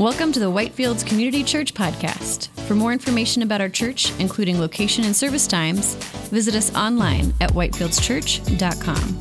Welcome 0.00 0.32
to 0.32 0.40
the 0.40 0.50
Whitefields 0.50 1.06
Community 1.06 1.44
Church 1.44 1.74
Podcast. 1.74 2.48
For 2.60 2.74
more 2.74 2.90
information 2.90 3.42
about 3.42 3.60
our 3.60 3.68
church, 3.68 4.18
including 4.18 4.58
location 4.58 5.04
and 5.04 5.14
service 5.14 5.46
times, 5.46 5.94
visit 6.30 6.54
us 6.54 6.74
online 6.74 7.34
at 7.42 7.50
whitefieldschurch.com. 7.50 9.18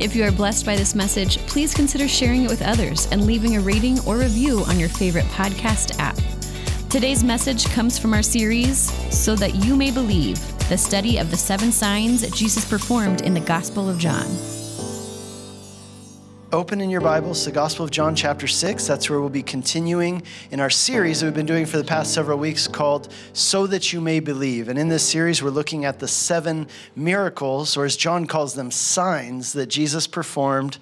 If 0.00 0.16
you 0.16 0.24
are 0.24 0.32
blessed 0.32 0.64
by 0.64 0.74
this 0.76 0.94
message, 0.94 1.36
please 1.48 1.74
consider 1.74 2.08
sharing 2.08 2.44
it 2.44 2.48
with 2.48 2.62
others 2.62 3.08
and 3.12 3.26
leaving 3.26 3.58
a 3.58 3.60
rating 3.60 3.98
or 4.06 4.16
review 4.16 4.60
on 4.68 4.80
your 4.80 4.88
favorite 4.88 5.26
podcast 5.26 5.98
app. 5.98 6.16
Today's 6.88 7.22
message 7.22 7.66
comes 7.66 7.98
from 7.98 8.14
our 8.14 8.22
series, 8.22 8.90
So 9.14 9.36
That 9.36 9.54
You 9.54 9.76
May 9.76 9.90
Believe, 9.90 10.38
the 10.70 10.78
study 10.78 11.18
of 11.18 11.30
the 11.30 11.36
seven 11.36 11.70
signs 11.70 12.26
Jesus 12.30 12.64
performed 12.64 13.20
in 13.20 13.34
the 13.34 13.40
Gospel 13.40 13.90
of 13.90 13.98
John 13.98 14.34
open 16.54 16.80
in 16.80 16.88
your 16.88 17.00
Bibles 17.00 17.44
the 17.44 17.50
Gospel 17.50 17.84
of 17.84 17.90
John, 17.90 18.14
chapter 18.14 18.46
6. 18.46 18.86
That's 18.86 19.10
where 19.10 19.18
we'll 19.18 19.28
be 19.28 19.42
continuing 19.42 20.22
in 20.52 20.60
our 20.60 20.70
series 20.70 21.18
that 21.18 21.26
we've 21.26 21.34
been 21.34 21.46
doing 21.46 21.66
for 21.66 21.78
the 21.78 21.84
past 21.84 22.14
several 22.14 22.38
weeks 22.38 22.68
called 22.68 23.12
So 23.32 23.66
That 23.66 23.92
You 23.92 24.00
May 24.00 24.20
Believe. 24.20 24.68
And 24.68 24.78
in 24.78 24.88
this 24.88 25.02
series, 25.02 25.42
we're 25.42 25.50
looking 25.50 25.84
at 25.84 25.98
the 25.98 26.06
seven 26.06 26.68
miracles, 26.94 27.76
or 27.76 27.84
as 27.84 27.96
John 27.96 28.26
calls 28.26 28.54
them, 28.54 28.70
signs 28.70 29.52
that 29.54 29.66
Jesus 29.66 30.06
performed. 30.06 30.78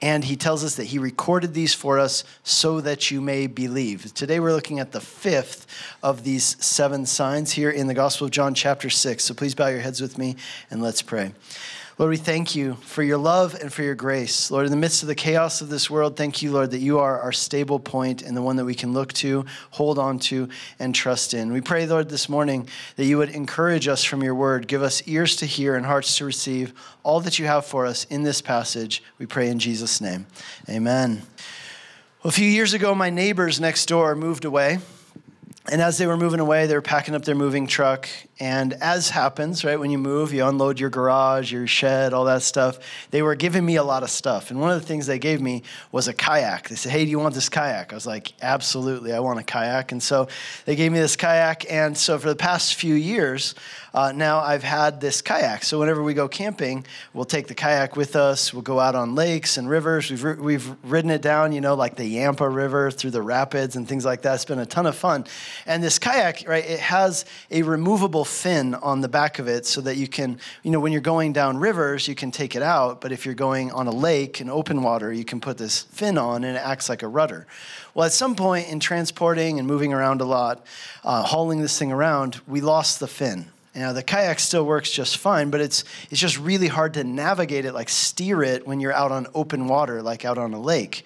And 0.00 0.22
he 0.22 0.36
tells 0.36 0.62
us 0.62 0.76
that 0.76 0.84
he 0.84 1.00
recorded 1.00 1.52
these 1.52 1.74
for 1.74 1.98
us 1.98 2.22
so 2.44 2.80
that 2.80 3.10
you 3.10 3.20
may 3.20 3.48
believe. 3.48 4.14
Today, 4.14 4.38
we're 4.38 4.52
looking 4.52 4.78
at 4.78 4.92
the 4.92 5.00
fifth 5.00 5.66
of 6.00 6.22
these 6.22 6.64
seven 6.64 7.06
signs 7.06 7.50
here 7.50 7.70
in 7.70 7.88
the 7.88 7.94
Gospel 7.94 8.26
of 8.26 8.30
John, 8.30 8.54
chapter 8.54 8.88
6. 8.88 9.24
So 9.24 9.34
please 9.34 9.56
bow 9.56 9.66
your 9.66 9.80
heads 9.80 10.00
with 10.00 10.16
me 10.16 10.36
and 10.70 10.80
let's 10.80 11.02
pray. 11.02 11.32
Lord, 11.98 12.10
we 12.10 12.16
thank 12.16 12.54
you 12.54 12.74
for 12.74 13.02
your 13.02 13.18
love 13.18 13.56
and 13.60 13.72
for 13.72 13.82
your 13.82 13.96
grace. 13.96 14.52
Lord, 14.52 14.66
in 14.66 14.70
the 14.70 14.76
midst 14.76 15.02
of 15.02 15.08
the 15.08 15.16
chaos 15.16 15.60
of 15.60 15.68
this 15.68 15.90
world, 15.90 16.16
thank 16.16 16.42
you, 16.42 16.52
Lord, 16.52 16.70
that 16.70 16.78
you 16.78 17.00
are 17.00 17.18
our 17.18 17.32
stable 17.32 17.80
point 17.80 18.22
and 18.22 18.36
the 18.36 18.42
one 18.42 18.54
that 18.54 18.64
we 18.64 18.76
can 18.76 18.92
look 18.92 19.12
to, 19.14 19.44
hold 19.70 19.98
on 19.98 20.20
to, 20.20 20.48
and 20.78 20.94
trust 20.94 21.34
in. 21.34 21.52
We 21.52 21.60
pray, 21.60 21.86
Lord, 21.86 22.08
this 22.08 22.28
morning 22.28 22.68
that 22.94 23.06
you 23.06 23.18
would 23.18 23.30
encourage 23.30 23.88
us 23.88 24.04
from 24.04 24.22
your 24.22 24.36
word, 24.36 24.68
give 24.68 24.80
us 24.80 25.02
ears 25.08 25.34
to 25.36 25.46
hear 25.46 25.74
and 25.74 25.84
hearts 25.84 26.16
to 26.18 26.24
receive 26.24 26.72
all 27.02 27.18
that 27.22 27.40
you 27.40 27.46
have 27.46 27.66
for 27.66 27.84
us 27.84 28.04
in 28.04 28.22
this 28.22 28.40
passage. 28.40 29.02
We 29.18 29.26
pray 29.26 29.48
in 29.48 29.58
Jesus' 29.58 30.00
name. 30.00 30.26
Amen. 30.68 31.22
Well, 32.22 32.28
a 32.28 32.32
few 32.32 32.48
years 32.48 32.74
ago, 32.74 32.94
my 32.94 33.10
neighbors 33.10 33.60
next 33.60 33.86
door 33.86 34.14
moved 34.14 34.44
away. 34.44 34.78
And 35.70 35.82
as 35.82 35.98
they 35.98 36.06
were 36.06 36.16
moving 36.16 36.40
away, 36.40 36.66
they 36.66 36.74
were 36.74 36.80
packing 36.80 37.14
up 37.14 37.26
their 37.26 37.34
moving 37.34 37.66
truck. 37.66 38.08
And 38.40 38.72
as 38.74 39.10
happens, 39.10 39.64
right, 39.64 39.78
when 39.78 39.90
you 39.90 39.98
move, 39.98 40.32
you 40.32 40.46
unload 40.46 40.80
your 40.80 40.88
garage, 40.88 41.52
your 41.52 41.66
shed, 41.66 42.14
all 42.14 42.24
that 42.24 42.42
stuff. 42.42 42.78
They 43.10 43.20
were 43.20 43.34
giving 43.34 43.66
me 43.66 43.76
a 43.76 43.82
lot 43.82 44.02
of 44.02 44.10
stuff. 44.10 44.50
And 44.50 44.60
one 44.60 44.70
of 44.70 44.80
the 44.80 44.86
things 44.86 45.06
they 45.06 45.18
gave 45.18 45.42
me 45.42 45.64
was 45.92 46.08
a 46.08 46.14
kayak. 46.14 46.68
They 46.68 46.76
said, 46.76 46.92
Hey, 46.92 47.04
do 47.04 47.10
you 47.10 47.18
want 47.18 47.34
this 47.34 47.50
kayak? 47.50 47.92
I 47.92 47.96
was 47.96 48.06
like, 48.06 48.32
Absolutely, 48.40 49.12
I 49.12 49.20
want 49.20 49.40
a 49.40 49.42
kayak. 49.42 49.92
And 49.92 50.02
so 50.02 50.28
they 50.64 50.74
gave 50.74 50.90
me 50.90 51.00
this 51.00 51.16
kayak. 51.16 51.70
And 51.70 51.98
so 51.98 52.18
for 52.18 52.28
the 52.28 52.36
past 52.36 52.74
few 52.76 52.94
years, 52.94 53.54
uh, 53.94 54.12
now 54.14 54.40
I've 54.40 54.62
had 54.62 55.00
this 55.00 55.22
kayak. 55.22 55.64
So 55.64 55.78
whenever 55.78 56.02
we 56.02 56.14
go 56.14 56.28
camping, 56.28 56.84
we'll 57.14 57.24
take 57.24 57.46
the 57.46 57.54
kayak 57.54 57.96
with 57.96 58.16
us. 58.16 58.52
We'll 58.52 58.62
go 58.62 58.78
out 58.78 58.94
on 58.94 59.14
lakes 59.14 59.56
and 59.56 59.68
rivers. 59.68 60.10
We've, 60.10 60.38
we've 60.38 60.74
ridden 60.84 61.10
it 61.10 61.22
down, 61.22 61.52
you 61.52 61.60
know, 61.60 61.74
like 61.74 61.96
the 61.96 62.04
Yampa 62.04 62.48
River 62.48 62.90
through 62.90 63.12
the 63.12 63.22
rapids 63.22 63.76
and 63.76 63.88
things 63.88 64.04
like 64.04 64.22
that. 64.22 64.34
It's 64.34 64.44
been 64.44 64.58
a 64.58 64.66
ton 64.66 64.86
of 64.86 64.96
fun. 64.96 65.26
And 65.66 65.82
this 65.82 65.98
kayak, 65.98 66.44
right, 66.46 66.64
it 66.64 66.80
has 66.80 67.24
a 67.50 67.62
removable 67.62 68.24
fin 68.24 68.74
on 68.74 69.00
the 69.00 69.08
back 69.08 69.38
of 69.38 69.48
it 69.48 69.66
so 69.66 69.80
that 69.82 69.96
you 69.96 70.08
can, 70.08 70.38
you 70.62 70.70
know, 70.70 70.80
when 70.80 70.92
you're 70.92 71.00
going 71.00 71.32
down 71.32 71.58
rivers, 71.58 72.08
you 72.08 72.14
can 72.14 72.30
take 72.30 72.54
it 72.54 72.62
out. 72.62 73.00
But 73.00 73.12
if 73.12 73.24
you're 73.24 73.34
going 73.34 73.70
on 73.72 73.86
a 73.86 73.92
lake 73.92 74.40
in 74.40 74.50
open 74.50 74.82
water, 74.82 75.12
you 75.12 75.24
can 75.24 75.40
put 75.40 75.58
this 75.58 75.82
fin 75.82 76.18
on 76.18 76.44
and 76.44 76.56
it 76.56 76.60
acts 76.60 76.88
like 76.88 77.02
a 77.02 77.08
rudder. 77.08 77.46
Well, 77.94 78.06
at 78.06 78.12
some 78.12 78.36
point 78.36 78.68
in 78.68 78.80
transporting 78.80 79.58
and 79.58 79.66
moving 79.66 79.92
around 79.92 80.20
a 80.20 80.24
lot, 80.24 80.64
uh, 81.04 81.22
hauling 81.22 81.60
this 81.60 81.78
thing 81.78 81.90
around, 81.90 82.40
we 82.46 82.60
lost 82.60 83.00
the 83.00 83.08
fin. 83.08 83.50
You 83.78 83.84
know, 83.84 83.92
the 83.92 84.02
kayak 84.02 84.40
still 84.40 84.66
works 84.66 84.90
just 84.90 85.18
fine, 85.18 85.50
but 85.50 85.60
it's, 85.60 85.84
it's 86.10 86.20
just 86.20 86.36
really 86.36 86.66
hard 86.66 86.94
to 86.94 87.04
navigate 87.04 87.64
it, 87.64 87.74
like 87.74 87.88
steer 87.88 88.42
it 88.42 88.66
when 88.66 88.80
you're 88.80 88.92
out 88.92 89.12
on 89.12 89.28
open 89.36 89.68
water, 89.68 90.02
like 90.02 90.24
out 90.24 90.36
on 90.36 90.52
a 90.52 90.60
lake. 90.60 91.04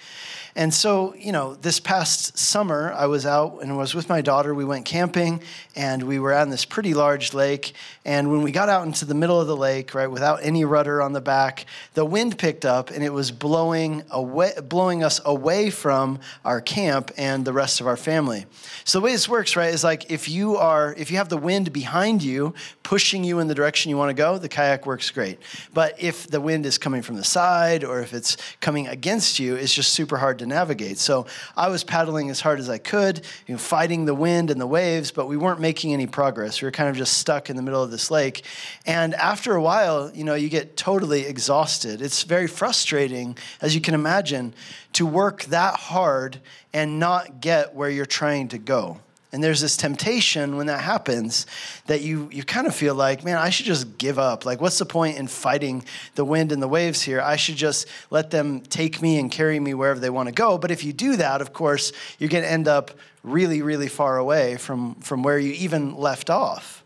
And 0.54 0.72
so, 0.72 1.14
you 1.14 1.32
know, 1.32 1.54
this 1.54 1.80
past 1.80 2.36
summer, 2.36 2.92
I 2.92 3.06
was 3.06 3.24
out 3.24 3.60
and 3.62 3.78
was 3.78 3.94
with 3.94 4.08
my 4.08 4.20
daughter. 4.20 4.54
We 4.54 4.66
went 4.66 4.84
camping 4.84 5.42
and 5.74 6.02
we 6.02 6.18
were 6.18 6.34
on 6.34 6.50
this 6.50 6.66
pretty 6.66 6.92
large 6.92 7.32
lake. 7.32 7.72
And 8.04 8.30
when 8.30 8.42
we 8.42 8.52
got 8.52 8.68
out 8.68 8.86
into 8.86 9.06
the 9.06 9.14
middle 9.14 9.40
of 9.40 9.46
the 9.46 9.56
lake, 9.56 9.94
right, 9.94 10.08
without 10.08 10.40
any 10.42 10.64
rudder 10.66 11.00
on 11.00 11.14
the 11.14 11.22
back, 11.22 11.64
the 11.94 12.04
wind 12.04 12.36
picked 12.36 12.66
up 12.66 12.90
and 12.90 13.02
it 13.02 13.12
was 13.12 13.30
blowing 13.30 14.02
away, 14.10 14.52
blowing 14.62 15.02
us 15.02 15.20
away 15.24 15.70
from 15.70 16.20
our 16.44 16.60
camp 16.60 17.10
and 17.16 17.46
the 17.46 17.52
rest 17.52 17.80
of 17.80 17.86
our 17.86 17.96
family. 17.96 18.44
So 18.84 19.00
the 19.00 19.04
way 19.04 19.12
this 19.12 19.28
works, 19.28 19.56
right, 19.56 19.72
is 19.72 19.82
like 19.82 20.10
if 20.10 20.28
you 20.28 20.56
are, 20.56 20.94
if 20.98 21.10
you 21.10 21.16
have 21.16 21.30
the 21.30 21.38
wind 21.38 21.72
behind 21.72 22.22
you, 22.22 22.52
pushing 22.82 23.24
you 23.24 23.38
in 23.38 23.48
the 23.48 23.54
direction 23.54 23.90
you 23.90 23.96
want 23.96 24.10
to 24.10 24.14
go, 24.14 24.38
the 24.38 24.48
kayak 24.48 24.86
works 24.86 25.10
great. 25.10 25.38
But 25.72 26.00
if 26.02 26.26
the 26.26 26.40
wind 26.40 26.66
is 26.66 26.78
coming 26.78 27.02
from 27.02 27.16
the 27.16 27.24
side 27.24 27.84
or 27.84 28.00
if 28.00 28.12
it's 28.12 28.36
coming 28.60 28.88
against 28.88 29.38
you, 29.38 29.54
it's 29.54 29.72
just 29.72 29.92
super 29.92 30.16
hard 30.16 30.38
to 30.40 30.46
navigate. 30.46 30.98
So 30.98 31.26
I 31.56 31.68
was 31.68 31.84
paddling 31.84 32.30
as 32.30 32.40
hard 32.40 32.58
as 32.58 32.68
I 32.68 32.78
could, 32.78 33.18
you 33.46 33.54
know, 33.54 33.58
fighting 33.58 34.04
the 34.04 34.14
wind 34.14 34.50
and 34.50 34.60
the 34.60 34.66
waves, 34.66 35.10
but 35.10 35.26
we 35.26 35.36
weren't 35.36 35.60
making 35.60 35.92
any 35.92 36.06
progress. 36.06 36.60
We 36.60 36.66
were 36.66 36.72
kind 36.72 36.88
of 36.88 36.96
just 36.96 37.18
stuck 37.18 37.50
in 37.50 37.56
the 37.56 37.62
middle 37.62 37.82
of 37.82 37.90
this 37.90 38.10
lake. 38.10 38.44
And 38.86 39.14
after 39.14 39.54
a 39.54 39.62
while, 39.62 40.10
you 40.14 40.24
know, 40.24 40.34
you 40.34 40.48
get 40.48 40.76
totally 40.76 41.26
exhausted. 41.26 42.02
It's 42.02 42.22
very 42.22 42.46
frustrating, 42.46 43.36
as 43.60 43.74
you 43.74 43.80
can 43.80 43.94
imagine, 43.94 44.54
to 44.94 45.06
work 45.06 45.44
that 45.44 45.74
hard 45.74 46.40
and 46.72 46.98
not 46.98 47.40
get 47.40 47.74
where 47.74 47.90
you're 47.90 48.06
trying 48.06 48.48
to 48.48 48.58
go. 48.58 49.00
And 49.32 49.42
there's 49.42 49.62
this 49.62 49.78
temptation 49.78 50.56
when 50.56 50.66
that 50.66 50.80
happens 50.80 51.46
that 51.86 52.02
you, 52.02 52.28
you 52.30 52.44
kind 52.44 52.66
of 52.66 52.74
feel 52.74 52.94
like, 52.94 53.24
man, 53.24 53.38
I 53.38 53.48
should 53.48 53.64
just 53.64 53.96
give 53.96 54.18
up. 54.18 54.44
Like, 54.44 54.60
what's 54.60 54.78
the 54.78 54.84
point 54.84 55.16
in 55.16 55.26
fighting 55.26 55.84
the 56.16 56.24
wind 56.24 56.52
and 56.52 56.62
the 56.62 56.68
waves 56.68 57.00
here? 57.00 57.18
I 57.20 57.36
should 57.36 57.56
just 57.56 57.88
let 58.10 58.30
them 58.30 58.60
take 58.60 59.00
me 59.00 59.18
and 59.18 59.32
carry 59.32 59.58
me 59.58 59.72
wherever 59.72 59.98
they 59.98 60.10
want 60.10 60.28
to 60.28 60.34
go. 60.34 60.58
But 60.58 60.70
if 60.70 60.84
you 60.84 60.92
do 60.92 61.16
that, 61.16 61.40
of 61.40 61.54
course, 61.54 61.92
you're 62.18 62.28
going 62.28 62.44
to 62.44 62.50
end 62.50 62.68
up 62.68 62.90
really, 63.22 63.62
really 63.62 63.88
far 63.88 64.18
away 64.18 64.58
from, 64.58 64.96
from 64.96 65.22
where 65.22 65.38
you 65.38 65.52
even 65.52 65.96
left 65.96 66.28
off. 66.28 66.81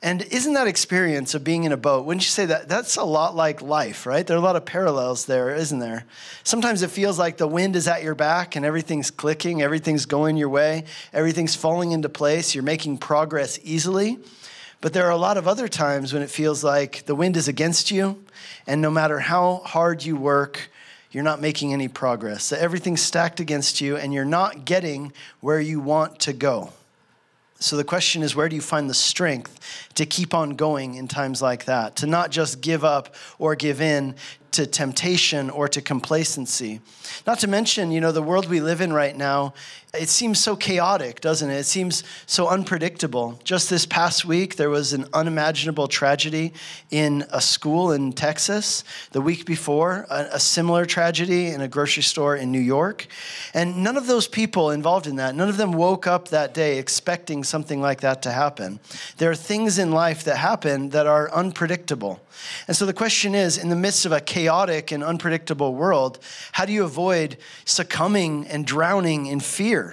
And 0.00 0.22
isn't 0.22 0.52
that 0.54 0.68
experience 0.68 1.34
of 1.34 1.42
being 1.42 1.64
in 1.64 1.72
a 1.72 1.76
boat, 1.76 2.04
wouldn't 2.04 2.22
you 2.22 2.30
say 2.30 2.46
that 2.46 2.68
that's 2.68 2.96
a 2.96 3.02
lot 3.02 3.34
like 3.34 3.60
life, 3.60 4.06
right? 4.06 4.24
There 4.24 4.36
are 4.36 4.40
a 4.40 4.42
lot 4.42 4.54
of 4.54 4.64
parallels 4.64 5.26
there, 5.26 5.52
isn't 5.52 5.80
there? 5.80 6.04
Sometimes 6.44 6.82
it 6.82 6.90
feels 6.90 7.18
like 7.18 7.36
the 7.36 7.48
wind 7.48 7.74
is 7.74 7.88
at 7.88 8.04
your 8.04 8.14
back 8.14 8.54
and 8.54 8.64
everything's 8.64 9.10
clicking, 9.10 9.60
everything's 9.60 10.06
going 10.06 10.36
your 10.36 10.50
way, 10.50 10.84
everything's 11.12 11.56
falling 11.56 11.90
into 11.90 12.08
place, 12.08 12.54
you're 12.54 12.62
making 12.62 12.98
progress 12.98 13.58
easily. 13.64 14.18
But 14.80 14.92
there 14.92 15.06
are 15.06 15.10
a 15.10 15.16
lot 15.16 15.36
of 15.36 15.48
other 15.48 15.66
times 15.66 16.12
when 16.12 16.22
it 16.22 16.30
feels 16.30 16.62
like 16.62 17.04
the 17.06 17.16
wind 17.16 17.36
is 17.36 17.48
against 17.48 17.90
you, 17.90 18.24
and 18.68 18.80
no 18.80 18.90
matter 18.92 19.18
how 19.18 19.62
hard 19.64 20.04
you 20.04 20.14
work, 20.14 20.70
you're 21.10 21.24
not 21.24 21.40
making 21.40 21.72
any 21.72 21.88
progress. 21.88 22.50
That 22.50 22.60
everything's 22.60 23.02
stacked 23.02 23.40
against 23.40 23.80
you, 23.80 23.96
and 23.96 24.14
you're 24.14 24.24
not 24.24 24.64
getting 24.64 25.12
where 25.40 25.60
you 25.60 25.80
want 25.80 26.20
to 26.20 26.32
go. 26.32 26.72
So 27.60 27.76
the 27.76 27.84
question 27.84 28.22
is 28.22 28.36
where 28.36 28.48
do 28.48 28.54
you 28.54 28.62
find 28.62 28.88
the 28.88 28.94
strength 28.94 29.58
to 29.94 30.06
keep 30.06 30.32
on 30.32 30.50
going 30.50 30.94
in 30.94 31.08
times 31.08 31.42
like 31.42 31.64
that? 31.64 31.96
To 31.96 32.06
not 32.06 32.30
just 32.30 32.60
give 32.60 32.84
up 32.84 33.14
or 33.38 33.56
give 33.56 33.80
in 33.80 34.14
to 34.52 34.66
temptation 34.66 35.50
or 35.50 35.68
to 35.68 35.82
complacency. 35.82 36.80
Not 37.26 37.40
to 37.40 37.48
mention, 37.48 37.90
you 37.90 38.00
know, 38.00 38.12
the 38.12 38.22
world 38.22 38.48
we 38.48 38.60
live 38.60 38.80
in 38.80 38.92
right 38.92 39.16
now 39.16 39.54
it 39.94 40.10
seems 40.10 40.38
so 40.38 40.54
chaotic, 40.54 41.22
doesn't 41.22 41.48
it? 41.48 41.56
It 41.56 41.64
seems 41.64 42.04
so 42.26 42.48
unpredictable. 42.48 43.40
Just 43.42 43.70
this 43.70 43.86
past 43.86 44.26
week, 44.26 44.56
there 44.56 44.68
was 44.68 44.92
an 44.92 45.06
unimaginable 45.14 45.88
tragedy 45.88 46.52
in 46.90 47.24
a 47.32 47.40
school 47.40 47.92
in 47.92 48.12
Texas. 48.12 48.84
The 49.12 49.22
week 49.22 49.46
before, 49.46 50.06
a, 50.10 50.28
a, 50.32 50.40
similar 50.40 50.84
tragedy 50.84 51.48
in 51.48 51.62
a 51.62 51.68
grocery 51.68 52.02
store 52.02 52.36
in 52.36 52.52
New 52.52 52.60
York. 52.60 53.06
And 53.54 53.82
none 53.82 53.96
of 53.96 54.06
those 54.06 54.28
people 54.28 54.70
involved 54.72 55.06
in 55.06 55.16
that, 55.16 55.34
none 55.34 55.48
of 55.48 55.56
them 55.56 55.72
woke 55.72 56.06
up 56.06 56.28
that 56.28 56.52
day 56.52 56.78
expecting 56.78 57.42
something 57.42 57.80
like 57.80 58.02
that 58.02 58.20
to 58.22 58.30
happen. 58.30 58.80
There 59.16 59.30
are 59.30 59.34
things 59.34 59.78
in 59.78 59.90
life 59.90 60.22
that 60.24 60.36
happen 60.36 60.90
that 60.90 61.06
are 61.06 61.32
unpredictable. 61.32 62.20
And 62.66 62.76
so 62.76 62.84
the 62.84 62.92
question 62.92 63.34
is 63.34 63.56
in 63.56 63.68
the 63.68 63.76
midst 63.76 64.04
of 64.04 64.12
a 64.12 64.20
chaotic 64.20 64.92
and 64.92 65.02
unpredictable 65.02 65.74
world, 65.74 66.18
how 66.52 66.66
do 66.66 66.72
you 66.72 66.84
avoid 66.84 67.38
succumbing 67.64 68.46
and 68.48 68.66
drowning 68.66 69.26
in 69.26 69.40
fear? 69.40 69.87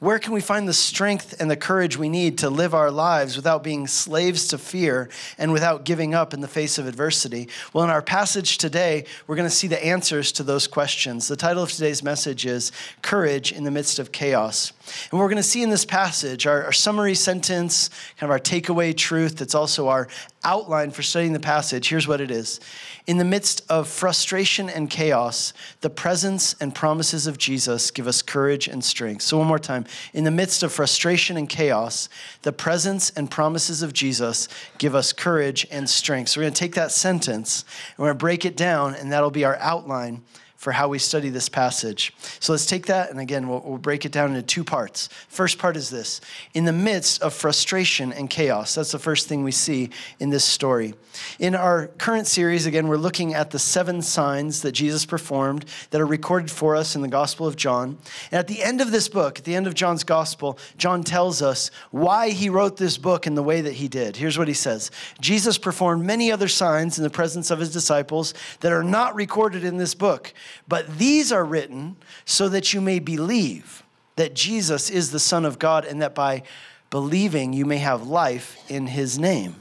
Where 0.00 0.20
can 0.20 0.32
we 0.32 0.40
find 0.40 0.68
the 0.68 0.72
strength 0.72 1.40
and 1.40 1.50
the 1.50 1.56
courage 1.56 1.96
we 1.96 2.08
need 2.08 2.38
to 2.38 2.50
live 2.50 2.72
our 2.72 2.90
lives 2.90 3.34
without 3.34 3.64
being 3.64 3.88
slaves 3.88 4.46
to 4.48 4.58
fear 4.58 5.08
and 5.38 5.52
without 5.52 5.84
giving 5.84 6.14
up 6.14 6.32
in 6.32 6.40
the 6.40 6.46
face 6.46 6.78
of 6.78 6.86
adversity? 6.86 7.48
Well, 7.72 7.82
in 7.82 7.90
our 7.90 8.00
passage 8.00 8.58
today, 8.58 9.06
we're 9.26 9.34
going 9.34 9.48
to 9.48 9.54
see 9.54 9.66
the 9.66 9.84
answers 9.84 10.30
to 10.32 10.44
those 10.44 10.68
questions. 10.68 11.26
The 11.26 11.34
title 11.34 11.64
of 11.64 11.72
today's 11.72 12.04
message 12.04 12.46
is 12.46 12.70
Courage 13.02 13.50
in 13.50 13.64
the 13.64 13.72
Midst 13.72 13.98
of 13.98 14.12
Chaos. 14.12 14.72
And 15.10 15.18
we're 15.18 15.26
going 15.26 15.36
to 15.36 15.42
see 15.42 15.62
in 15.62 15.70
this 15.70 15.84
passage 15.84 16.46
our, 16.46 16.64
our 16.64 16.72
summary 16.72 17.14
sentence, 17.14 17.90
kind 18.16 18.28
of 18.28 18.30
our 18.30 18.38
takeaway 18.38 18.96
truth, 18.96 19.36
that's 19.36 19.54
also 19.54 19.88
our 19.88 20.08
outline 20.44 20.90
for 20.90 21.02
studying 21.02 21.32
the 21.32 21.40
passage, 21.40 21.88
here's 21.88 22.06
what 22.06 22.20
it 22.20 22.30
is. 22.30 22.60
In 23.06 23.18
the 23.18 23.24
midst 23.24 23.62
of 23.68 23.88
frustration 23.88 24.68
and 24.68 24.88
chaos, 24.88 25.52
the 25.80 25.90
presence 25.90 26.54
and 26.60 26.74
promises 26.74 27.26
of 27.26 27.38
Jesus 27.38 27.90
give 27.90 28.06
us 28.06 28.22
courage 28.22 28.68
and 28.68 28.84
strength. 28.84 29.22
So, 29.22 29.38
one 29.38 29.46
more 29.46 29.58
time. 29.58 29.84
In 30.12 30.24
the 30.24 30.30
midst 30.30 30.62
of 30.62 30.72
frustration 30.72 31.36
and 31.36 31.48
chaos, 31.48 32.08
the 32.42 32.52
presence 32.52 33.10
and 33.10 33.30
promises 33.30 33.82
of 33.82 33.92
Jesus 33.92 34.48
give 34.78 34.94
us 34.94 35.12
courage 35.12 35.66
and 35.70 35.88
strength. 35.88 36.30
So, 36.30 36.40
we're 36.40 36.44
going 36.44 36.54
to 36.54 36.58
take 36.58 36.74
that 36.74 36.92
sentence 36.92 37.64
and 37.96 37.98
we're 37.98 38.08
going 38.08 38.18
to 38.18 38.24
break 38.24 38.44
it 38.44 38.56
down, 38.56 38.94
and 38.94 39.12
that'll 39.12 39.30
be 39.30 39.44
our 39.44 39.56
outline 39.56 40.22
for 40.58 40.72
how 40.72 40.88
we 40.88 40.98
study 40.98 41.28
this 41.28 41.48
passage. 41.48 42.12
So 42.40 42.52
let's 42.52 42.66
take 42.66 42.86
that, 42.86 43.10
and 43.10 43.20
again, 43.20 43.48
we'll, 43.48 43.60
we'll, 43.64 43.78
break 43.78 44.04
it 44.04 44.10
down 44.10 44.30
into 44.30 44.42
two 44.42 44.64
parts. 44.64 45.08
First 45.28 45.56
part 45.56 45.76
is 45.76 45.88
this 45.88 46.20
In 46.52 46.64
the 46.64 46.72
midst 46.72 47.22
of 47.22 47.32
frustration 47.32 48.12
and 48.12 48.28
chaos, 48.28 48.74
that's 48.74 48.90
the 48.90 48.98
first 48.98 49.28
thing 49.28 49.44
we 49.44 49.52
see 49.52 49.90
in 50.18 50.30
this 50.30 50.44
story. 50.44 50.94
In 51.38 51.54
our 51.54 51.86
current 51.86 52.26
series, 52.26 52.66
again, 52.66 52.88
we're 52.88 52.96
looking 52.96 53.34
at 53.34 53.52
the 53.52 53.58
seven 53.60 54.02
signs 54.02 54.62
that 54.62 54.72
Jesus 54.72 55.06
performed 55.06 55.64
that 55.90 56.00
are 56.00 56.06
recorded 56.06 56.50
for 56.50 56.74
us 56.74 56.96
in 56.96 57.02
the 57.02 57.08
Gospel 57.08 57.46
of 57.46 57.54
John. 57.54 57.96
And 58.32 58.40
at 58.40 58.48
the 58.48 58.60
end 58.60 58.80
of 58.80 58.90
this 58.90 59.08
book, 59.08 59.38
at 59.38 59.44
the 59.44 59.54
end 59.54 59.68
of 59.68 59.74
John's 59.74 60.02
Gospel, 60.02 60.58
John 60.76 61.04
tells 61.04 61.40
us 61.40 61.70
why 61.92 62.30
he 62.30 62.50
wrote 62.50 62.76
this 62.76 62.98
book 62.98 63.28
in 63.28 63.36
the 63.36 63.44
way 63.44 63.60
that 63.60 63.74
he 63.74 63.86
did. 63.86 64.16
Here's 64.16 64.36
what 64.36 64.48
he 64.48 64.54
says 64.54 64.90
Jesus 65.20 65.56
performed 65.56 66.04
many 66.04 66.32
other 66.32 66.48
signs 66.48 66.98
in 66.98 67.04
the 67.04 67.10
presence 67.10 67.52
of 67.52 67.60
his 67.60 67.72
disciples 67.72 68.34
that 68.58 68.72
are 68.72 68.82
not 68.82 69.14
recorded 69.14 69.62
in 69.62 69.76
this 69.76 69.94
book. 69.94 70.34
But 70.66 70.98
these 70.98 71.32
are 71.32 71.44
written 71.44 71.96
so 72.24 72.48
that 72.48 72.72
you 72.72 72.80
may 72.80 72.98
believe 72.98 73.82
that 74.16 74.34
Jesus 74.34 74.90
is 74.90 75.10
the 75.10 75.20
Son 75.20 75.44
of 75.44 75.58
God 75.58 75.84
and 75.84 76.02
that 76.02 76.14
by 76.14 76.42
believing 76.90 77.52
you 77.52 77.64
may 77.64 77.78
have 77.78 78.06
life 78.06 78.58
in 78.68 78.86
his 78.86 79.18
name. 79.18 79.56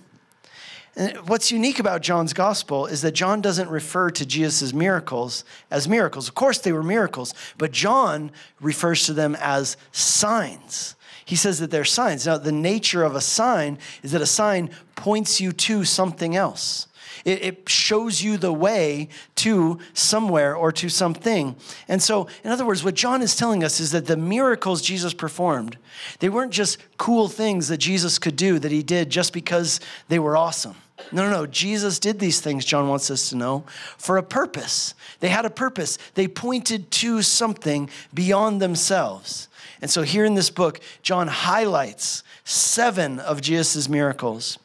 And 0.96 1.16
what's 1.30 1.52
unique 1.52 1.78
about 1.78 2.02
John's 2.02 2.34
gospel 2.34 2.88
is 2.88 3.04
that 3.04 3.12
John 3.12 3.40
doesn't 3.40 3.70
refer 3.70 4.10
to 4.10 4.26
Jesus' 4.26 4.74
miracles 4.74 5.46
as 5.70 5.88
miracles. 5.88 6.28
Of 6.28 6.34
course, 6.34 6.58
they 6.58 6.74
were 6.74 6.82
miracles, 6.82 7.36
but 7.60 7.72
John 7.72 8.32
refers 8.60 9.06
to 9.06 9.14
them 9.14 9.38
as 9.40 9.78
signs. 9.92 10.96
He 11.24 11.36
says 11.36 11.60
that 11.60 11.70
they're 11.70 11.86
signs. 11.86 12.26
Now, 12.26 12.38
the 12.38 12.52
nature 12.52 13.04
of 13.04 13.14
a 13.14 13.22
sign 13.22 13.78
is 14.02 14.14
that 14.14 14.22
a 14.22 14.26
sign 14.26 14.72
points 14.96 15.40
you 15.40 15.52
to 15.52 15.84
something 15.84 16.36
else. 16.36 16.87
It, 17.28 17.44
it 17.44 17.70
shows 17.70 18.24
you 18.24 18.38
the 18.38 18.54
way 18.54 19.10
to 19.36 19.80
somewhere 19.94 20.56
or 20.56 20.72
to 20.72 20.88
something. 20.88 21.58
And 21.90 22.02
so, 22.02 22.30
in 22.46 22.52
other 22.52 22.66
words, 22.66 22.86
what 22.86 22.96
John 22.96 23.22
is 23.22 23.36
telling 23.36 23.66
us 23.66 23.82
is 23.82 23.92
that 23.92 24.06
the 24.06 24.16
miracles 24.16 24.82
Jesus 24.82 25.14
performed, 25.14 25.78
they 26.20 26.30
weren't 26.30 26.54
just 26.54 26.78
cool 26.96 27.28
things 27.28 27.68
that 27.68 27.80
Jesus 27.80 28.18
could 28.18 28.38
do 28.38 28.60
that 28.60 28.72
he 28.72 28.82
did 28.82 29.10
just 29.10 29.34
because 29.34 29.82
they 30.08 30.20
were 30.20 30.38
awesome. 30.38 30.76
No, 31.12 31.30
no, 31.30 31.32
no. 31.32 31.46
Jesus 31.46 32.00
did 32.00 32.20
these 32.20 32.40
things, 32.40 32.64
John 32.64 32.88
wants 32.88 33.12
us 33.12 33.30
to 33.30 33.36
know, 33.36 33.66
for 33.98 34.16
a 34.16 34.24
purpose. 34.24 34.96
They 35.20 35.28
had 35.28 35.44
a 35.44 35.50
purpose. 35.50 35.98
They 36.14 36.30
pointed 36.30 36.90
to 36.92 37.22
something 37.22 37.90
beyond 38.14 38.62
themselves. 38.62 39.50
And 39.82 39.92
so 39.92 40.04
here 40.04 40.24
in 40.24 40.36
this 40.36 40.50
book, 40.50 40.80
John 41.02 41.28
highlights 41.28 42.24
seven 42.46 43.20
of 43.20 43.42
Jesus' 43.42 43.90
miracles 43.90 44.60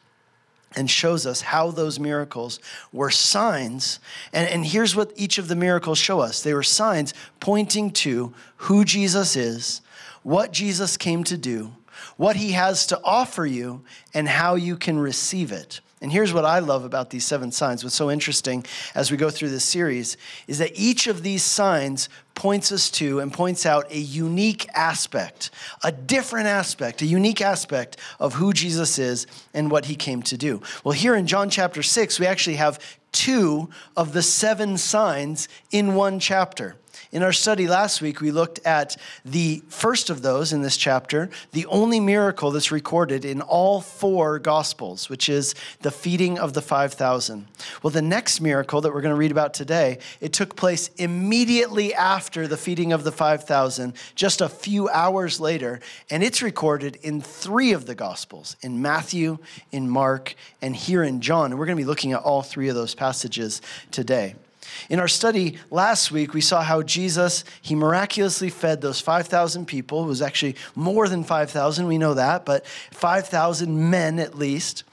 and 0.75 0.89
shows 0.89 1.25
us 1.25 1.41
how 1.41 1.71
those 1.71 1.99
miracles 1.99 2.59
were 2.91 3.11
signs. 3.11 3.99
And, 4.31 4.49
and 4.49 4.65
here's 4.65 4.95
what 4.95 5.11
each 5.15 5.37
of 5.37 5.47
the 5.47 5.55
miracles 5.55 5.97
show 5.97 6.19
us 6.19 6.41
they 6.41 6.53
were 6.53 6.63
signs 6.63 7.13
pointing 7.39 7.91
to 7.91 8.33
who 8.57 8.85
Jesus 8.85 9.35
is, 9.35 9.81
what 10.23 10.51
Jesus 10.51 10.97
came 10.97 11.23
to 11.25 11.37
do, 11.37 11.73
what 12.17 12.35
he 12.35 12.51
has 12.51 12.87
to 12.87 12.99
offer 13.03 13.45
you, 13.45 13.83
and 14.13 14.27
how 14.27 14.55
you 14.55 14.77
can 14.77 14.99
receive 14.99 15.51
it. 15.51 15.81
And 16.03 16.11
here's 16.11 16.33
what 16.33 16.43
I 16.43 16.59
love 16.59 16.83
about 16.83 17.11
these 17.11 17.25
seven 17.25 17.53
signs. 17.53 17.81
What's 17.81 17.95
so 17.95 18.11
interesting 18.11 18.65
as 18.93 19.09
we 19.09 19.15
go 19.15 19.29
through 19.29 19.51
this 19.51 19.63
series 19.63 20.17
is 20.47 20.57
that 20.57 20.73
each 20.75 21.07
of 21.07 21.23
these 21.23 21.43
signs 21.43 22.09
points 22.35 22.73
us 22.73 22.91
to 22.91 23.21
and 23.21 23.31
points 23.31 23.65
out 23.65 23.89
a 23.89 23.97
unique 23.97 24.67
aspect, 24.73 25.49
a 25.81 25.93
different 25.93 26.47
aspect, 26.47 27.01
a 27.01 27.05
unique 27.05 27.39
aspect 27.39 27.95
of 28.19 28.33
who 28.33 28.51
Jesus 28.51 28.99
is 28.99 29.27
and 29.53 29.71
what 29.71 29.85
he 29.85 29.95
came 29.95 30.21
to 30.23 30.35
do. 30.35 30.61
Well, 30.83 30.91
here 30.91 31.15
in 31.15 31.25
John 31.25 31.49
chapter 31.49 31.81
6, 31.81 32.19
we 32.19 32.25
actually 32.25 32.57
have 32.57 32.79
two 33.13 33.69
of 33.95 34.11
the 34.11 34.23
seven 34.23 34.77
signs 34.77 35.47
in 35.71 35.95
one 35.95 36.19
chapter. 36.19 36.75
In 37.13 37.21
our 37.21 37.31
study 37.31 37.67
last 37.67 38.01
week, 38.01 38.21
we 38.21 38.31
looked 38.31 38.59
at 38.65 38.97
the 39.23 39.61
first 39.69 40.09
of 40.09 40.23
those 40.23 40.51
in 40.51 40.63
this 40.63 40.75
chapter, 40.75 41.29
the 41.51 41.67
only 41.67 41.99
miracle 41.99 42.49
that's 42.49 42.71
recorded 42.71 43.23
in 43.23 43.39
all 43.39 43.81
four 43.81 44.39
Gospels, 44.39 45.11
which 45.11 45.29
is 45.29 45.53
the 45.81 45.91
feeding 45.91 46.39
of 46.39 46.53
the 46.53 46.61
5,000. 46.63 47.45
Well, 47.83 47.91
the 47.91 48.01
next 48.01 48.41
miracle 48.41 48.81
that 48.81 48.91
we're 48.91 49.01
going 49.01 49.13
to 49.13 49.15
read 49.15 49.29
about 49.29 49.53
today, 49.53 49.99
it 50.21 50.33
took 50.33 50.55
place 50.55 50.89
immediately 50.97 51.93
after 51.93 52.47
the 52.47 52.57
feeding 52.57 52.91
of 52.91 53.03
the 53.03 53.11
5,000, 53.11 53.93
just 54.15 54.41
a 54.41 54.49
few 54.49 54.89
hours 54.89 55.39
later, 55.39 55.81
and 56.09 56.23
it's 56.23 56.41
recorded 56.41 56.95
in 57.03 57.21
three 57.21 57.73
of 57.73 57.85
the 57.85 57.93
Gospels 57.93 58.55
in 58.61 58.81
Matthew, 58.81 59.37
in 59.71 59.87
Mark, 59.87 60.33
and 60.63 60.75
here 60.75 61.03
in 61.03 61.21
John. 61.21 61.51
And 61.51 61.59
we're 61.59 61.67
going 61.67 61.77
to 61.77 61.83
be 61.83 61.87
looking 61.87 62.13
at 62.13 62.21
all 62.21 62.41
three 62.41 62.69
of 62.69 62.75
those 62.75 62.95
passages 62.95 63.61
today. 63.91 64.33
In 64.89 64.99
our 64.99 65.07
study 65.07 65.57
last 65.71 66.11
week, 66.11 66.33
we 66.33 66.41
saw 66.41 66.61
how 66.61 66.81
Jesus, 66.81 67.43
he 67.61 67.75
miraculously 67.75 68.49
fed 68.49 68.81
those 68.81 68.99
5,000 68.99 69.65
people. 69.65 70.03
It 70.03 70.07
was 70.07 70.21
actually 70.21 70.55
more 70.75 71.07
than 71.07 71.23
5,000, 71.23 71.87
we 71.87 71.97
know 71.97 72.13
that, 72.13 72.45
but 72.45 72.65
5,000 72.65 73.89
men 73.89 74.19
at 74.19 74.37
least 74.37 74.83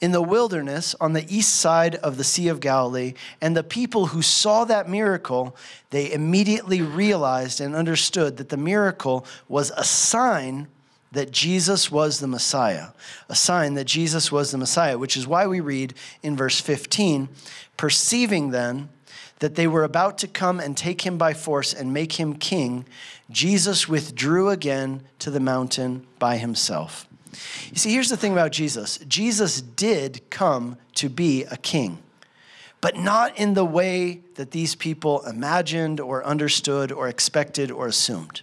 in 0.00 0.12
the 0.12 0.22
wilderness 0.22 0.94
on 1.00 1.12
the 1.12 1.26
east 1.34 1.56
side 1.56 1.96
of 1.96 2.16
the 2.16 2.24
Sea 2.24 2.48
of 2.48 2.60
Galilee. 2.60 3.14
And 3.40 3.56
the 3.56 3.62
people 3.62 4.06
who 4.06 4.22
saw 4.22 4.64
that 4.64 4.88
miracle, 4.88 5.56
they 5.90 6.12
immediately 6.12 6.82
realized 6.82 7.60
and 7.60 7.74
understood 7.74 8.36
that 8.36 8.48
the 8.48 8.56
miracle 8.56 9.26
was 9.48 9.72
a 9.76 9.84
sign 9.84 10.68
that 11.12 11.32
Jesus 11.32 11.90
was 11.90 12.20
the 12.20 12.28
Messiah, 12.28 12.88
a 13.28 13.34
sign 13.34 13.74
that 13.74 13.86
Jesus 13.86 14.30
was 14.30 14.52
the 14.52 14.58
Messiah, 14.58 14.96
which 14.96 15.16
is 15.16 15.26
why 15.26 15.46
we 15.46 15.60
read 15.60 15.94
in 16.22 16.36
verse 16.36 16.60
15, 16.60 17.28
perceiving 17.76 18.50
then 18.50 18.88
that 19.40 19.54
they 19.54 19.66
were 19.66 19.84
about 19.84 20.18
to 20.18 20.28
come 20.28 20.60
and 20.60 20.76
take 20.76 21.04
him 21.04 21.18
by 21.18 21.34
force 21.34 21.74
and 21.74 21.92
make 21.92 22.12
him 22.12 22.34
king, 22.34 22.86
Jesus 23.30 23.88
withdrew 23.88 24.50
again 24.50 25.02
to 25.18 25.30
the 25.30 25.40
mountain 25.40 26.06
by 26.18 26.36
himself. 26.36 27.06
You 27.70 27.76
see, 27.76 27.92
here's 27.92 28.08
the 28.08 28.16
thing 28.16 28.32
about 28.32 28.52
Jesus 28.52 28.98
Jesus 28.98 29.60
did 29.60 30.28
come 30.30 30.76
to 30.94 31.08
be 31.08 31.44
a 31.44 31.56
king, 31.56 31.98
but 32.80 32.96
not 32.96 33.36
in 33.38 33.54
the 33.54 33.64
way 33.64 34.20
that 34.34 34.50
these 34.50 34.74
people 34.74 35.22
imagined 35.26 36.00
or 36.00 36.24
understood 36.24 36.92
or 36.92 37.08
expected 37.08 37.70
or 37.70 37.86
assumed. 37.86 38.42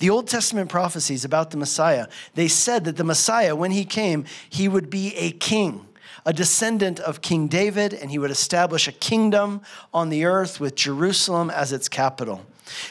The 0.00 0.10
Old 0.10 0.28
Testament 0.28 0.70
prophecies 0.70 1.24
about 1.24 1.50
the 1.50 1.56
Messiah, 1.56 2.06
they 2.34 2.48
said 2.48 2.84
that 2.84 2.96
the 2.96 3.04
Messiah, 3.04 3.54
when 3.54 3.70
he 3.70 3.84
came, 3.84 4.24
he 4.48 4.66
would 4.66 4.90
be 4.90 5.14
a 5.16 5.30
king 5.30 5.86
a 6.24 6.32
descendant 6.32 7.00
of 7.00 7.20
King 7.20 7.48
David, 7.48 7.94
and 7.94 8.10
he 8.10 8.18
would 8.18 8.30
establish 8.30 8.86
a 8.88 8.92
kingdom 8.92 9.62
on 9.92 10.08
the 10.08 10.24
earth 10.24 10.60
with 10.60 10.74
Jerusalem 10.74 11.50
as 11.50 11.72
its 11.72 11.88
capital. 11.88 12.44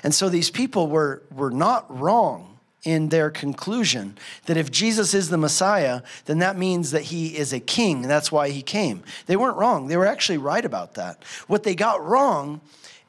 And 0.03 0.13
so 0.13 0.29
these 0.29 0.49
people 0.49 0.87
were, 0.87 1.23
were 1.31 1.51
not 1.51 1.85
wrong 1.95 2.57
in 2.83 3.09
their 3.09 3.29
conclusion 3.29 4.17
that 4.45 4.57
if 4.57 4.71
Jesus 4.71 5.13
is 5.13 5.29
the 5.29 5.37
Messiah, 5.37 6.01
then 6.25 6.39
that 6.39 6.57
means 6.57 6.91
that 6.91 7.03
he 7.03 7.37
is 7.37 7.51
a 7.51 7.59
king, 7.59 8.01
and 8.03 8.09
that's 8.09 8.31
why 8.31 8.49
he 8.49 8.61
came. 8.61 9.03
They 9.25 9.35
weren't 9.35 9.57
wrong. 9.57 9.87
They 9.87 9.97
were 9.97 10.05
actually 10.05 10.37
right 10.37 10.63
about 10.63 10.95
that. 10.95 11.23
What 11.47 11.63
they 11.63 11.75
got 11.75 12.03
wrong 12.03 12.61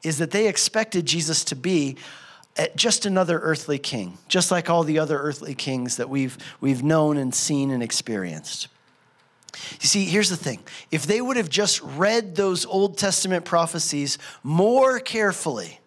is 0.03 0.17
that 0.17 0.31
they 0.31 0.47
expected 0.47 1.05
Jesus 1.05 1.43
to 1.45 1.55
be 1.55 1.95
just 2.75 3.05
another 3.05 3.39
earthly 3.39 3.79
king, 3.79 4.17
just 4.27 4.51
like 4.51 4.69
all 4.69 4.83
the 4.83 4.99
other 4.99 5.17
earthly 5.17 5.55
kings 5.55 5.95
that 5.95 6.09
we've, 6.09 6.37
we've 6.59 6.83
known 6.83 7.15
and 7.15 7.33
seen 7.33 7.71
and 7.71 7.81
experienced. 7.81 8.67
You 9.81 9.87
see, 9.87 10.05
here's 10.05 10.29
the 10.29 10.37
thing 10.37 10.59
if 10.91 11.05
they 11.05 11.21
would 11.21 11.37
have 11.37 11.49
just 11.49 11.81
read 11.81 12.35
those 12.35 12.65
Old 12.65 12.97
Testament 12.97 13.45
prophecies 13.45 14.17
more 14.43 14.99
carefully, 14.99 15.79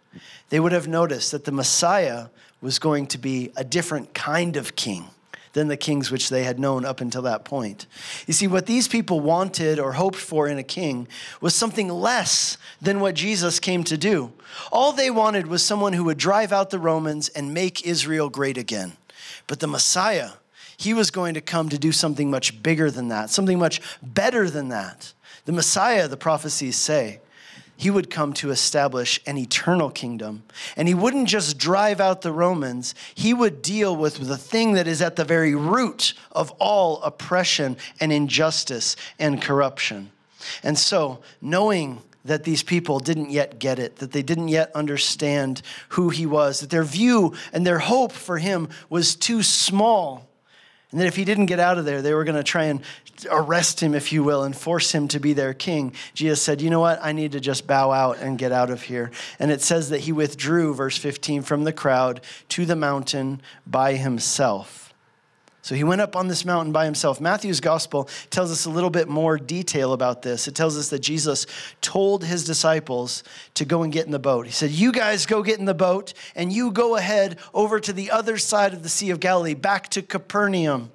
they 0.50 0.60
would 0.60 0.72
have 0.72 0.88
noticed 0.88 1.32
that 1.32 1.44
the 1.44 1.52
Messiah 1.52 2.26
was 2.60 2.78
going 2.78 3.06
to 3.08 3.18
be 3.18 3.52
a 3.56 3.64
different 3.64 4.14
kind 4.14 4.56
of 4.56 4.76
king 4.76 5.06
than 5.54 5.68
the 5.68 5.76
kings 5.76 6.10
which 6.10 6.28
they 6.28 6.44
had 6.44 6.58
known 6.58 6.84
up 6.84 7.00
until 7.00 7.22
that 7.22 7.44
point. 7.44 7.86
You 8.26 8.34
see, 8.34 8.46
what 8.46 8.66
these 8.66 8.88
people 8.88 9.20
wanted 9.20 9.78
or 9.78 9.92
hoped 9.92 10.16
for 10.16 10.48
in 10.48 10.58
a 10.58 10.62
king 10.62 11.08
was 11.40 11.54
something 11.54 11.88
less 11.88 12.58
than 12.82 13.00
what 13.00 13.14
Jesus 13.14 13.60
came 13.60 13.84
to 13.84 13.96
do. 13.96 14.32
All 14.70 14.92
they 14.92 15.10
wanted 15.10 15.46
was 15.46 15.64
someone 15.64 15.92
who 15.92 16.04
would 16.04 16.18
drive 16.18 16.52
out 16.52 16.70
the 16.70 16.78
Romans 16.78 17.28
and 17.30 17.54
make 17.54 17.86
Israel 17.86 18.28
great 18.28 18.58
again. 18.58 18.96
But 19.46 19.60
the 19.60 19.66
Messiah, 19.66 20.30
he 20.76 20.94
was 20.94 21.10
going 21.10 21.34
to 21.34 21.40
come 21.40 21.68
to 21.68 21.78
do 21.78 21.92
something 21.92 22.30
much 22.30 22.62
bigger 22.62 22.90
than 22.90 23.08
that, 23.08 23.30
something 23.30 23.58
much 23.58 23.80
better 24.02 24.50
than 24.50 24.68
that. 24.68 25.12
The 25.44 25.52
Messiah, 25.52 26.08
the 26.08 26.16
prophecies 26.16 26.76
say, 26.76 27.20
he 27.76 27.90
would 27.90 28.08
come 28.08 28.32
to 28.34 28.50
establish 28.50 29.20
an 29.26 29.36
eternal 29.36 29.90
kingdom. 29.90 30.44
And 30.76 30.86
he 30.86 30.94
wouldn't 30.94 31.28
just 31.28 31.58
drive 31.58 32.00
out 32.00 32.22
the 32.22 32.32
Romans, 32.32 32.94
he 33.14 33.34
would 33.34 33.62
deal 33.62 33.96
with 33.96 34.16
the 34.28 34.36
thing 34.36 34.72
that 34.72 34.86
is 34.86 35.02
at 35.02 35.16
the 35.16 35.24
very 35.24 35.54
root 35.54 36.14
of 36.32 36.50
all 36.52 37.02
oppression 37.02 37.76
and 38.00 38.12
injustice 38.12 38.96
and 39.18 39.42
corruption. 39.42 40.10
And 40.62 40.78
so, 40.78 41.20
knowing 41.40 42.02
that 42.24 42.44
these 42.44 42.62
people 42.62 43.00
didn't 43.00 43.30
yet 43.30 43.58
get 43.58 43.78
it, 43.78 43.96
that 43.96 44.12
they 44.12 44.22
didn't 44.22 44.48
yet 44.48 44.70
understand 44.74 45.60
who 45.90 46.08
he 46.10 46.26
was, 46.26 46.60
that 46.60 46.70
their 46.70 46.84
view 46.84 47.34
and 47.52 47.66
their 47.66 47.80
hope 47.80 48.12
for 48.12 48.38
him 48.38 48.68
was 48.88 49.14
too 49.14 49.42
small 49.42 50.26
and 50.94 51.00
that 51.00 51.08
if 51.08 51.16
he 51.16 51.24
didn't 51.24 51.46
get 51.46 51.58
out 51.58 51.76
of 51.76 51.84
there, 51.84 52.02
they 52.02 52.14
were 52.14 52.22
going 52.22 52.36
to 52.36 52.44
try 52.44 52.66
and 52.66 52.80
arrest 53.28 53.80
him, 53.80 53.96
if 53.96 54.12
you 54.12 54.22
will, 54.22 54.44
and 54.44 54.56
force 54.56 54.92
him 54.92 55.08
to 55.08 55.18
be 55.18 55.32
their 55.32 55.52
king. 55.52 55.92
Jesus 56.14 56.40
said, 56.40 56.62
You 56.62 56.70
know 56.70 56.78
what? 56.78 57.00
I 57.02 57.10
need 57.10 57.32
to 57.32 57.40
just 57.40 57.66
bow 57.66 57.90
out 57.90 58.18
and 58.18 58.38
get 58.38 58.52
out 58.52 58.70
of 58.70 58.82
here. 58.82 59.10
And 59.40 59.50
it 59.50 59.60
says 59.60 59.90
that 59.90 60.02
he 60.02 60.12
withdrew, 60.12 60.72
verse 60.72 60.96
15, 60.96 61.42
from 61.42 61.64
the 61.64 61.72
crowd 61.72 62.20
to 62.50 62.64
the 62.64 62.76
mountain 62.76 63.42
by 63.66 63.94
himself. 63.94 64.83
So 65.64 65.74
he 65.74 65.82
went 65.82 66.02
up 66.02 66.14
on 66.14 66.28
this 66.28 66.44
mountain 66.44 66.74
by 66.74 66.84
himself. 66.84 67.22
Matthew's 67.22 67.60
gospel 67.60 68.06
tells 68.28 68.52
us 68.52 68.66
a 68.66 68.70
little 68.70 68.90
bit 68.90 69.08
more 69.08 69.38
detail 69.38 69.94
about 69.94 70.20
this. 70.20 70.46
It 70.46 70.54
tells 70.54 70.76
us 70.76 70.90
that 70.90 70.98
Jesus 70.98 71.46
told 71.80 72.22
his 72.22 72.44
disciples 72.44 73.24
to 73.54 73.64
go 73.64 73.82
and 73.82 73.90
get 73.90 74.04
in 74.04 74.12
the 74.12 74.18
boat. 74.18 74.44
He 74.44 74.52
said, 74.52 74.72
You 74.72 74.92
guys 74.92 75.24
go 75.24 75.42
get 75.42 75.58
in 75.58 75.64
the 75.64 75.72
boat, 75.72 76.12
and 76.34 76.52
you 76.52 76.70
go 76.70 76.96
ahead 76.96 77.38
over 77.54 77.80
to 77.80 77.94
the 77.94 78.10
other 78.10 78.36
side 78.36 78.74
of 78.74 78.82
the 78.82 78.90
Sea 78.90 79.08
of 79.08 79.20
Galilee, 79.20 79.54
back 79.54 79.88
to 79.88 80.02
Capernaum 80.02 80.92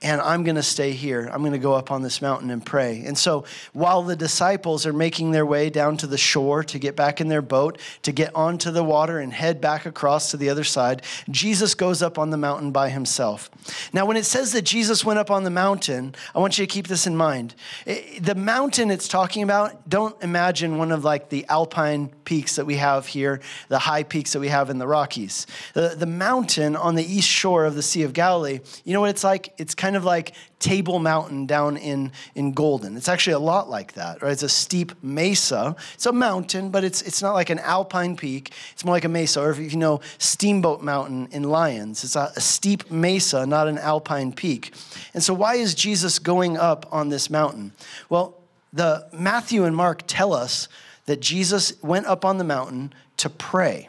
and 0.00 0.20
I'm 0.20 0.44
going 0.44 0.54
to 0.54 0.62
stay 0.62 0.92
here. 0.92 1.28
I'm 1.32 1.40
going 1.40 1.52
to 1.52 1.58
go 1.58 1.74
up 1.74 1.90
on 1.90 2.02
this 2.02 2.22
mountain 2.22 2.50
and 2.50 2.64
pray. 2.64 3.02
And 3.04 3.18
so 3.18 3.44
while 3.72 4.02
the 4.02 4.14
disciples 4.14 4.86
are 4.86 4.92
making 4.92 5.32
their 5.32 5.44
way 5.44 5.70
down 5.70 5.96
to 5.98 6.06
the 6.06 6.16
shore 6.16 6.62
to 6.64 6.78
get 6.78 6.94
back 6.94 7.20
in 7.20 7.26
their 7.26 7.42
boat, 7.42 7.80
to 8.02 8.12
get 8.12 8.32
onto 8.32 8.70
the 8.70 8.84
water 8.84 9.18
and 9.18 9.32
head 9.32 9.60
back 9.60 9.86
across 9.86 10.30
to 10.30 10.36
the 10.36 10.50
other 10.50 10.62
side, 10.62 11.02
Jesus 11.30 11.74
goes 11.74 12.00
up 12.00 12.16
on 12.16 12.30
the 12.30 12.36
mountain 12.36 12.70
by 12.70 12.90
himself. 12.90 13.50
Now, 13.92 14.06
when 14.06 14.16
it 14.16 14.24
says 14.24 14.52
that 14.52 14.62
Jesus 14.62 15.04
went 15.04 15.18
up 15.18 15.32
on 15.32 15.42
the 15.42 15.50
mountain, 15.50 16.14
I 16.32 16.38
want 16.38 16.58
you 16.58 16.66
to 16.66 16.72
keep 16.72 16.86
this 16.86 17.08
in 17.08 17.16
mind. 17.16 17.56
The 17.84 18.36
mountain 18.36 18.92
it's 18.92 19.08
talking 19.08 19.42
about, 19.42 19.88
don't 19.88 20.20
imagine 20.22 20.78
one 20.78 20.92
of 20.92 21.02
like 21.02 21.28
the 21.28 21.44
alpine 21.48 22.10
peaks 22.24 22.54
that 22.54 22.66
we 22.66 22.76
have 22.76 23.06
here, 23.06 23.40
the 23.68 23.80
high 23.80 24.04
peaks 24.04 24.32
that 24.34 24.40
we 24.40 24.48
have 24.48 24.70
in 24.70 24.78
the 24.78 24.86
Rockies. 24.86 25.48
The, 25.74 25.96
the 25.98 26.06
mountain 26.06 26.76
on 26.76 26.94
the 26.94 27.04
east 27.04 27.28
shore 27.28 27.64
of 27.64 27.74
the 27.74 27.82
Sea 27.82 28.04
of 28.04 28.12
Galilee, 28.12 28.60
you 28.84 28.92
know 28.92 29.00
what 29.00 29.10
it's 29.10 29.24
like? 29.24 29.52
It's 29.58 29.74
kind 29.74 29.87
kind 29.88 29.96
of 29.96 30.04
like 30.04 30.34
Table 30.58 30.98
Mountain 30.98 31.46
down 31.46 31.78
in, 31.78 32.12
in 32.34 32.52
Golden. 32.52 32.94
It's 32.94 33.08
actually 33.08 33.32
a 33.32 33.38
lot 33.38 33.70
like 33.70 33.94
that, 33.94 34.20
right? 34.20 34.32
It's 34.32 34.42
a 34.42 34.48
steep 34.48 34.92
mesa. 35.02 35.74
It's 35.94 36.04
a 36.04 36.12
mountain, 36.12 36.68
but 36.68 36.84
it's, 36.84 37.00
it's 37.00 37.22
not 37.22 37.32
like 37.32 37.48
an 37.48 37.58
alpine 37.60 38.14
peak. 38.14 38.52
It's 38.74 38.84
more 38.84 38.94
like 38.94 39.06
a 39.06 39.08
mesa. 39.08 39.40
Or 39.40 39.50
if 39.50 39.58
you 39.58 39.78
know 39.78 40.02
Steamboat 40.18 40.82
Mountain 40.82 41.28
in 41.32 41.44
Lyons, 41.44 42.04
it's 42.04 42.16
a, 42.16 42.30
a 42.36 42.40
steep 42.42 42.90
mesa, 42.90 43.46
not 43.46 43.66
an 43.66 43.78
alpine 43.78 44.30
peak. 44.30 44.74
And 45.14 45.22
so, 45.22 45.32
why 45.32 45.54
is 45.54 45.74
Jesus 45.74 46.18
going 46.18 46.58
up 46.58 46.86
on 46.92 47.08
this 47.08 47.30
mountain? 47.30 47.72
Well, 48.10 48.36
the 48.74 49.06
Matthew 49.10 49.64
and 49.64 49.74
Mark 49.74 50.02
tell 50.06 50.34
us 50.34 50.68
that 51.06 51.20
Jesus 51.20 51.82
went 51.82 52.04
up 52.04 52.26
on 52.26 52.36
the 52.36 52.44
mountain 52.44 52.92
to 53.16 53.30
pray. 53.30 53.88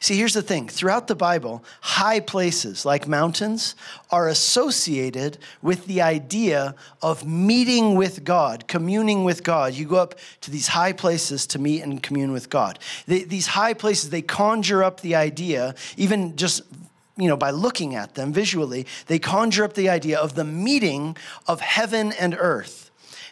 See, 0.00 0.16
here's 0.16 0.34
the 0.34 0.42
thing 0.42 0.68
throughout 0.68 1.06
the 1.06 1.14
Bible, 1.14 1.64
high 1.80 2.20
places 2.20 2.84
like 2.84 3.08
mountains 3.08 3.74
are 4.10 4.28
associated 4.28 5.38
with 5.62 5.86
the 5.86 6.02
idea 6.02 6.74
of 7.02 7.26
meeting 7.26 7.94
with 7.94 8.24
God, 8.24 8.68
communing 8.68 9.24
with 9.24 9.42
God. 9.42 9.74
You 9.74 9.86
go 9.86 9.96
up 9.96 10.14
to 10.42 10.50
these 10.50 10.68
high 10.68 10.92
places 10.92 11.46
to 11.48 11.58
meet 11.58 11.82
and 11.82 12.02
commune 12.02 12.32
with 12.32 12.50
God. 12.50 12.78
These 13.06 13.48
high 13.48 13.74
places, 13.74 14.10
they 14.10 14.22
conjure 14.22 14.82
up 14.82 15.00
the 15.00 15.14
idea, 15.14 15.74
even 15.96 16.36
just 16.36 16.62
you 17.16 17.28
know, 17.28 17.36
by 17.36 17.50
looking 17.50 17.94
at 17.94 18.14
them 18.14 18.32
visually, 18.32 18.86
they 19.06 19.18
conjure 19.18 19.64
up 19.64 19.72
the 19.72 19.88
idea 19.88 20.18
of 20.18 20.34
the 20.34 20.44
meeting 20.44 21.16
of 21.46 21.60
heaven 21.60 22.12
and 22.12 22.36
earth. 22.38 22.85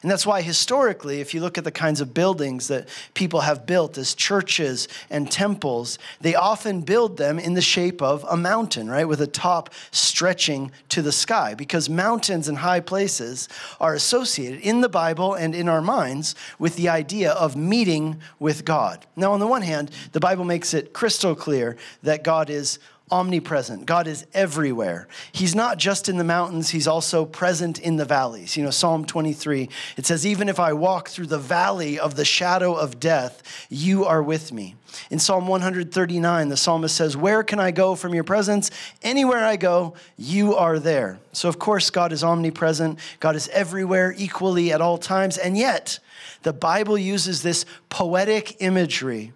And 0.04 0.10
that's 0.10 0.26
why 0.26 0.42
historically, 0.42 1.22
if 1.22 1.32
you 1.32 1.40
look 1.40 1.56
at 1.56 1.64
the 1.64 1.70
kinds 1.70 2.02
of 2.02 2.12
buildings 2.12 2.68
that 2.68 2.90
people 3.14 3.40
have 3.40 3.64
built 3.64 3.96
as 3.96 4.14
churches 4.14 4.86
and 5.08 5.30
temples, 5.30 5.98
they 6.20 6.34
often 6.34 6.82
build 6.82 7.16
them 7.16 7.38
in 7.38 7.54
the 7.54 7.62
shape 7.62 8.02
of 8.02 8.22
a 8.28 8.36
mountain, 8.36 8.90
right? 8.90 9.08
With 9.08 9.22
a 9.22 9.26
top 9.26 9.70
stretching 9.92 10.72
to 10.90 11.00
the 11.00 11.10
sky, 11.10 11.54
because 11.54 11.88
mountains 11.88 12.48
and 12.48 12.58
high 12.58 12.80
places 12.80 13.48
are 13.80 13.94
associated 13.94 14.60
in 14.60 14.82
the 14.82 14.90
Bible 14.90 15.32
and 15.32 15.54
in 15.54 15.70
our 15.70 15.80
minds 15.80 16.34
with 16.58 16.76
the 16.76 16.90
idea 16.90 17.32
of 17.32 17.56
meeting 17.56 18.20
with 18.38 18.66
God. 18.66 19.06
Now, 19.16 19.32
on 19.32 19.40
the 19.40 19.46
one 19.46 19.62
hand, 19.62 19.90
the 20.12 20.20
Bible 20.20 20.44
makes 20.44 20.74
it 20.74 20.92
crystal 20.92 21.34
clear 21.34 21.78
that 22.02 22.22
God 22.22 22.50
is 22.50 22.78
omnipresent. 23.10 23.84
God 23.84 24.06
is 24.06 24.26
everywhere. 24.32 25.06
He's 25.30 25.54
not 25.54 25.78
just 25.78 26.08
in 26.08 26.16
the 26.16 26.24
mountains, 26.24 26.70
He's 26.70 26.88
also 26.88 27.24
present 27.24 27.78
in 27.78 27.96
the 27.96 28.04
valleys. 28.04 28.56
You 28.56 28.64
know, 28.64 28.70
Psalm 28.70 29.04
23, 29.04 29.68
it 29.96 30.06
says, 30.06 30.26
Even 30.26 30.48
if 30.48 30.58
I 30.58 30.72
walk 30.72 31.08
through 31.08 31.26
the 31.26 31.38
valley 31.38 31.98
of 31.98 32.16
the 32.16 32.24
shadow 32.24 32.74
of 32.74 32.98
death, 32.98 33.66
you 33.68 34.04
are 34.04 34.22
with 34.22 34.52
me. 34.52 34.74
In 35.10 35.18
Psalm 35.18 35.46
139, 35.46 36.48
the 36.48 36.56
psalmist 36.56 36.96
says, 36.96 37.16
Where 37.16 37.42
can 37.42 37.60
I 37.60 37.70
go 37.70 37.94
from 37.94 38.14
your 38.14 38.24
presence? 38.24 38.70
Anywhere 39.02 39.44
I 39.44 39.56
go, 39.56 39.94
you 40.16 40.54
are 40.54 40.78
there. 40.78 41.18
So, 41.32 41.48
of 41.48 41.58
course, 41.58 41.90
God 41.90 42.12
is 42.12 42.24
omnipresent. 42.24 42.98
God 43.20 43.36
is 43.36 43.48
everywhere, 43.48 44.14
equally 44.16 44.72
at 44.72 44.80
all 44.80 44.98
times. 44.98 45.36
And 45.36 45.58
yet, 45.58 45.98
the 46.42 46.52
Bible 46.52 46.96
uses 46.96 47.42
this 47.42 47.66
poetic 47.90 48.62
imagery 48.62 49.32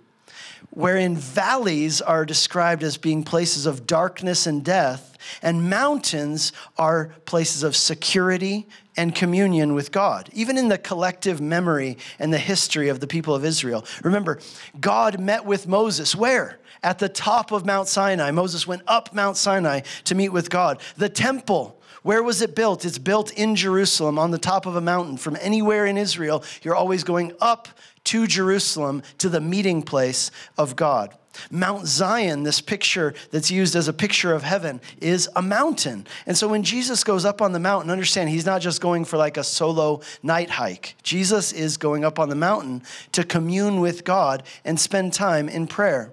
wherein 0.71 1.17
valleys 1.17 2.01
are 2.01 2.25
described 2.25 2.83
as 2.83 2.97
being 2.97 3.23
places 3.23 3.67
of 3.67 3.87
darkness 3.87 4.47
and 4.47 4.65
death, 4.65 5.17
and 5.43 5.69
mountains 5.69 6.53
are 6.77 7.15
places 7.25 7.63
of 7.63 7.75
security 7.77 8.67
and 8.97 9.15
communion 9.15 9.75
with 9.75 9.93
God, 9.93 10.29
even 10.33 10.59
in 10.59 10.69
the 10.69 10.79
collective 10.79 11.41
memory 11.41 11.99
and 12.19 12.33
the 12.33 12.39
history 12.39 12.89
of 12.89 13.01
the 13.01 13.07
people 13.07 13.35
of 13.35 13.45
Israel. 13.45 13.85
Remember, 14.03 14.41
God 14.81 15.21
met 15.21 15.45
with 15.45 15.69
Moses 15.69 16.17
where? 16.17 16.59
At 16.83 16.99
the 16.99 17.09
top 17.09 17.53
of 17.53 17.67
Mount 17.67 17.89
Sinai. 17.89 18.31
Moses 18.31 18.67
went 18.67 18.83
up 18.87 19.15
Mount 19.15 19.37
Sinai 19.37 19.81
to 20.05 20.15
meet 20.15 20.31
with 20.31 20.51
God. 20.51 20.81
The 20.97 21.09
temple, 21.09 21.78
where 22.03 22.23
was 22.23 22.43
it 22.43 22.55
built? 22.55 22.85
It's 22.85 22.99
built 22.99 23.33
in 23.33 23.57
Jerusalem 23.57 24.19
on 24.19 24.31
the 24.31 24.39
top 24.39 24.67
of 24.67 24.77
a 24.77 24.81
mountain. 24.81 25.17
From 25.17 25.37
anywhere 25.41 25.87
in 25.87 25.97
Israel, 25.97 26.45
you're 26.63 26.77
always 26.77 27.05
going 27.05 27.33
up 27.41 27.69
to 28.05 28.27
Jerusalem, 28.27 29.03
to 29.19 29.29
the 29.29 29.41
meeting 29.41 29.83
place 29.83 30.31
of 30.57 30.77
God. 30.77 31.15
Mount 31.51 31.87
Zion, 31.87 32.43
this 32.43 32.61
picture 32.61 33.15
that's 33.31 33.51
used 33.51 33.77
as 33.77 33.89
a 33.89 33.93
picture 33.93 34.33
of 34.33 34.43
heaven, 34.43 34.81
is 35.01 35.29
a 35.37 35.43
mountain. 35.43 36.07
And 36.27 36.37
so 36.37 36.49
when 36.49 36.63
Jesus 36.63 37.05
goes 37.05 37.25
up 37.25 37.41
on 37.43 37.53
the 37.53 37.61
mountain, 37.61 37.91
understand 37.91 38.31
he's 38.31 38.47
not 38.47 38.61
just 38.61 38.81
going 38.81 39.05
for 39.05 39.17
like 39.17 39.37
a 39.37 39.45
solo 39.45 40.01
night 40.23 40.51
hike. 40.51 40.97
Jesus 41.03 41.53
is 41.53 41.77
going 41.77 42.05
up 42.05 42.19
on 42.19 42.29
the 42.29 42.35
mountain 42.35 42.83
to 43.13 43.25
commune 43.25 43.81
with 43.81 44.05
God 44.05 44.43
and 44.65 44.79
spend 44.79 45.13
time 45.13 45.49
in 45.49 45.67
prayer. 45.67 46.13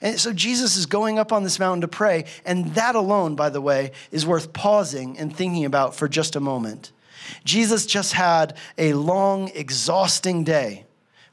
And 0.00 0.18
so 0.18 0.32
Jesus 0.32 0.76
is 0.76 0.86
going 0.86 1.18
up 1.18 1.32
on 1.32 1.42
this 1.42 1.58
mountain 1.58 1.82
to 1.82 1.88
pray, 1.88 2.24
and 2.44 2.74
that 2.74 2.94
alone, 2.94 3.34
by 3.34 3.50
the 3.50 3.60
way, 3.60 3.92
is 4.10 4.26
worth 4.26 4.52
pausing 4.52 5.18
and 5.18 5.34
thinking 5.34 5.64
about 5.64 5.94
for 5.94 6.08
just 6.08 6.36
a 6.36 6.40
moment. 6.40 6.92
Jesus 7.44 7.86
just 7.86 8.12
had 8.12 8.56
a 8.76 8.92
long, 8.92 9.50
exhausting 9.54 10.44
day 10.44 10.84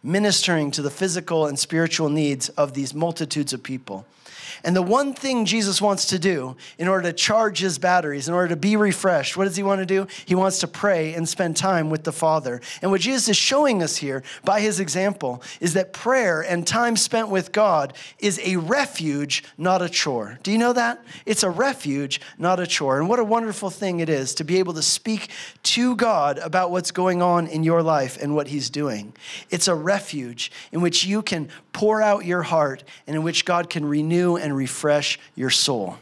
ministering 0.03 0.71
to 0.71 0.81
the 0.81 0.89
physical 0.89 1.45
and 1.45 1.59
spiritual 1.59 2.09
needs 2.09 2.49
of 2.49 2.73
these 2.73 2.93
multitudes 2.93 3.53
of 3.53 3.61
people. 3.61 4.05
And 4.63 4.75
the 4.75 4.81
one 4.81 5.13
thing 5.13 5.45
Jesus 5.45 5.81
wants 5.81 6.05
to 6.07 6.19
do 6.19 6.55
in 6.77 6.87
order 6.87 7.09
to 7.09 7.13
charge 7.13 7.59
his 7.59 7.79
batteries, 7.79 8.27
in 8.27 8.33
order 8.33 8.49
to 8.49 8.55
be 8.55 8.75
refreshed, 8.75 9.37
what 9.37 9.45
does 9.45 9.55
he 9.55 9.63
want 9.63 9.79
to 9.79 9.85
do? 9.85 10.07
He 10.25 10.35
wants 10.35 10.59
to 10.59 10.67
pray 10.67 11.13
and 11.13 11.27
spend 11.27 11.57
time 11.57 11.89
with 11.89 12.03
the 12.03 12.11
Father. 12.11 12.61
And 12.81 12.91
what 12.91 13.01
Jesus 13.01 13.29
is 13.29 13.37
showing 13.37 13.81
us 13.81 13.97
here 13.97 14.23
by 14.43 14.61
his 14.61 14.79
example 14.79 15.41
is 15.59 15.73
that 15.73 15.93
prayer 15.93 16.41
and 16.41 16.65
time 16.65 16.95
spent 16.95 17.29
with 17.29 17.51
God 17.51 17.93
is 18.19 18.39
a 18.43 18.57
refuge, 18.57 19.43
not 19.57 19.81
a 19.81 19.89
chore. 19.89 20.39
Do 20.43 20.51
you 20.51 20.57
know 20.57 20.73
that? 20.73 21.03
It's 21.25 21.43
a 21.43 21.49
refuge, 21.49 22.21
not 22.37 22.59
a 22.59 22.67
chore. 22.67 22.99
And 22.99 23.09
what 23.09 23.19
a 23.19 23.23
wonderful 23.23 23.69
thing 23.69 23.99
it 23.99 24.09
is 24.09 24.35
to 24.35 24.43
be 24.43 24.59
able 24.59 24.73
to 24.73 24.81
speak 24.81 25.29
to 25.63 25.95
God 25.95 26.37
about 26.39 26.71
what's 26.71 26.91
going 26.91 27.21
on 27.21 27.47
in 27.47 27.63
your 27.63 27.81
life 27.81 28.17
and 28.21 28.35
what 28.35 28.47
he's 28.47 28.69
doing. 28.69 29.13
It's 29.49 29.67
a 29.67 29.75
refuge 29.75 30.51
in 30.71 30.81
which 30.81 31.05
you 31.05 31.21
can 31.21 31.49
pour 31.73 32.01
out 32.01 32.25
your 32.25 32.43
heart 32.43 32.83
and 33.07 33.15
in 33.15 33.23
which 33.23 33.45
God 33.45 33.69
can 33.69 33.85
renew 33.85 34.35
and 34.37 34.50
refresh 34.55 35.19
your 35.35 35.49
soul. 35.49 35.97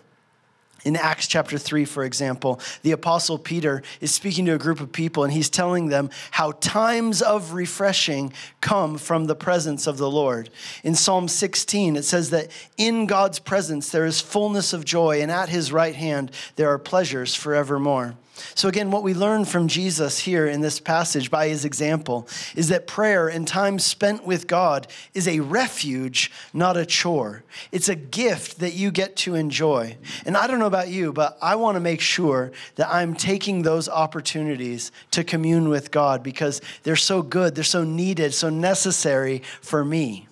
In 0.85 0.95
Acts 0.95 1.27
chapter 1.27 1.57
3, 1.57 1.83
for 1.85 2.03
example, 2.03 2.59
the 2.83 2.91
Apostle 2.91 3.37
Peter 3.37 3.83
is 3.99 4.13
speaking 4.13 4.45
to 4.45 4.53
a 4.53 4.57
group 4.57 4.79
of 4.79 4.91
people 4.91 5.23
and 5.23 5.33
he's 5.33 5.49
telling 5.49 5.89
them 5.89 6.09
how 6.31 6.53
times 6.53 7.21
of 7.21 7.53
refreshing 7.53 8.31
come 8.61 8.97
from 8.97 9.25
the 9.25 9.35
presence 9.35 9.87
of 9.87 9.97
the 9.97 10.09
Lord. 10.09 10.49
In 10.83 10.95
Psalm 10.95 11.27
16, 11.27 11.97
it 11.97 12.05
says 12.05 12.29
that 12.29 12.49
in 12.77 13.07
God's 13.07 13.39
presence 13.39 13.91
there 13.91 14.05
is 14.05 14.21
fullness 14.21 14.71
of 14.71 14.85
joy, 14.85 15.21
and 15.21 15.29
at 15.29 15.49
his 15.49 15.71
right 15.71 15.95
hand 15.95 16.31
there 16.55 16.69
are 16.69 16.79
pleasures 16.79 17.35
forevermore. 17.35 18.15
So, 18.55 18.67
again, 18.67 18.91
what 18.91 19.03
we 19.03 19.13
learn 19.13 19.45
from 19.45 19.67
Jesus 19.67 20.19
here 20.19 20.47
in 20.47 20.61
this 20.61 20.79
passage 20.79 21.29
by 21.29 21.47
his 21.49 21.65
example 21.65 22.27
is 22.55 22.69
that 22.69 22.87
prayer 22.87 23.27
and 23.27 23.47
time 23.47 23.79
spent 23.79 24.25
with 24.25 24.47
God 24.47 24.87
is 25.13 25.27
a 25.27 25.39
refuge, 25.39 26.31
not 26.53 26.77
a 26.77 26.85
chore. 26.85 27.43
It's 27.71 27.89
a 27.89 27.95
gift 27.95 28.59
that 28.59 28.73
you 28.73 28.91
get 28.91 29.15
to 29.17 29.35
enjoy. 29.35 29.97
And 30.25 30.37
I 30.37 30.47
don't 30.47 30.59
know 30.59 30.65
about 30.65 30.89
you, 30.89 31.11
but 31.11 31.37
I 31.41 31.55
want 31.55 31.75
to 31.75 31.81
make 31.81 32.01
sure 32.01 32.51
that 32.75 32.87
I'm 32.89 33.13
taking 33.13 33.61
those 33.61 33.89
opportunities 33.89 34.91
to 35.11 35.23
commune 35.23 35.69
with 35.69 35.91
God 35.91 36.23
because 36.23 36.61
they're 36.83 36.95
so 36.95 37.21
good, 37.21 37.55
they're 37.55 37.63
so 37.63 37.83
needed, 37.83 38.33
so 38.33 38.49
necessary 38.49 39.43
for 39.61 39.83
me 39.83 40.28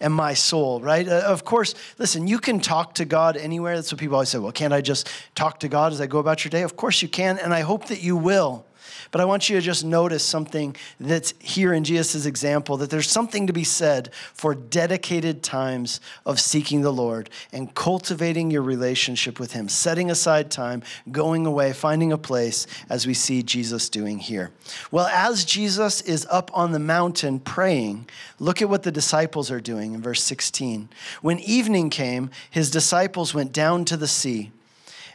and 0.00 0.12
my 0.12 0.34
soul, 0.34 0.80
right? 0.80 1.06
Uh, 1.06 1.22
of 1.26 1.44
course, 1.44 1.74
listen, 1.98 2.26
you 2.26 2.38
can 2.38 2.58
talk 2.60 2.94
to 2.94 3.04
God 3.04 3.36
anywhere. 3.36 3.76
That's 3.76 3.92
what 3.92 4.00
people 4.00 4.16
always 4.16 4.30
say. 4.30 4.38
Well, 4.38 4.52
can't 4.52 4.72
I 4.72 4.80
just 4.80 5.08
talk 5.34 5.60
to 5.60 5.68
God 5.68 5.92
as 5.92 6.00
I 6.00 6.06
go 6.06 6.18
about 6.18 6.44
your 6.44 6.50
day? 6.50 6.62
Of 6.62 6.76
course 6.76 7.02
you 7.02 7.08
can, 7.08 7.38
and 7.38 7.52
I 7.52 7.60
hope 7.60 7.86
that 7.88 8.02
you 8.02 8.16
will. 8.16 8.64
But 9.10 9.20
I 9.20 9.24
want 9.24 9.48
you 9.48 9.56
to 9.56 9.62
just 9.62 9.84
notice 9.84 10.24
something 10.24 10.76
that's 10.98 11.34
here 11.38 11.72
in 11.72 11.84
Jesus' 11.84 12.26
example 12.26 12.76
that 12.78 12.90
there's 12.90 13.10
something 13.10 13.46
to 13.46 13.52
be 13.52 13.64
said 13.64 14.12
for 14.34 14.54
dedicated 14.54 15.42
times 15.42 16.00
of 16.24 16.40
seeking 16.40 16.82
the 16.82 16.92
Lord 16.92 17.30
and 17.52 17.74
cultivating 17.74 18.50
your 18.50 18.62
relationship 18.62 19.40
with 19.40 19.52
Him, 19.52 19.68
setting 19.68 20.10
aside 20.10 20.50
time, 20.50 20.82
going 21.10 21.46
away, 21.46 21.72
finding 21.72 22.12
a 22.12 22.18
place, 22.18 22.66
as 22.88 23.06
we 23.06 23.14
see 23.14 23.42
Jesus 23.42 23.88
doing 23.88 24.18
here. 24.18 24.50
Well, 24.90 25.06
as 25.06 25.44
Jesus 25.44 26.00
is 26.02 26.26
up 26.30 26.50
on 26.54 26.72
the 26.72 26.78
mountain 26.78 27.40
praying, 27.40 28.08
look 28.38 28.62
at 28.62 28.68
what 28.68 28.82
the 28.82 28.92
disciples 28.92 29.50
are 29.50 29.60
doing 29.60 29.94
in 29.94 30.02
verse 30.02 30.22
16. 30.22 30.88
When 31.22 31.38
evening 31.40 31.90
came, 31.90 32.30
his 32.50 32.70
disciples 32.70 33.34
went 33.34 33.52
down 33.52 33.84
to 33.86 33.96
the 33.96 34.08
sea 34.08 34.52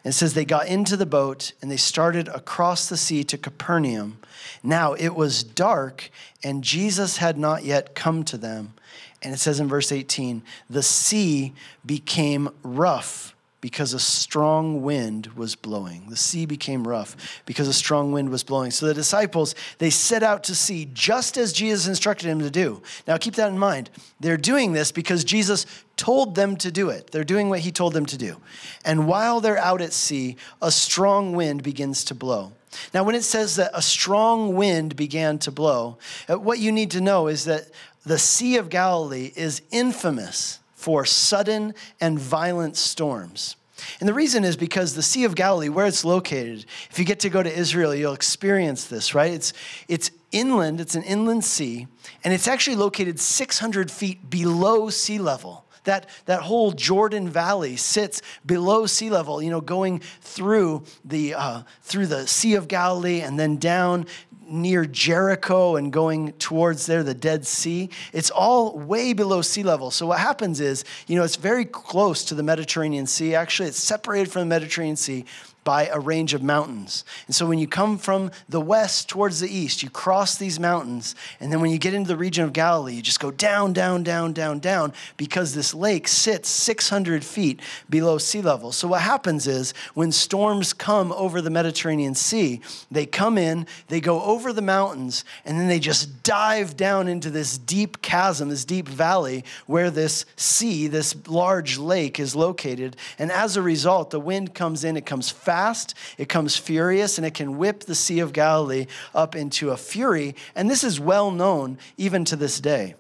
and 0.06 0.14
says 0.14 0.36
they 0.36 0.46
got 0.46 0.68
into 0.68 0.96
the 0.96 1.06
boat 1.06 1.52
and 1.62 1.70
they 1.70 1.78
started 1.78 2.30
across 2.30 2.88
the 2.88 2.96
sea 2.96 3.24
to 3.26 3.38
Capernaum. 3.38 4.20
Now 4.64 4.94
it 4.94 5.16
was 5.16 5.44
dark 5.44 6.10
and 6.44 6.64
Jesus 6.64 7.18
had 7.18 7.38
not 7.38 7.66
yet 7.66 7.96
come 7.96 8.24
to 8.26 8.38
them. 8.38 8.76
And 9.22 9.34
it 9.34 9.40
says 9.40 9.60
in 9.60 9.68
verse 9.68 9.92
18, 9.92 10.44
the 10.70 10.84
sea 10.84 11.54
became 11.84 12.50
rough 12.62 13.35
because 13.66 13.96
a 13.96 14.00
strong 14.00 14.84
wind 14.84 15.26
was 15.36 15.56
blowing. 15.56 16.06
The 16.08 16.16
sea 16.16 16.46
became 16.46 16.88
rough 16.88 17.42
because 17.48 17.68
a 17.68 17.74
strong 17.74 18.12
wind 18.12 18.30
was 18.30 18.44
blowing. 18.44 18.70
So 18.70 18.86
the 18.86 18.94
disciples, 18.94 19.56
they 19.80 19.90
set 19.90 20.22
out 20.22 20.44
to 20.44 20.54
sea 20.54 20.88
just 20.94 21.36
as 21.36 21.52
Jesus 21.52 21.88
instructed 21.88 22.28
them 22.28 22.42
to 22.42 22.52
do. 22.52 22.84
Now 23.08 23.18
keep 23.18 23.34
that 23.38 23.50
in 23.50 23.58
mind. 23.58 23.90
They're 24.20 24.38
doing 24.38 24.74
this 24.74 24.92
because 24.92 25.24
Jesus 25.24 25.66
told 25.98 26.36
them 26.36 26.58
to 26.58 26.70
do 26.70 26.92
it. 26.92 27.10
They're 27.10 27.24
doing 27.24 27.50
what 27.50 27.62
he 27.62 27.72
told 27.72 27.94
them 27.94 28.06
to 28.06 28.20
do. 28.20 28.40
And 28.86 29.08
while 29.08 29.42
they're 29.42 29.58
out 29.58 29.82
at 29.82 29.94
sea, 29.94 30.38
a 30.62 30.70
strong 30.70 31.34
wind 31.34 31.64
begins 31.64 32.04
to 32.04 32.14
blow. 32.14 32.52
Now, 32.94 33.04
when 33.04 33.16
it 33.16 33.24
says 33.24 33.56
that 33.56 33.72
a 33.74 33.82
strong 33.82 34.54
wind 34.54 34.96
began 34.96 35.40
to 35.40 35.50
blow, 35.50 35.98
uh, 36.30 36.38
what 36.38 36.60
you 36.60 36.72
need 36.72 36.92
to 36.92 37.02
know 37.02 37.26
is 37.26 37.46
that 37.46 37.72
the 38.06 38.20
Sea 38.20 38.58
of 38.58 38.70
Galilee 38.70 39.34
is 39.36 39.64
infamous 39.72 40.60
for 40.86 41.04
sudden 41.04 41.74
and 42.00 42.20
violent 42.20 42.78
storms. 42.78 43.56
And 44.00 44.08
the 44.08 44.14
reason 44.14 44.44
is 44.44 44.56
because 44.56 44.94
the 44.94 45.02
Sea 45.02 45.24
of 45.24 45.34
Galilee, 45.34 45.68
where 45.68 45.88
it's 45.88 46.06
located, 46.06 46.68
if 46.92 47.00
you 47.00 47.06
get 47.06 47.22
to 47.22 47.30
go 47.32 47.42
to 47.42 47.52
Israel, 47.52 47.96
you'll 47.96 48.14
experience 48.14 48.86
this, 48.86 49.16
right? 49.16 49.34
It's, 49.34 49.52
it's 49.88 50.12
inland, 50.32 50.80
it's 50.80 50.94
an 50.94 51.02
inland 51.02 51.44
sea, 51.44 51.88
and 52.24 52.36
it's 52.36 52.48
actually 52.48 52.76
located 52.76 53.20
600 53.20 53.90
feet 53.90 54.30
below 54.30 54.92
sea 54.92 55.18
level. 55.18 55.66
That, 55.86 56.08
that 56.26 56.44
whole 56.44 56.72
Jordan 56.72 57.30
Valley 57.30 57.78
sits 57.78 58.22
below 58.46 58.86
sea 58.86 59.10
level, 59.10 59.42
you 59.42 59.50
know, 59.50 59.62
going 59.62 60.02
through 60.22 60.84
the, 61.04 61.34
uh, 61.34 61.64
through 61.82 62.06
the 62.06 62.28
Sea 62.28 62.54
of 62.54 62.68
Galilee 62.68 63.22
and 63.22 63.40
then 63.40 63.58
down 63.58 64.06
near 64.48 64.86
Jericho 64.86 65.76
and 65.76 65.92
going 65.92 66.34
towards 66.34 66.86
there, 66.86 67.04
the 67.04 67.14
Dead 67.14 67.46
Sea. 67.46 67.90
It's 68.14 68.30
all 68.30 68.78
way 68.78 69.14
below 69.14 69.42
sea 69.42 69.64
level. 69.64 69.92
So 69.92 70.08
what 70.08 70.20
happens 70.20 70.60
is, 70.60 70.84
you 71.08 71.16
know, 71.16 71.24
it's 71.24 71.36
very 71.36 71.66
close 71.66 72.26
to 72.26 72.36
the 72.36 72.44
Mediterranean 72.44 73.08
Sea. 73.08 73.36
Actually, 73.36 73.70
it's 73.70 73.82
separated 73.82 74.32
from 74.32 74.42
the 74.42 74.48
Mediterranean 74.48 74.96
Sea 74.96 75.26
by 75.66 75.88
a 75.88 76.00
range 76.00 76.36
of 76.36 76.44
mountains. 76.44 77.04
And 77.26 77.36
so 77.36 77.48
when 77.48 77.58
you 77.58 77.68
come 77.68 77.98
from 77.98 78.32
the 78.48 78.62
west 78.62 79.10
towards 79.10 79.40
the 79.40 79.50
east, 79.50 79.82
you 79.82 79.90
cross 79.90 80.38
these 80.38 80.60
mountains. 80.60 81.16
And 81.40 81.52
then 81.52 81.60
when 81.60 81.72
you 81.72 81.80
get 81.80 81.96
into 81.96 82.08
the 82.08 82.16
region 82.16 82.46
of 82.46 82.54
Galilee, 82.54 82.94
you 82.94 83.02
just 83.02 83.20
go 83.20 83.32
down, 83.32 83.74
down, 83.74 84.04
down, 84.04 84.32
down, 84.32 84.60
down, 84.60 84.94
because 85.18 85.56
this 85.56 85.74
lake 85.74 86.08
sits 86.08 86.50
600 86.50 87.26
feet 87.26 87.60
below 87.90 88.20
sea 88.20 88.44
level. 88.44 88.72
So 88.72 88.88
what 88.88 89.02
happens 89.02 89.48
is 89.48 89.74
when 89.96 90.12
storms 90.12 90.72
come 90.72 91.12
over 91.14 91.42
the 91.42 91.50
Mediterranean 91.50 92.14
Sea, 92.14 92.62
they 92.92 93.08
come 93.08 93.38
in, 93.38 93.66
they 93.88 94.00
go 94.00 94.22
over 94.22 94.54
the 94.54 94.62
mountains, 94.62 95.26
and 95.46 95.60
then 95.60 95.68
they 95.68 95.80
just 95.80 96.22
dive 96.22 96.78
down 96.78 97.08
into 97.08 97.32
this 97.32 97.58
deep 97.58 98.04
chasm, 98.04 98.50
this 98.50 98.66
deep 98.66 98.88
valley 98.88 99.44
where 99.66 99.90
this 99.90 100.26
sea, 100.36 100.88
this 100.88 101.16
large 101.28 101.80
lake 101.80 102.20
is 102.20 102.36
located. 102.36 102.96
And 103.18 103.32
as 103.32 103.58
a 103.58 103.64
result, 103.64 104.12
the 104.12 104.20
wind 104.20 104.54
comes 104.54 104.84
in, 104.84 104.96
it 104.96 105.08
comes 105.08 105.32
fast 105.32 105.55
fast, 105.56 105.94
it 106.18 106.28
comes 106.28 106.58
furious, 106.58 107.18
and 107.18 107.26
it 107.26 107.34
can 107.34 107.58
whip 107.58 107.86
the 107.86 107.96
Sea 107.96 108.20
of 108.20 108.34
Galilee 108.34 108.88
up 109.14 109.38
into 109.38 109.70
a 109.70 109.78
fury. 109.78 110.36
And 110.54 110.70
this 110.70 110.84
is 110.84 111.00
well 111.00 111.32
known 111.32 111.78
even 111.96 112.26
to 112.26 112.36
this 112.36 112.60
day. 112.60 112.96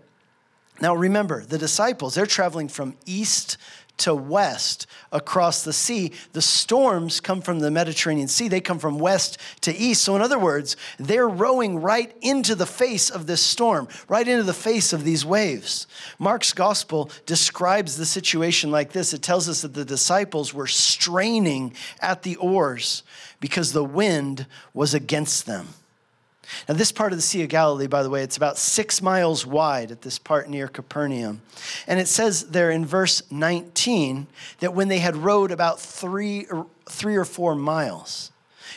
Now 0.79 0.95
remember, 0.95 1.43
the 1.43 1.57
disciples, 1.57 2.15
they're 2.15 2.25
traveling 2.25 2.69
from 2.69 2.95
east 3.05 3.57
to 3.97 4.13
west 4.13 4.87
across 5.11 5.63
the 5.63 5.73
sea. 5.73 6.11
The 6.33 6.41
storms 6.41 7.19
come 7.19 7.41
from 7.41 7.59
the 7.59 7.71
Mediterranean 7.71 8.27
Sea, 8.27 8.47
they 8.47 8.61
come 8.61 8.79
from 8.79 8.99
west 8.99 9.37
to 9.61 9.75
east. 9.75 10.03
So, 10.03 10.15
in 10.15 10.21
other 10.21 10.39
words, 10.39 10.75
they're 10.99 11.27
rowing 11.27 11.81
right 11.81 12.15
into 12.21 12.55
the 12.55 12.65
face 12.65 13.09
of 13.09 13.27
this 13.27 13.41
storm, 13.41 13.87
right 14.07 14.27
into 14.27 14.43
the 14.43 14.53
face 14.53 14.93
of 14.93 15.03
these 15.03 15.25
waves. 15.25 15.87
Mark's 16.19 16.53
gospel 16.53 17.09
describes 17.25 17.97
the 17.97 18.05
situation 18.05 18.71
like 18.71 18.91
this 18.91 19.13
it 19.13 19.21
tells 19.21 19.47
us 19.47 19.61
that 19.61 19.73
the 19.73 19.85
disciples 19.85 20.53
were 20.53 20.67
straining 20.67 21.73
at 22.01 22.23
the 22.23 22.35
oars 22.37 23.03
because 23.39 23.73
the 23.73 23.83
wind 23.83 24.45
was 24.73 24.93
against 24.93 25.45
them. 25.45 25.67
Now, 26.67 26.75
this 26.75 26.91
part 26.91 27.11
of 27.11 27.17
the 27.17 27.23
Sea 27.23 27.43
of 27.43 27.49
Galilee, 27.49 27.87
by 27.87 28.03
the 28.03 28.09
way, 28.09 28.23
it's 28.23 28.37
about 28.37 28.57
six 28.57 29.01
miles 29.01 29.45
wide 29.45 29.91
at 29.91 30.01
this 30.01 30.19
part 30.19 30.49
near 30.49 30.67
Capernaum. 30.67 31.41
And 31.87 31.99
it 31.99 32.07
says 32.07 32.49
there 32.49 32.71
in 32.71 32.85
verse 32.85 33.23
19 33.31 34.27
that 34.59 34.73
when 34.73 34.87
they 34.87 34.99
had 34.99 35.15
rowed 35.15 35.51
about 35.51 35.79
three 35.79 36.45
or, 36.45 36.67
three 36.89 37.15
or 37.15 37.25
four 37.25 37.55
miles, 37.55 38.31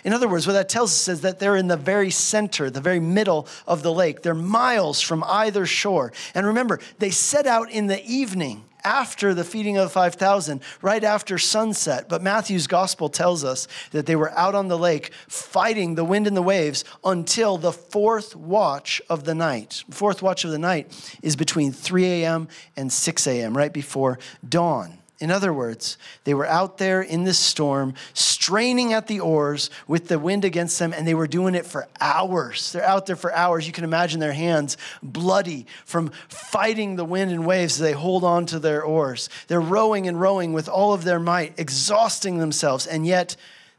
in 0.04 0.12
other 0.12 0.28
words, 0.28 0.46
what 0.46 0.52
that 0.52 0.68
tells 0.68 0.92
us 0.92 1.08
is 1.08 1.20
that 1.22 1.38
they're 1.38 1.56
in 1.56 1.68
the 1.68 1.76
very 1.76 2.10
center, 2.10 2.70
the 2.70 2.80
very 2.80 3.00
middle 3.00 3.48
of 3.66 3.82
the 3.82 3.92
lake. 3.92 4.22
They're 4.22 4.34
miles 4.34 5.00
from 5.00 5.24
either 5.24 5.66
shore. 5.66 6.12
And 6.34 6.46
remember, 6.46 6.78
they 6.98 7.10
set 7.10 7.46
out 7.46 7.70
in 7.70 7.88
the 7.88 8.04
evening 8.06 8.64
after 8.84 9.34
the 9.34 9.44
feeding 9.44 9.76
of 9.76 9.84
the 9.84 9.90
5,000, 9.90 10.60
right 10.82 11.04
after 11.04 11.38
sunset. 11.38 12.08
But 12.08 12.22
Matthew's 12.22 12.66
gospel 12.66 13.08
tells 13.08 13.44
us 13.44 13.68
that 13.90 14.06
they 14.06 14.16
were 14.16 14.30
out 14.32 14.54
on 14.54 14.68
the 14.68 14.78
lake 14.78 15.12
fighting 15.28 15.94
the 15.94 16.04
wind 16.04 16.26
and 16.26 16.36
the 16.36 16.42
waves 16.42 16.84
until 17.04 17.58
the 17.58 17.72
fourth 17.72 18.36
watch 18.36 19.00
of 19.08 19.24
the 19.24 19.34
night. 19.34 19.84
Fourth 19.90 20.22
watch 20.22 20.44
of 20.44 20.50
the 20.50 20.58
night 20.58 21.18
is 21.22 21.36
between 21.36 21.72
3 21.72 22.04
a.m. 22.04 22.48
and 22.76 22.92
6 22.92 23.26
a.m., 23.26 23.56
right 23.56 23.72
before 23.72 24.18
dawn. 24.48 24.98
In 25.20 25.32
other 25.32 25.52
words, 25.52 25.98
they 26.22 26.32
were 26.32 26.46
out 26.46 26.78
there 26.78 27.02
in 27.02 27.24
this 27.24 27.38
storm, 27.38 27.94
straining 28.14 28.92
at 28.92 29.08
the 29.08 29.18
oars 29.18 29.68
with 29.88 30.06
the 30.06 30.18
wind 30.18 30.44
against 30.44 30.78
them, 30.78 30.92
and 30.92 31.08
they 31.08 31.14
were 31.14 31.26
doing 31.26 31.56
it 31.56 31.66
for 31.66 31.88
hours. 32.00 32.70
They're 32.70 32.84
out 32.84 33.06
there 33.06 33.16
for 33.16 33.32
hours. 33.32 33.66
You 33.66 33.72
can 33.72 33.82
imagine 33.82 34.20
their 34.20 34.32
hands 34.32 34.76
bloody 35.02 35.66
from 35.84 36.12
fighting 36.28 36.94
the 36.94 37.04
wind 37.04 37.32
and 37.32 37.44
waves 37.44 37.74
as 37.74 37.80
they 37.80 37.92
hold 37.92 38.22
on 38.22 38.46
to 38.46 38.60
their 38.60 38.84
oars. 38.84 39.28
They're 39.48 39.60
rowing 39.60 40.06
and 40.06 40.20
rowing 40.20 40.52
with 40.52 40.68
all 40.68 40.92
of 40.92 41.02
their 41.02 41.18
might, 41.18 41.58
exhausting 41.58 42.38
themselves, 42.38 42.86
and 42.86 43.04
yet 43.04 43.34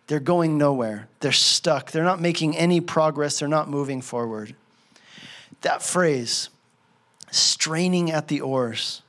they're 0.07 0.19
going 0.19 0.57
nowhere. 0.57 1.07
They're 1.21 1.31
stuck. 1.31 1.91
They're 1.91 2.03
not 2.03 2.19
making 2.19 2.57
any 2.57 2.81
progress. 2.81 3.39
They're 3.39 3.47
not 3.47 3.69
moving 3.69 4.01
forward. 4.01 4.55
That 5.61 5.83
phrase, 5.83 6.49
straining 7.31 8.11
at 8.11 8.27
the 8.27 8.41
oars, 8.41 9.03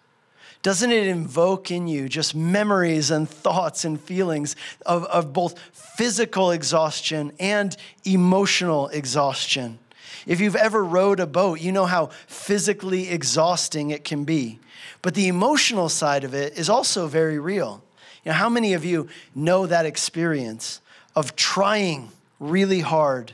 doesn't 0.63 0.93
it 0.93 1.07
invoke 1.07 1.71
in 1.71 1.89
you 1.89 2.09
just 2.09 2.35
memories 2.35 3.11
and 3.11 3.29
thoughts 3.29 3.85
and 3.85 3.99
feelings 4.01 4.57
of, 4.85 5.05
of 5.07 5.33
both 5.33 5.59
physical 5.73 6.51
exhaustion 6.51 7.33
and 7.41 7.77
emotional 8.05 8.89
exhaustion? 8.89 9.79
If 10.27 10.39
you've 10.41 10.57
ever 10.57 10.85
rowed 10.85 11.19
a 11.19 11.27
boat, 11.27 11.61
you 11.61 11.73
know 11.73 11.87
how 11.87 12.07
physically 12.27 13.09
exhausting 13.09 13.91
it 13.91 14.05
can 14.05 14.25
be. 14.25 14.59
But 15.03 15.15
the 15.15 15.29
emotional 15.29 15.89
side 15.89 16.25
of 16.25 16.35
it 16.35 16.59
is 16.59 16.69
also 16.69 17.07
very 17.07 17.39
real. 17.39 17.83
You 18.25 18.31
know, 18.31 18.37
how 18.37 18.51
many 18.51 18.75
of 18.75 18.85
you 18.85 19.09
know 19.35 19.67
that 19.67 19.87
experience 19.87 20.83
of 21.17 21.37
trying 21.37 22.11
really 22.39 22.81
hard 22.81 23.33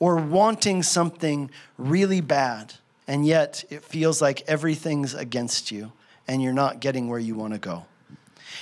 or 0.00 0.16
wanting 0.16 0.82
something 0.82 1.50
really 1.78 2.20
bad, 2.20 2.74
and 3.06 3.24
yet 3.24 3.64
it 3.70 3.84
feels 3.84 4.20
like 4.20 4.42
everything's 4.48 5.14
against 5.14 5.70
you? 5.70 5.92
And 6.26 6.42
you're 6.42 6.52
not 6.52 6.80
getting 6.80 7.08
where 7.08 7.18
you 7.18 7.34
want 7.34 7.52
to 7.52 7.58
go. 7.58 7.84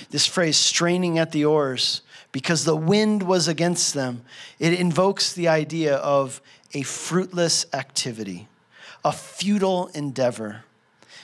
this 0.09 0.25
phrase, 0.25 0.57
straining 0.57 1.19
at 1.19 1.31
the 1.31 1.45
oars, 1.45 2.01
because 2.31 2.65
the 2.65 2.75
wind 2.75 3.23
was 3.23 3.47
against 3.47 3.93
them, 3.93 4.23
it 4.59 4.73
invokes 4.73 5.33
the 5.33 5.47
idea 5.47 5.95
of 5.97 6.41
a 6.73 6.81
fruitless 6.81 7.65
activity, 7.73 8.47
a 9.05 9.11
futile 9.11 9.87
endeavor. 9.93 10.63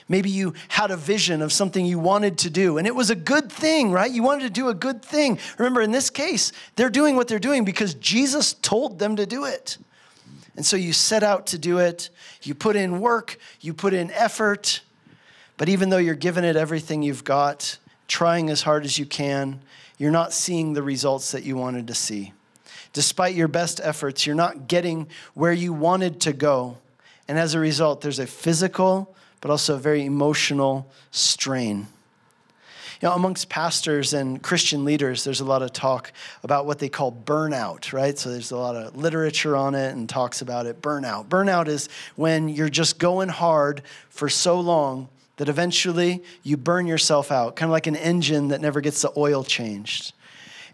Maybe 0.07 0.29
you 0.29 0.53
had 0.69 0.91
a 0.91 0.97
vision 0.97 1.41
of 1.41 1.51
something 1.51 1.85
you 1.85 1.99
wanted 1.99 2.39
to 2.39 2.49
do, 2.49 2.77
and 2.77 2.87
it 2.87 2.95
was 2.95 3.09
a 3.09 3.15
good 3.15 3.51
thing, 3.51 3.91
right? 3.91 4.09
You 4.09 4.23
wanted 4.23 4.43
to 4.43 4.49
do 4.49 4.69
a 4.69 4.73
good 4.73 5.03
thing. 5.03 5.39
Remember, 5.57 5.81
in 5.81 5.91
this 5.91 6.09
case, 6.09 6.51
they're 6.75 6.89
doing 6.89 7.15
what 7.15 7.27
they're 7.27 7.39
doing 7.39 7.65
because 7.65 7.93
Jesus 7.95 8.53
told 8.53 8.97
them 8.97 9.15
to 9.17 9.25
do 9.25 9.45
it. 9.45 9.77
And 10.55 10.65
so 10.65 10.75
you 10.75 10.93
set 10.93 11.23
out 11.23 11.47
to 11.47 11.57
do 11.57 11.77
it, 11.77 12.09
you 12.43 12.53
put 12.53 12.75
in 12.75 12.99
work, 12.99 13.37
you 13.61 13.73
put 13.73 13.93
in 13.93 14.11
effort, 14.11 14.81
but 15.59 15.67
even 15.67 15.89
though 15.89 15.97
you're 15.97 16.15
giving 16.15 16.45
it 16.45 16.55
everything 16.55 17.03
you've 17.03 17.25
got, 17.25 17.77
trying 18.07 18.49
as 18.49 18.61
hard 18.61 18.85
as 18.85 18.97
you 18.97 19.05
can, 19.05 19.59
you're 19.97 20.09
not 20.09 20.31
seeing 20.31 20.71
the 20.71 20.81
results 20.81 21.33
that 21.33 21.43
you 21.43 21.57
wanted 21.57 21.87
to 21.87 21.93
see. 21.93 22.31
Despite 22.93 23.35
your 23.35 23.49
best 23.49 23.81
efforts, 23.83 24.25
you're 24.25 24.37
not 24.37 24.69
getting 24.69 25.09
where 25.33 25.51
you 25.51 25.73
wanted 25.73 26.21
to 26.21 26.31
go. 26.31 26.77
And 27.27 27.37
as 27.37 27.55
a 27.55 27.59
result, 27.59 27.99
there's 27.99 28.19
a 28.19 28.25
physical, 28.25 29.13
but 29.41 29.51
also 29.51 29.75
a 29.75 29.79
very 29.79 30.05
emotional 30.05 30.89
strain. 31.11 31.87
You 33.01 33.09
know, 33.09 33.15
amongst 33.15 33.49
pastors 33.49 34.13
and 34.13 34.41
Christian 34.41 34.85
leaders, 34.85 35.25
there's 35.25 35.41
a 35.41 35.45
lot 35.45 35.61
of 35.61 35.73
talk 35.73 36.13
about 36.41 36.67
what 36.67 36.79
they 36.79 36.87
call 36.87 37.11
burnout, 37.11 37.91
right? 37.91 38.17
So 38.17 38.31
there's 38.31 38.51
a 38.51 38.57
lot 38.57 38.77
of 38.77 38.95
literature 38.95 39.57
on 39.57 39.75
it 39.75 39.91
and 39.91 40.07
talks 40.07 40.41
about 40.41 40.67
it. 40.67 40.81
Burnout. 40.81 41.27
Burnout 41.27 41.67
is 41.67 41.89
when 42.15 42.47
you're 42.47 42.69
just 42.69 42.97
going 42.97 43.27
hard 43.27 43.81
for 44.09 44.29
so 44.29 44.57
long 44.61 45.09
that 45.39 45.47
eventually 45.47 46.21
you 46.43 46.57
burn 46.57 46.85
yourself 46.85 47.31
out, 47.31 47.55
kind 47.55 47.69
of 47.69 47.71
like 47.71 47.87
an 47.87 47.95
engine 47.95 48.49
that 48.49 48.59
never 48.59 48.81
gets 48.81 49.01
the 49.01 49.11
oil 49.15 49.41
changed. 49.41 50.11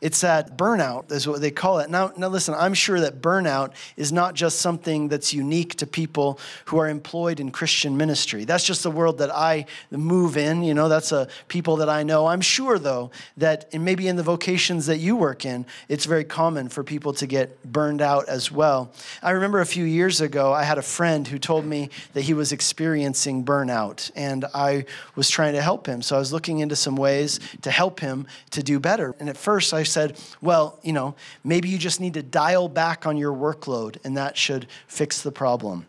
It's 0.02 0.22
that 0.22 0.58
burnout, 0.58 1.12
is 1.12 1.28
what 1.28 1.42
they 1.42 1.52
call 1.52 1.80
it. 1.80 1.90
Now, 1.90 2.12
now, 2.18 2.28
listen, 2.28 2.54
I'm 2.54 2.74
sure 2.74 3.00
that 3.00 3.22
burnout 3.22 3.74
is 3.98 4.12
not 4.12 4.34
just 4.34 4.60
something 4.60 5.08
that's 5.08 5.34
unique 5.34 5.76
to 5.76 5.88
people 5.88 6.40
who 6.66 6.78
are 6.78 6.88
employed 6.88 7.40
in 7.40 7.52
Christian 7.52 7.98
ministry. 7.98 8.46
That's 8.46 8.64
just 8.64 8.84
the 8.84 8.92
world 8.92 9.18
that 9.20 9.34
I 9.34 9.66
move 9.92 10.38
in. 10.38 10.64
You 10.64 10.74
know, 10.74 10.90
that's 10.90 11.12
a 11.12 11.28
people 11.48 11.78
that 11.78 11.90
I 11.90 12.04
know. 12.04 12.28
I'm 12.28 12.42
sure, 12.42 12.80
though, 12.80 13.12
that 13.38 13.74
maybe 13.74 14.08
in 14.08 14.16
the 14.16 14.24
vocations 14.24 14.86
that 14.88 14.98
you 14.98 15.16
work 15.16 15.46
in, 15.46 15.66
it's 15.90 16.06
very 16.06 16.24
common 16.24 16.70
for 16.70 16.84
people 16.84 17.14
to 17.14 17.28
get 17.28 17.64
burned 17.64 18.02
out 18.02 18.28
as 18.28 18.52
well. 18.52 18.92
I 19.22 19.32
remember 19.32 19.62
a 19.62 19.66
few 19.66 19.86
years 19.86 20.22
ago, 20.22 20.54
I 20.54 20.64
had 20.64 20.78
a 20.78 20.84
friend 20.84 21.28
who 21.28 21.40
told 21.40 21.66
me 21.66 21.90
that 22.14 22.22
he 22.22 22.34
was 22.34 22.52
experiencing 22.52 23.46
burnout, 23.46 24.12
and 24.16 24.46
I 24.54 24.86
was 25.16 25.30
trying 25.30 25.54
to 25.54 25.62
help 25.62 25.88
him. 25.88 26.02
So 26.02 26.16
I 26.16 26.20
was 26.20 26.34
looking 26.34 26.60
into 26.60 26.76
some 26.76 26.96
ways 26.96 27.40
to 27.62 27.72
help 27.72 28.00
him 28.00 28.28
to 28.52 28.64
do 28.64 28.80
better. 28.80 29.16
And 29.20 29.30
at 29.30 29.38
first, 29.38 29.74
I 29.74 29.84
said, 29.86 30.20
well, 30.42 30.80
you 30.84 30.94
know, 30.94 31.16
maybe 31.44 31.70
you 31.70 31.78
just 31.78 32.02
need 32.02 32.16
to 32.16 32.24
dial 32.24 32.68
back 32.68 33.06
on 33.06 33.18
your 33.18 33.34
workload 33.34 33.98
and 34.04 34.18
that 34.18 34.38
should 34.38 34.68
fix 34.88 35.22
the 35.22 35.32
problem. 35.32 35.86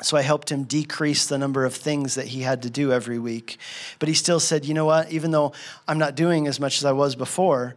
So 0.00 0.16
I 0.16 0.22
helped 0.22 0.50
him 0.50 0.64
decrease 0.64 1.26
the 1.26 1.38
number 1.38 1.64
of 1.64 1.74
things 1.74 2.16
that 2.16 2.28
he 2.28 2.40
had 2.40 2.62
to 2.62 2.70
do 2.70 2.92
every 2.92 3.18
week. 3.18 3.58
But 3.98 4.08
he 4.08 4.14
still 4.14 4.40
said, 4.40 4.64
you 4.64 4.74
know 4.74 4.84
what, 4.84 5.10
even 5.12 5.30
though 5.30 5.52
I'm 5.86 5.98
not 5.98 6.16
doing 6.16 6.46
as 6.46 6.58
much 6.58 6.78
as 6.78 6.84
I 6.84 6.92
was 6.92 7.14
before, 7.14 7.76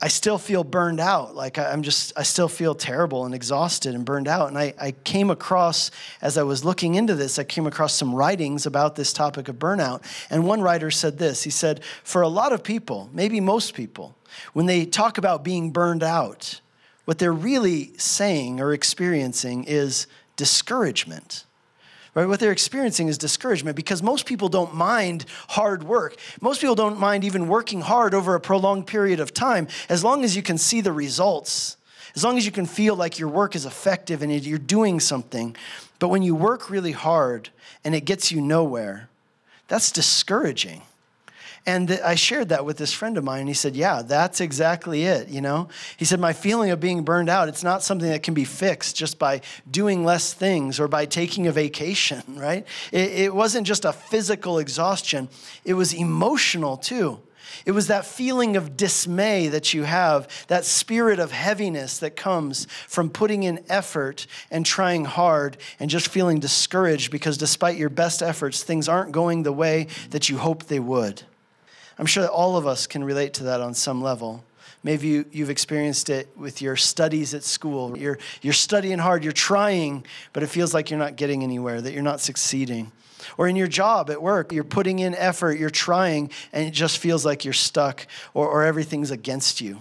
I 0.00 0.08
still 0.08 0.38
feel 0.38 0.64
burned 0.64 1.00
out. 1.00 1.34
Like 1.34 1.58
I'm 1.58 1.82
just, 1.82 2.12
I 2.16 2.24
still 2.24 2.48
feel 2.48 2.74
terrible 2.74 3.24
and 3.24 3.34
exhausted 3.34 3.94
and 3.94 4.04
burned 4.04 4.28
out. 4.28 4.48
And 4.48 4.58
I, 4.58 4.74
I 4.78 4.90
came 4.90 5.30
across, 5.30 5.90
as 6.20 6.36
I 6.36 6.42
was 6.42 6.64
looking 6.64 6.94
into 6.94 7.14
this, 7.14 7.38
I 7.38 7.44
came 7.44 7.66
across 7.66 7.94
some 7.94 8.14
writings 8.14 8.66
about 8.66 8.96
this 8.96 9.12
topic 9.12 9.48
of 9.48 9.56
burnout. 9.56 10.02
And 10.30 10.44
one 10.44 10.60
writer 10.60 10.90
said 10.90 11.18
this 11.18 11.44
He 11.44 11.50
said, 11.50 11.82
for 12.02 12.22
a 12.22 12.28
lot 12.28 12.52
of 12.52 12.62
people, 12.62 13.08
maybe 13.12 13.40
most 13.40 13.74
people, 13.74 14.14
when 14.52 14.66
they 14.66 14.84
talk 14.84 15.18
about 15.18 15.44
being 15.44 15.70
burned 15.70 16.02
out, 16.02 16.60
what 17.04 17.18
they're 17.18 17.32
really 17.32 17.92
saying 17.98 18.60
or 18.60 18.72
experiencing 18.72 19.64
is 19.64 20.06
discouragement. 20.36 21.44
Right? 22.14 22.26
What 22.26 22.38
they're 22.38 22.52
experiencing 22.52 23.08
is 23.08 23.18
discouragement 23.18 23.74
because 23.74 24.02
most 24.02 24.24
people 24.24 24.48
don't 24.48 24.72
mind 24.72 25.24
hard 25.48 25.82
work. 25.82 26.16
Most 26.40 26.60
people 26.60 26.76
don't 26.76 26.98
mind 26.98 27.24
even 27.24 27.48
working 27.48 27.80
hard 27.80 28.14
over 28.14 28.36
a 28.36 28.40
prolonged 28.40 28.86
period 28.86 29.18
of 29.18 29.34
time 29.34 29.66
as 29.88 30.04
long 30.04 30.22
as 30.22 30.36
you 30.36 30.42
can 30.42 30.56
see 30.56 30.80
the 30.80 30.92
results, 30.92 31.76
as 32.14 32.22
long 32.22 32.38
as 32.38 32.46
you 32.46 32.52
can 32.52 32.66
feel 32.66 32.94
like 32.94 33.18
your 33.18 33.28
work 33.28 33.56
is 33.56 33.66
effective 33.66 34.22
and 34.22 34.32
you're 34.44 34.58
doing 34.58 35.00
something. 35.00 35.56
But 35.98 36.08
when 36.08 36.22
you 36.22 36.36
work 36.36 36.70
really 36.70 36.92
hard 36.92 37.50
and 37.82 37.96
it 37.96 38.04
gets 38.04 38.30
you 38.30 38.40
nowhere, 38.40 39.08
that's 39.66 39.90
discouraging. 39.90 40.82
And 41.66 41.90
I 41.90 42.14
shared 42.14 42.50
that 42.50 42.66
with 42.66 42.76
this 42.76 42.92
friend 42.92 43.16
of 43.16 43.24
mine, 43.24 43.40
and 43.40 43.48
he 43.48 43.54
said, 43.54 43.74
Yeah, 43.74 44.02
that's 44.02 44.40
exactly 44.42 45.04
it. 45.04 45.28
You 45.28 45.40
know, 45.40 45.68
he 45.96 46.04
said, 46.04 46.20
My 46.20 46.34
feeling 46.34 46.70
of 46.70 46.78
being 46.78 47.04
burned 47.04 47.30
out, 47.30 47.48
it's 47.48 47.64
not 47.64 47.82
something 47.82 48.10
that 48.10 48.22
can 48.22 48.34
be 48.34 48.44
fixed 48.44 48.96
just 48.96 49.18
by 49.18 49.40
doing 49.70 50.04
less 50.04 50.34
things 50.34 50.78
or 50.78 50.88
by 50.88 51.06
taking 51.06 51.46
a 51.46 51.52
vacation, 51.52 52.22
right? 52.28 52.66
It, 52.92 53.12
it 53.12 53.34
wasn't 53.34 53.66
just 53.66 53.86
a 53.86 53.92
physical 53.92 54.58
exhaustion, 54.58 55.28
it 55.64 55.74
was 55.74 55.94
emotional 55.94 56.76
too. 56.76 57.20
It 57.64 57.70
was 57.70 57.86
that 57.86 58.04
feeling 58.04 58.56
of 58.56 58.76
dismay 58.76 59.48
that 59.48 59.72
you 59.72 59.84
have, 59.84 60.28
that 60.48 60.64
spirit 60.64 61.18
of 61.18 61.30
heaviness 61.30 61.98
that 61.98 62.16
comes 62.16 62.66
from 62.88 63.08
putting 63.08 63.44
in 63.44 63.64
effort 63.68 64.26
and 64.50 64.66
trying 64.66 65.04
hard 65.04 65.56
and 65.78 65.88
just 65.88 66.08
feeling 66.08 66.40
discouraged 66.40 67.10
because 67.10 67.38
despite 67.38 67.76
your 67.76 67.90
best 67.90 68.22
efforts, 68.22 68.62
things 68.62 68.88
aren't 68.88 69.12
going 69.12 69.44
the 69.44 69.52
way 69.52 69.86
that 70.10 70.28
you 70.28 70.38
hoped 70.38 70.68
they 70.68 70.80
would. 70.80 71.22
I'm 71.98 72.06
sure 72.06 72.22
that 72.22 72.30
all 72.30 72.56
of 72.56 72.66
us 72.66 72.86
can 72.86 73.04
relate 73.04 73.34
to 73.34 73.44
that 73.44 73.60
on 73.60 73.74
some 73.74 74.02
level. 74.02 74.44
Maybe 74.82 75.08
you, 75.08 75.24
you've 75.32 75.50
experienced 75.50 76.10
it 76.10 76.28
with 76.36 76.60
your 76.60 76.76
studies 76.76 77.32
at 77.32 77.42
school. 77.42 77.96
You're, 77.96 78.18
you're 78.42 78.52
studying 78.52 78.98
hard, 78.98 79.24
you're 79.24 79.32
trying, 79.32 80.04
but 80.32 80.42
it 80.42 80.48
feels 80.48 80.74
like 80.74 80.90
you're 80.90 80.98
not 80.98 81.16
getting 81.16 81.42
anywhere, 81.42 81.80
that 81.80 81.92
you're 81.92 82.02
not 82.02 82.20
succeeding. 82.20 82.92
Or 83.38 83.48
in 83.48 83.56
your 83.56 83.66
job 83.66 84.10
at 84.10 84.20
work, 84.20 84.52
you're 84.52 84.64
putting 84.64 84.98
in 84.98 85.14
effort, 85.14 85.58
you're 85.58 85.70
trying, 85.70 86.30
and 86.52 86.66
it 86.66 86.72
just 86.72 86.98
feels 86.98 87.24
like 87.24 87.44
you're 87.44 87.54
stuck 87.54 88.06
or, 88.34 88.46
or 88.46 88.64
everything's 88.64 89.10
against 89.10 89.62
you. 89.62 89.80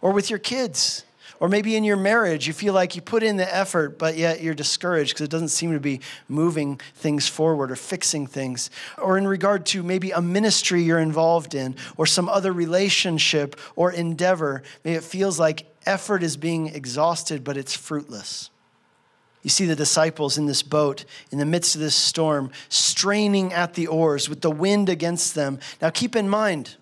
Or 0.00 0.12
with 0.12 0.30
your 0.30 0.38
kids, 0.38 1.04
or 1.40 1.48
maybe 1.48 1.76
in 1.76 1.84
your 1.84 1.96
marriage, 1.96 2.46
you 2.46 2.52
feel 2.52 2.72
like 2.72 2.96
you 2.96 3.02
put 3.02 3.22
in 3.22 3.36
the 3.36 3.54
effort, 3.54 3.98
but 3.98 4.16
yet 4.16 4.42
you're 4.42 4.54
discouraged 4.54 5.14
because 5.14 5.24
it 5.24 5.30
doesn't 5.30 5.48
seem 5.48 5.72
to 5.72 5.80
be 5.80 6.00
moving 6.28 6.80
things 6.94 7.28
forward 7.28 7.70
or 7.70 7.76
fixing 7.76 8.26
things. 8.26 8.70
Or 8.98 9.16
in 9.16 9.26
regard 9.26 9.64
to 9.66 9.82
maybe 9.82 10.10
a 10.10 10.20
ministry 10.20 10.82
you're 10.82 10.98
involved 10.98 11.54
in 11.54 11.76
or 11.96 12.06
some 12.06 12.28
other 12.28 12.52
relationship 12.52 13.56
or 13.76 13.92
endeavor, 13.92 14.62
maybe 14.84 14.96
it 14.96 15.04
feels 15.04 15.38
like 15.38 15.66
effort 15.86 16.22
is 16.22 16.36
being 16.36 16.66
exhausted, 16.68 17.44
but 17.44 17.56
it's 17.56 17.74
fruitless. 17.74 18.50
You 19.42 19.50
see 19.50 19.66
the 19.66 19.76
disciples 19.76 20.36
in 20.36 20.46
this 20.46 20.62
boat 20.62 21.04
in 21.30 21.38
the 21.38 21.46
midst 21.46 21.74
of 21.76 21.80
this 21.80 21.94
storm, 21.94 22.50
straining 22.68 23.52
at 23.52 23.74
the 23.74 23.86
oars 23.86 24.28
with 24.28 24.40
the 24.40 24.50
wind 24.50 24.88
against 24.88 25.34
them. 25.34 25.60
Now, 25.80 25.90
keep 25.90 26.16
in 26.16 26.28
mind, 26.28 26.76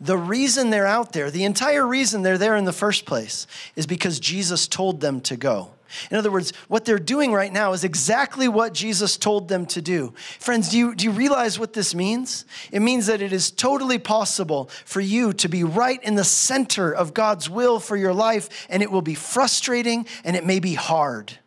the 0.00 0.18
reason 0.18 0.70
they're 0.70 0.86
out 0.86 1.12
there, 1.12 1.30
the 1.30 1.44
entire 1.44 1.86
reason 1.86 2.22
they're 2.22 2.38
there 2.38 2.56
in 2.56 2.64
the 2.64 2.72
first 2.72 3.06
place, 3.06 3.46
is 3.76 3.86
because 3.86 4.20
Jesus 4.20 4.68
told 4.68 5.00
them 5.00 5.20
to 5.22 5.36
go. 5.36 5.70
In 6.10 6.16
other 6.16 6.30
words, 6.30 6.52
what 6.68 6.84
they're 6.84 6.98
doing 6.98 7.32
right 7.32 7.52
now 7.52 7.72
is 7.72 7.84
exactly 7.84 8.48
what 8.48 8.74
Jesus 8.74 9.16
told 9.16 9.48
them 9.48 9.66
to 9.66 9.80
do. 9.80 10.12
Friends, 10.38 10.70
do 10.70 10.78
you, 10.78 10.94
do 10.94 11.04
you 11.04 11.10
realize 11.10 11.58
what 11.58 11.72
this 11.72 11.94
means? 11.94 12.44
It 12.72 12.80
means 12.80 13.06
that 13.06 13.22
it 13.22 13.32
is 13.32 13.50
totally 13.50 13.98
possible 13.98 14.70
for 14.84 15.00
you 15.00 15.32
to 15.34 15.48
be 15.48 15.64
right 15.64 16.02
in 16.02 16.14
the 16.14 16.24
center 16.24 16.92
of 16.92 17.14
God's 17.14 17.48
will 17.48 17.78
for 17.78 17.96
your 17.96 18.14
life, 18.14 18.66
and 18.68 18.82
it 18.82 18.90
will 18.90 19.02
be 19.02 19.14
frustrating 19.14 20.06
and 20.24 20.36
it 20.36 20.44
may 20.44 20.58
be 20.58 20.74
hard. 20.74 21.38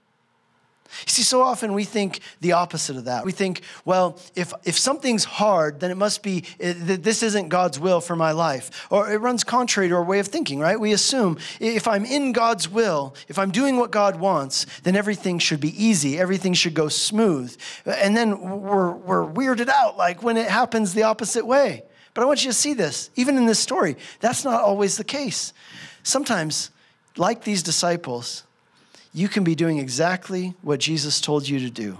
You 1.06 1.12
see, 1.12 1.24
so 1.24 1.42
often 1.42 1.74
we 1.74 1.84
think 1.84 2.20
the 2.42 2.54
opposite 2.54 2.96
of 2.96 3.06
that. 3.06 3.26
We 3.26 3.32
think, 3.32 3.62
well, 3.86 4.20
if, 4.36 4.54
if 4.64 4.78
something's 4.78 5.24
hard, 5.24 5.80
then 5.80 5.92
it 5.92 5.98
must 5.98 6.24
be 6.24 6.44
eh, 6.60 6.74
that 6.78 7.04
this 7.04 7.24
isn't 7.24 7.50
God's 7.50 7.80
will 7.80 8.02
for 8.02 8.16
my 8.16 8.32
life. 8.32 8.88
Or 8.90 9.12
it 9.12 9.18
runs 9.18 9.44
contrary 9.44 9.90
to 9.90 9.96
our 9.96 10.04
way 10.04 10.20
of 10.20 10.28
thinking, 10.28 10.60
right? 10.60 10.80
We 10.80 10.94
assume 10.94 11.38
if 11.60 11.88
I'm 11.88 12.06
in 12.06 12.32
God's 12.32 12.70
will, 12.70 13.16
if 13.28 13.38
I'm 13.38 13.52
doing 13.52 13.78
what 13.78 13.92
God 13.92 14.20
wants, 14.20 14.66
then 14.84 14.96
everything 14.96 15.40
should 15.40 15.60
be 15.60 15.84
easy, 15.84 16.18
everything 16.18 16.54
should 16.54 16.74
go 16.74 16.88
smooth. 16.88 17.56
And 17.86 18.16
then 18.16 18.40
we're, 18.62 18.92
we're 18.92 19.26
weirded 19.26 19.70
out, 19.70 19.98
like 19.98 20.24
when 20.24 20.38
it 20.38 20.50
happens 20.50 20.94
the 20.94 21.04
opposite 21.04 21.46
way. 21.46 21.84
But 22.14 22.24
I 22.24 22.26
want 22.26 22.44
you 22.44 22.50
to 22.50 22.58
see 22.58 22.74
this, 22.74 23.12
even 23.16 23.38
in 23.38 23.46
this 23.46 23.60
story, 23.60 23.96
that's 24.22 24.44
not 24.44 24.62
always 24.64 24.98
the 24.98 25.04
case. 25.04 25.54
Sometimes, 26.02 26.72
like 27.16 27.44
these 27.44 27.62
disciples, 27.62 28.44
you 29.18 29.28
can 29.28 29.44
be 29.44 29.56
doing 29.56 29.80
exactly 29.80 30.54
what 30.62 30.80
Jesus 30.80 31.20
told 31.20 31.50
you 31.50 31.60
to 31.62 31.72
do. 31.72 31.98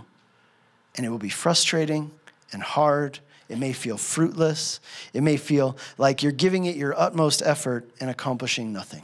And 0.96 1.04
it 1.04 1.10
will 1.10 1.18
be 1.18 1.30
frustrating 1.30 2.12
and 2.54 2.62
hard. 2.62 3.18
It 3.50 3.58
may 3.58 3.74
feel 3.74 3.98
fruitless. 3.98 4.80
It 5.14 5.24
may 5.24 5.38
feel 5.38 5.78
like 5.98 6.22
you're 6.22 6.32
giving 6.32 6.66
it 6.66 6.76
your 6.76 6.98
utmost 7.00 7.42
effort 7.44 7.90
and 8.00 8.12
accomplishing 8.12 8.72
nothing. 8.72 9.02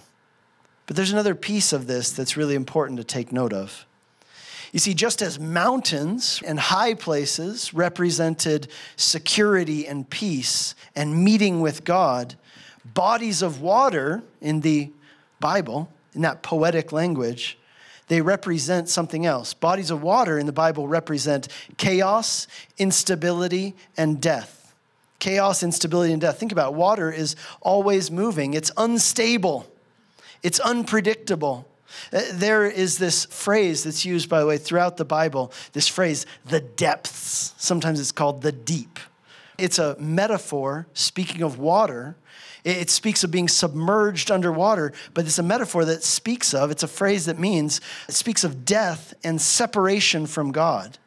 But 0.85 0.95
there's 0.95 1.11
another 1.11 1.33
piece 1.33 1.73
of 1.73 1.87
this 1.87 2.11
that's 2.11 2.37
really 2.37 2.53
important 2.53 2.99
to 2.99 3.03
take 3.03 3.31
note 3.31 3.51
of. 3.51 3.87
You 4.71 4.77
see, 4.77 4.93
just 4.93 5.23
as 5.23 5.39
mountains 5.39 6.39
and 6.45 6.59
high 6.59 6.93
places 6.93 7.73
represented 7.73 8.67
security 8.95 9.87
and 9.87 10.07
peace 10.07 10.75
and 10.95 11.23
meeting 11.23 11.61
with 11.61 11.83
God, 11.83 12.35
bodies 12.85 13.41
of 13.41 13.59
water 13.59 14.21
in 14.39 14.61
the 14.61 14.91
Bible, 15.39 15.89
in 16.13 16.21
that 16.21 16.43
poetic 16.43 16.91
language, 16.91 17.57
they 18.13 18.21
represent 18.21 18.89
something 18.89 19.25
else. 19.25 19.55
Bodies 19.55 19.89
of 19.89 20.03
water 20.03 20.37
in 20.37 20.45
the 20.45 20.51
Bible 20.51 20.87
represent 20.87 21.47
chaos, 21.77 22.45
instability, 22.77 23.75
and 23.97 24.21
death. 24.21 24.75
Chaos, 25.17 25.63
instability, 25.63 26.13
and 26.13 26.21
death. 26.21 26.37
Think 26.37 26.51
about 26.51 26.73
it. 26.73 26.75
water 26.75 27.11
is 27.11 27.35
always 27.59 28.11
moving. 28.11 28.53
It's 28.53 28.69
unstable. 28.77 29.65
It's 30.43 30.59
unpredictable. 30.59 31.67
Uh, 32.11 32.21
there 32.33 32.65
is 32.65 32.99
this 32.99 33.25
phrase 33.25 33.83
that's 33.83 34.05
used, 34.05 34.29
by 34.29 34.39
the 34.41 34.45
way, 34.45 34.59
throughout 34.59 34.97
the 34.97 35.05
Bible 35.05 35.51
this 35.71 35.87
phrase, 35.87 36.27
the 36.45 36.59
depths. 36.59 37.55
Sometimes 37.57 37.99
it's 37.99 38.11
called 38.11 38.43
the 38.43 38.51
deep. 38.51 38.99
It's 39.57 39.79
a 39.79 39.97
metaphor, 39.97 40.85
speaking 40.93 41.41
of 41.41 41.57
water. 41.57 42.15
It 42.63 42.89
speaks 42.89 43.23
of 43.23 43.31
being 43.31 43.49
submerged 43.49 44.31
underwater, 44.31 44.93
but 45.13 45.25
it's 45.25 45.39
a 45.39 45.43
metaphor 45.43 45.83
that 45.85 46.03
speaks 46.03 46.53
of, 46.53 46.71
it's 46.71 46.83
a 46.83 46.87
phrase 46.87 47.25
that 47.25 47.37
means, 47.37 47.81
it 48.07 48.15
speaks 48.15 48.43
of 48.43 48.63
death 48.63 49.13
and 49.23 49.41
separation 49.41 50.25
from 50.27 50.51
God. 50.51 50.97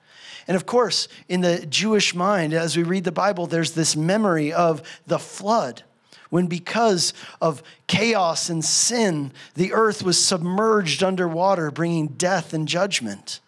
And 0.47 0.57
of 0.57 0.67
course, 0.67 1.09
in 1.29 1.41
the 1.41 1.65
Jewish 1.67 2.15
mind, 2.15 2.53
as 2.53 2.77
we 2.77 2.83
read 2.83 3.05
the 3.05 3.13
Bible, 3.13 3.47
there's 3.47 3.73
this 3.73 3.97
memory 3.97 4.53
of 4.53 4.83
the 5.07 5.19
flood 5.19 5.83
when 6.31 6.47
because 6.47 7.15
of 7.41 7.63
chaos 7.87 8.51
and 8.51 8.65
sin, 8.65 9.33
the 9.55 9.73
earth 9.73 10.03
was 10.03 10.23
submerged 10.23 11.03
underwater, 11.03 11.71
bringing 11.71 12.09
death 12.09 12.53
and 12.53 12.67
judgment. 12.67 13.41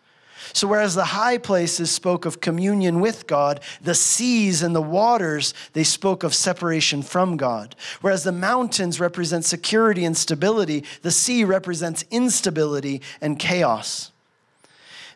So, 0.53 0.67
whereas 0.67 0.95
the 0.95 1.05
high 1.05 1.39
places 1.39 1.91
spoke 1.91 2.25
of 2.25 2.41
communion 2.41 3.01
with 3.01 3.27
God, 3.27 3.61
the 3.83 3.95
seas 3.95 4.63
and 4.63 4.75
the 4.75 4.83
waters, 4.83 5.55
they 5.73 5.85
spoke 5.85 6.23
of 6.23 6.35
separation 6.35 7.03
from 7.03 7.37
God. 7.37 7.77
Whereas 8.01 8.25
the 8.25 8.33
mountains 8.33 9.01
represent 9.01 9.45
security 9.45 10.05
and 10.05 10.17
stability, 10.17 10.85
the 11.03 11.11
sea 11.11 11.45
represents 11.45 12.05
instability 12.11 13.03
and 13.21 13.39
chaos. 13.39 14.13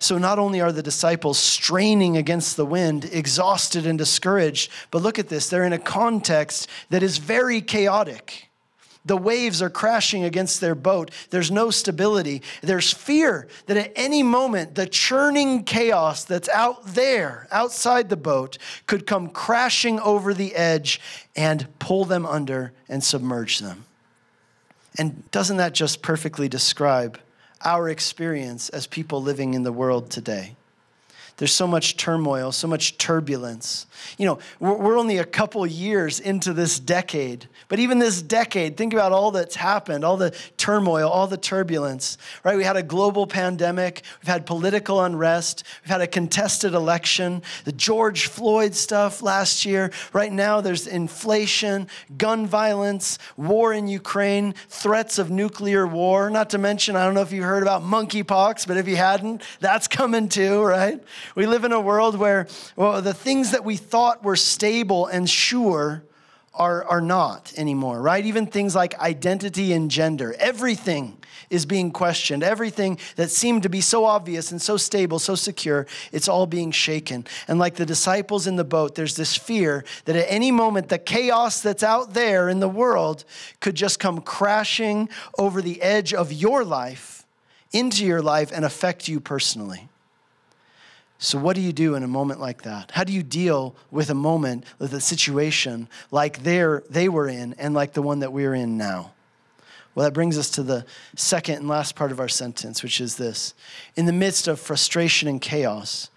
So 0.03 0.19
not 0.19 0.41
only 0.41 0.61
are 0.61 0.73
the 0.73 0.83
disciples 0.83 1.39
straining 1.39 2.17
against 2.17 2.57
the 2.57 2.67
wind, 2.67 3.09
exhausted 3.13 3.87
and 3.87 3.97
discouraged, 3.97 4.71
but 4.91 5.01
look 5.01 5.19
at 5.19 5.29
this, 5.29 5.49
they're 5.49 5.65
in 5.65 5.73
a 5.73 5.79
context 5.79 6.69
that 6.91 7.05
is 7.05 7.19
very 7.19 7.61
chaotic. 7.61 8.51
The 9.05 9.17
waves 9.17 9.61
are 9.61 9.71
crashing 9.71 10.23
against 10.23 10.61
their 10.61 10.75
boat. 10.75 11.11
There's 11.31 11.51
no 11.51 11.71
stability. 11.71 12.43
There's 12.61 12.93
fear 12.93 13.49
that 13.67 13.77
at 13.77 13.93
any 13.97 14.23
moment, 14.23 14.77
the 14.77 14.87
churning 14.87 15.65
chaos 15.65 16.25
that's 16.25 16.49
out 16.49 16.85
there, 16.87 17.49
outside 17.51 18.09
the 18.09 18.17
boat, 18.17 18.59
could 18.87 19.07
come 19.07 19.29
crashing 19.29 19.99
over 20.01 20.33
the 20.33 20.55
edge 20.55 21.01
and 21.35 21.67
pull 21.81 22.05
them 22.05 22.25
under 22.25 22.73
and 22.89 23.03
submerge 23.03 23.59
them. 23.59 23.87
And 24.99 25.29
doesn't 25.31 25.57
that 25.57 25.73
just 25.73 26.03
perfectly 26.03 26.49
describe 26.49 27.19
our 27.65 27.89
experience 27.89 28.69
as 28.69 28.87
people 28.87 29.23
living 29.23 29.55
in 29.55 29.63
the 29.63 29.73
world 29.73 30.11
today. 30.11 30.57
There's 31.37 31.53
so 31.53 31.67
much 31.67 31.97
turmoil, 31.97 32.53
so 32.53 32.69
much 32.69 32.99
turbulence. 32.99 33.87
You 34.19 34.27
know, 34.27 34.39
we're, 34.61 34.93
only 34.99 35.19
a 35.19 35.25
couple 35.25 35.67
years 35.67 36.21
into 36.21 36.53
this 36.53 36.79
decade, 36.79 37.49
but 37.69 37.79
even 37.79 37.99
this 37.99 38.21
decade, 38.21 38.77
think 38.77 38.93
about 38.93 39.11
all 39.11 39.31
that's 39.31 39.57
happened, 39.57 40.05
all 40.05 40.17
the 40.17 40.37
turmoil, 40.57 41.09
all 41.09 41.27
the 41.27 41.39
turbulence, 41.39 42.19
right? 42.45 42.57
We 42.57 42.65
had 42.65 42.77
a 42.77 42.83
global 42.83 43.27
pandemic, 43.27 44.03
we've 44.21 44.29
had 44.29 44.45
political 44.45 45.01
unrest, 45.01 45.65
we've 45.83 45.91
had 45.91 46.03
a 46.03 46.07
contested 46.07 46.75
election, 46.75 47.43
the 47.65 47.73
George 47.73 48.27
Floyd 48.27 48.75
stuff 48.75 49.23
last 49.23 49.65
year. 49.65 49.91
Right 50.13 50.33
now, 50.33 50.61
there's 50.61 50.87
inflation, 50.87 51.89
gun 52.19 52.47
violence, 52.47 53.19
war 53.37 53.73
in 53.73 53.89
Ukraine, 53.89 54.55
threats 54.69 55.19
of 55.19 55.31
nuclear 55.31 55.87
war, 55.87 56.29
not 56.29 56.51
to 56.51 56.59
mention, 56.59 56.97
I 56.97 57.05
don't 57.05 57.15
know 57.15 57.23
if 57.23 57.33
you 57.33 57.43
heard 57.43 57.63
about 57.63 57.83
monkeypox, 57.83 58.67
but 58.69 58.77
if 58.77 58.87
you 58.87 58.97
hadn't, 58.97 59.43
that's 59.61 59.89
coming 59.89 60.29
too, 60.29 60.63
right? 60.63 61.03
We 61.35 61.47
live 61.47 61.65
in 61.65 61.73
a 61.73 61.81
world 61.81 62.17
where 62.17 62.47
well, 62.77 63.03
the 63.03 63.15
things 63.15 63.51
that 63.53 63.65
we 63.65 63.77
thought 63.77 64.25
were 64.25 64.37
stable 64.37 65.07
and 65.07 65.29
sure 65.29 66.05
are, 66.55 66.85
are 66.85 67.01
not 67.01 67.53
anymore, 67.57 68.01
right? 68.01 68.25
Even 68.25 68.47
things 68.47 68.75
like 68.75 68.99
identity 69.01 69.73
and 69.73 69.91
gender. 69.91 70.35
Everything 70.39 71.17
is 71.49 71.67
being 71.67 71.91
questioned. 71.91 72.43
Everything 72.43 72.99
that 73.17 73.31
seemed 73.31 73.63
to 73.63 73.69
be 73.69 73.81
so 73.81 74.05
obvious 74.05 74.51
and 74.51 74.61
so 74.61 74.77
stable, 74.77 75.19
so 75.19 75.35
secure, 75.35 75.87
it's 76.11 76.29
all 76.29 76.47
being 76.47 76.71
shaken. 76.71 77.27
And 77.49 77.59
like 77.59 77.77
the 77.77 77.87
disciples 77.87 78.47
in 78.47 78.57
the 78.57 78.65
boat, 78.65 78.95
there's 78.95 79.17
this 79.17 79.37
fear 79.37 79.85
that 80.05 80.17
at 80.17 80.27
any 80.29 80.51
moment, 80.51 80.89
the 80.89 80.99
chaos 80.99 81.61
that's 81.61 81.83
out 81.83 82.15
there 82.15 82.49
in 82.49 82.61
the 82.61 82.69
world 82.69 83.25
could 83.61 83.75
just 83.75 83.99
come 83.99 84.21
crashing 84.21 85.09
over 85.39 85.63
the 85.63 85.81
edge 85.83 86.13
of 86.13 86.33
your 86.33 86.65
life, 86.65 87.27
into 87.73 88.05
your 88.05 88.23
life, 88.23 88.51
and 88.53 88.65
affect 88.65 89.09
you 89.09 89.21
personally. 89.21 89.89
So, 91.23 91.39
what 91.39 91.55
do 91.55 91.63
you 91.63 91.73
do 91.73 91.95
in 91.95 92.03
a 92.03 92.09
moment 92.09 92.41
like 92.41 92.63
that? 92.63 92.91
How 92.91 93.05
do 93.05 93.13
you 93.13 93.23
deal 93.23 93.77
with 93.93 94.11
a 94.11 94.15
moment, 94.15 94.65
with 94.81 94.93
a 94.93 95.01
situation 95.01 95.89
like 96.11 96.43
they 96.43 97.09
were 97.09 97.29
in 97.29 97.55
and 97.59 97.75
like 97.75 97.93
the 97.93 98.03
one 98.03 98.19
that 98.19 98.33
we're 98.33 98.55
in 98.55 98.77
now? 98.77 99.13
Well, 99.95 100.03
that 100.05 100.15
brings 100.15 100.37
us 100.37 100.51
to 100.51 100.65
the 100.65 100.85
second 101.15 101.59
and 101.59 101.69
last 101.69 101.95
part 101.95 102.11
of 102.11 102.19
our 102.19 102.29
sentence, 102.29 102.83
which 102.83 103.01
is 103.01 103.19
this 103.19 103.55
In 103.95 104.07
the 104.07 104.13
midst 104.13 104.49
of 104.49 104.59
frustration 104.59 105.29
and 105.29 105.41
chaos, 105.41 106.11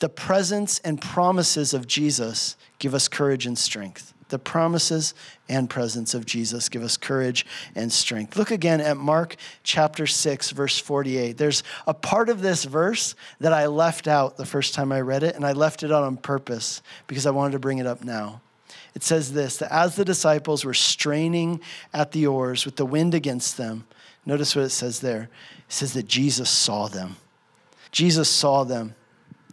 the 0.00 0.08
presence 0.08 0.80
and 0.80 1.00
promises 1.00 1.72
of 1.72 1.86
Jesus 1.86 2.56
give 2.80 2.94
us 2.94 3.06
courage 3.06 3.46
and 3.46 3.56
strength 3.56 4.12
the 4.28 4.38
promises 4.38 5.14
and 5.48 5.68
presence 5.68 6.14
of 6.14 6.26
Jesus 6.26 6.68
give 6.68 6.82
us 6.82 6.96
courage 6.96 7.46
and 7.74 7.92
strength. 7.92 8.36
Look 8.36 8.50
again 8.50 8.80
at 8.80 8.96
Mark 8.96 9.36
chapter 9.62 10.06
6, 10.06 10.50
verse 10.50 10.78
48. 10.78 11.36
There's 11.36 11.62
a 11.86 11.94
part 11.94 12.28
of 12.28 12.42
this 12.42 12.64
verse 12.64 13.14
that 13.40 13.52
I 13.52 13.66
left 13.66 14.08
out 14.08 14.36
the 14.36 14.46
first 14.46 14.74
time 14.74 14.92
I 14.92 15.00
read 15.00 15.22
it, 15.22 15.34
and 15.34 15.44
I 15.46 15.52
left 15.52 15.82
it 15.82 15.92
out 15.92 16.04
on 16.04 16.16
purpose 16.16 16.82
because 17.06 17.26
I 17.26 17.30
wanted 17.30 17.52
to 17.52 17.58
bring 17.58 17.78
it 17.78 17.86
up 17.86 18.04
now. 18.04 18.40
It 18.94 19.02
says 19.02 19.32
this 19.32 19.58
that 19.58 19.72
as 19.72 19.96
the 19.96 20.04
disciples 20.04 20.64
were 20.64 20.74
straining 20.74 21.60
at 21.92 22.12
the 22.12 22.26
oars 22.26 22.64
with 22.64 22.76
the 22.76 22.86
wind 22.86 23.14
against 23.14 23.56
them, 23.56 23.86
notice 24.26 24.56
what 24.56 24.64
it 24.64 24.70
says 24.70 25.00
there. 25.00 25.30
It 25.68 25.72
says 25.72 25.92
that 25.94 26.08
Jesus 26.08 26.50
saw 26.50 26.88
them. 26.88 27.16
Jesus 27.92 28.28
saw 28.28 28.64
them 28.64 28.94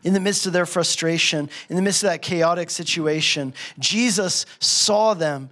in 0.06 0.14
the 0.14 0.20
midst 0.20 0.46
of 0.46 0.54
their 0.54 0.68
frustration, 0.68 1.50
in 1.68 1.76
the 1.76 1.82
midst 1.82 2.04
of 2.04 2.10
that 2.10 2.22
chaotic 2.22 2.70
situation, 2.70 3.54
Jesus 3.80 4.46
saw 4.60 5.16
them. 5.16 5.50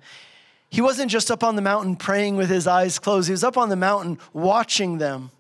He 0.70 0.80
wasn't 0.80 1.12
just 1.12 1.32
up 1.32 1.44
on 1.44 1.56
the 1.56 1.62
mountain 1.62 1.96
praying 1.96 2.38
with 2.38 2.50
his 2.50 2.68
eyes 2.68 3.00
closed, 3.00 3.28
he 3.28 3.32
was 3.34 3.44
up 3.44 3.58
on 3.58 3.70
the 3.70 3.76
mountain 3.76 4.20
watching 4.32 5.00
them. 5.00 5.32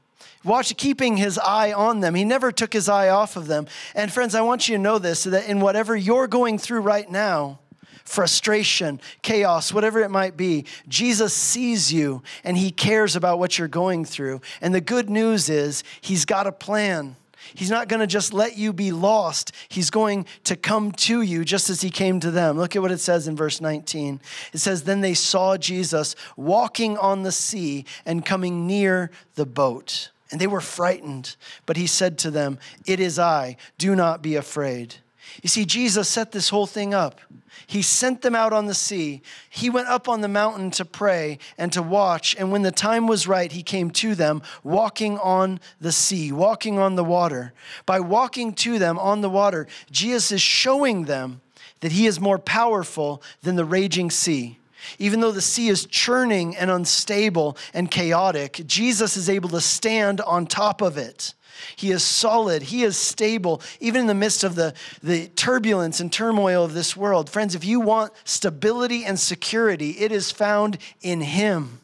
Watch, 0.43 0.75
keeping 0.75 1.15
his 1.15 1.39
eye 1.39 1.71
on 1.71 2.01
them. 2.01 2.15
He 2.15 2.25
never 2.25 2.51
took 2.51 2.73
his 2.73 2.89
eye 2.89 3.07
off 3.07 3.37
of 3.37 3.47
them. 3.47 3.65
And 3.95 4.11
friends, 4.11 4.35
I 4.35 4.41
want 4.41 4.67
you 4.67 4.75
to 4.75 4.81
know 4.81 4.97
this 4.97 5.21
so 5.21 5.29
that 5.29 5.47
in 5.47 5.61
whatever 5.61 5.95
you're 5.95 6.27
going 6.27 6.57
through 6.57 6.81
right 6.81 7.09
now, 7.09 7.59
frustration, 8.03 8.99
chaos, 9.21 9.71
whatever 9.71 10.01
it 10.01 10.11
might 10.11 10.35
be, 10.35 10.65
Jesus 10.89 11.33
sees 11.33 11.93
you 11.93 12.23
and 12.43 12.57
he 12.57 12.71
cares 12.71 13.15
about 13.15 13.39
what 13.39 13.57
you're 13.57 13.69
going 13.69 14.03
through. 14.03 14.41
And 14.59 14.75
the 14.75 14.81
good 14.81 15.09
news 15.09 15.47
is, 15.47 15.81
he's 16.01 16.25
got 16.25 16.45
a 16.45 16.51
plan. 16.51 17.15
He's 17.53 17.69
not 17.69 17.87
going 17.87 17.99
to 17.99 18.07
just 18.07 18.33
let 18.33 18.57
you 18.57 18.73
be 18.73 18.91
lost. 18.91 19.51
He's 19.69 19.89
going 19.89 20.25
to 20.45 20.55
come 20.55 20.91
to 20.93 21.21
you 21.21 21.45
just 21.45 21.69
as 21.69 21.81
he 21.81 21.89
came 21.89 22.19
to 22.21 22.31
them. 22.31 22.57
Look 22.57 22.75
at 22.75 22.81
what 22.81 22.91
it 22.91 22.99
says 22.99 23.27
in 23.27 23.35
verse 23.35 23.61
19. 23.61 24.21
It 24.53 24.57
says, 24.57 24.83
Then 24.83 25.01
they 25.01 25.13
saw 25.13 25.57
Jesus 25.57 26.15
walking 26.35 26.97
on 26.97 27.23
the 27.23 27.31
sea 27.31 27.85
and 28.05 28.25
coming 28.25 28.67
near 28.67 29.11
the 29.35 29.45
boat. 29.45 30.09
And 30.31 30.41
they 30.41 30.47
were 30.47 30.61
frightened. 30.61 31.35
But 31.65 31.77
he 31.77 31.87
said 31.87 32.17
to 32.19 32.31
them, 32.31 32.57
It 32.85 32.99
is 32.99 33.19
I. 33.19 33.57
Do 33.77 33.95
not 33.95 34.21
be 34.21 34.35
afraid. 34.35 34.95
You 35.41 35.49
see, 35.49 35.65
Jesus 35.65 36.07
set 36.07 36.31
this 36.31 36.49
whole 36.49 36.67
thing 36.67 36.93
up. 36.93 37.19
He 37.65 37.81
sent 37.81 38.21
them 38.21 38.35
out 38.35 38.53
on 38.53 38.65
the 38.65 38.73
sea. 38.73 39.21
He 39.49 39.69
went 39.69 39.87
up 39.87 40.09
on 40.09 40.21
the 40.21 40.27
mountain 40.27 40.69
to 40.71 40.85
pray 40.85 41.39
and 41.57 41.71
to 41.73 41.81
watch. 41.81 42.35
And 42.37 42.51
when 42.51 42.61
the 42.61 42.71
time 42.71 43.07
was 43.07 43.27
right, 43.27 43.51
he 43.51 43.63
came 43.63 43.89
to 43.91 44.15
them 44.15 44.41
walking 44.63 45.17
on 45.17 45.59
the 45.79 45.91
sea, 45.91 46.31
walking 46.31 46.77
on 46.77 46.95
the 46.95 47.03
water. 47.03 47.53
By 47.85 47.99
walking 47.99 48.53
to 48.55 48.79
them 48.79 48.99
on 48.99 49.21
the 49.21 49.29
water, 49.29 49.67
Jesus 49.91 50.31
is 50.31 50.41
showing 50.41 51.05
them 51.05 51.41
that 51.79 51.93
he 51.93 52.05
is 52.05 52.19
more 52.19 52.39
powerful 52.39 53.21
than 53.41 53.55
the 53.55 53.65
raging 53.65 54.11
sea. 54.11 54.59
Even 54.99 55.21
though 55.21 55.31
the 55.31 55.41
sea 55.41 55.69
is 55.69 55.85
churning 55.85 56.55
and 56.55 56.69
unstable 56.69 57.57
and 57.73 57.89
chaotic, 57.89 58.61
Jesus 58.65 59.15
is 59.15 59.29
able 59.29 59.49
to 59.49 59.61
stand 59.61 60.19
on 60.21 60.45
top 60.45 60.81
of 60.81 60.97
it. 60.97 61.33
He 61.75 61.91
is 61.91 62.03
solid. 62.03 62.63
He 62.63 62.83
is 62.83 62.97
stable, 62.97 63.61
even 63.79 64.01
in 64.01 64.07
the 64.07 64.13
midst 64.13 64.43
of 64.43 64.55
the, 64.55 64.73
the 65.01 65.27
turbulence 65.29 65.99
and 65.99 66.11
turmoil 66.11 66.63
of 66.63 66.73
this 66.73 66.95
world. 66.95 67.29
Friends, 67.29 67.55
if 67.55 67.65
you 67.65 67.79
want 67.79 68.13
stability 68.23 69.05
and 69.05 69.19
security, 69.19 69.91
it 69.91 70.11
is 70.11 70.31
found 70.31 70.77
in 71.01 71.21
Him. 71.21 71.79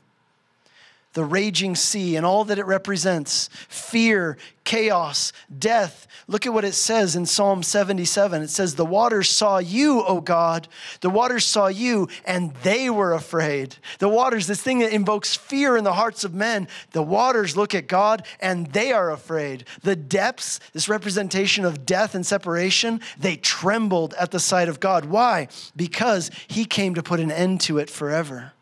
The 1.13 1.25
raging 1.25 1.75
sea 1.75 2.15
and 2.15 2.25
all 2.25 2.45
that 2.45 2.59
it 2.59 2.65
represents 2.65 3.49
fear, 3.67 4.37
chaos, 4.63 5.33
death. 5.57 6.05
Look 6.27 6.45
at 6.45 6.53
what 6.53 6.63
it 6.63 6.73
says 6.73 7.15
in 7.15 7.25
Psalm 7.25 7.63
77. 7.63 8.43
It 8.43 8.51
says, 8.51 8.75
The 8.75 8.85
waters 8.85 9.27
saw 9.27 9.57
you, 9.57 10.03
O 10.03 10.21
God. 10.21 10.67
The 11.01 11.09
waters 11.09 11.45
saw 11.45 11.65
you, 11.65 12.07
and 12.25 12.53
they 12.61 12.91
were 12.91 13.13
afraid. 13.13 13.75
The 13.97 14.07
waters, 14.07 14.45
this 14.45 14.61
thing 14.61 14.79
that 14.79 14.93
invokes 14.93 15.35
fear 15.35 15.75
in 15.75 15.83
the 15.83 15.93
hearts 15.93 16.23
of 16.23 16.35
men, 16.35 16.67
the 16.91 17.01
waters 17.01 17.57
look 17.57 17.73
at 17.73 17.87
God 17.87 18.23
and 18.39 18.67
they 18.67 18.91
are 18.91 19.09
afraid. 19.09 19.65
The 19.81 19.95
depths, 19.95 20.59
this 20.73 20.87
representation 20.87 21.65
of 21.65 21.87
death 21.87 22.13
and 22.13 22.25
separation, 22.25 23.01
they 23.17 23.35
trembled 23.35 24.13
at 24.13 24.29
the 24.29 24.39
sight 24.39 24.69
of 24.69 24.79
God. 24.79 25.05
Why? 25.05 25.47
Because 25.75 26.29
he 26.47 26.65
came 26.65 26.93
to 26.93 27.01
put 27.01 27.19
an 27.19 27.31
end 27.31 27.61
to 27.61 27.79
it 27.79 27.89
forever. 27.89 28.53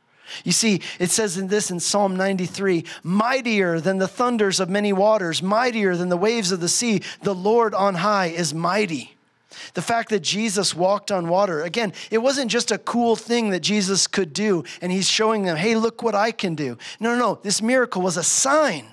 You 0.43 0.51
see, 0.51 0.81
it 0.99 1.09
says 1.09 1.37
in 1.37 1.47
this 1.47 1.71
in 1.71 1.79
Psalm 1.79 2.15
93 2.15 2.85
mightier 3.03 3.79
than 3.79 3.97
the 3.97 4.07
thunders 4.07 4.59
of 4.59 4.69
many 4.69 4.93
waters, 4.93 5.41
mightier 5.41 5.95
than 5.95 6.09
the 6.09 6.17
waves 6.17 6.51
of 6.51 6.59
the 6.59 6.69
sea, 6.69 7.01
the 7.21 7.35
Lord 7.35 7.73
on 7.73 7.95
high 7.95 8.27
is 8.27 8.53
mighty. 8.53 9.15
The 9.73 9.81
fact 9.81 10.09
that 10.09 10.19
Jesus 10.19 10.75
walked 10.75 11.11
on 11.11 11.29
water, 11.29 11.63
again, 11.63 11.93
it 12.11 12.19
wasn't 12.19 12.51
just 12.51 12.71
a 12.71 12.77
cool 12.77 13.15
thing 13.15 13.49
that 13.49 13.61
Jesus 13.61 14.07
could 14.07 14.33
do, 14.33 14.63
and 14.81 14.91
he's 14.91 15.09
showing 15.09 15.43
them, 15.43 15.57
hey, 15.57 15.75
look 15.75 16.03
what 16.03 16.15
I 16.15 16.31
can 16.31 16.55
do. 16.55 16.77
No, 16.99 17.13
no, 17.13 17.19
no. 17.19 17.39
This 17.41 17.61
miracle 17.61 18.01
was 18.01 18.17
a 18.17 18.23
sign 18.23 18.85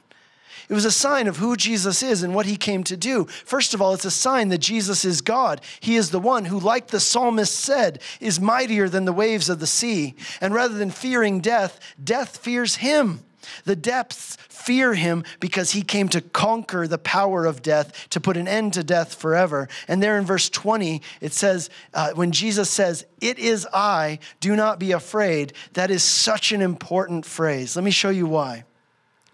it 0.68 0.74
was 0.74 0.85
a 0.85 0.90
sign 0.90 1.27
of 1.27 1.37
who 1.37 1.57
Jesus 1.57 2.03
is 2.03 2.22
and 2.22 2.35
what 2.35 2.46
he 2.46 2.57
came 2.57 2.85
to 2.85 2.96
do. 2.96 3.24
First 3.24 3.74
of 3.74 3.83
all, 3.83 3.94
it's 3.94 4.05
a 4.05 4.11
sign 4.11 4.48
that 4.48 4.59
Jesus 4.59 5.05
is 5.05 5.20
God. 5.20 5.61
He 5.81 5.96
is 5.96 6.11
the 6.11 6.20
one 6.20 6.46
who, 6.46 6.59
like 6.59 6.88
the 6.88 7.00
psalmist 7.00 7.55
said, 7.55 8.00
is 8.20 8.40
mightier 8.40 8.88
than 8.88 9.05
the 9.05 9.12
waves 9.12 9.48
of 9.48 9.61
the 9.61 9.66
sea. 9.66 10.14
And 10.40 10.55
rather 10.55 10.74
than 10.74 10.90
fearing 10.90 11.40
death, 11.40 11.79
death 12.03 12.38
fears 12.38 12.77
him. 12.77 13.20
The 13.64 13.77
depths 13.77 14.37
fear 14.48 14.94
him 14.94 15.24
because 15.40 15.72
he 15.72 15.83
came 15.83 16.09
to 16.09 16.20
conquer 16.20 16.88
the 16.88 16.98
power 16.98 17.44
of 17.44 17.62
death, 17.62 18.09
to 18.11 18.20
put 18.20 18.37
an 18.37 18.48
end 18.48 18.72
to 18.74 18.83
death 18.83 19.14
forever. 19.14 19.68
And 19.88 20.03
there 20.03 20.18
in 20.18 20.24
verse 20.24 20.48
20, 20.48 21.03
it 21.20 21.33
says, 21.33 21.70
uh, 21.92 22.12
when 22.14 22.33
Jesus 22.33 22.70
says, 22.70 23.05
It 23.20 23.38
is 23.38 23.66
I, 23.72 24.18
do 24.40 24.57
not 24.57 24.79
be 24.79 24.92
afraid, 24.92 25.53
that 25.74 25.90
is 25.90 26.03
such 26.03 26.53
an 26.53 26.62
important 26.62 27.27
phrase. 27.27 27.77
Let 27.77 27.85
me 27.85 27.90
show 27.90 28.11
you 28.11 28.27
why. 28.27 28.64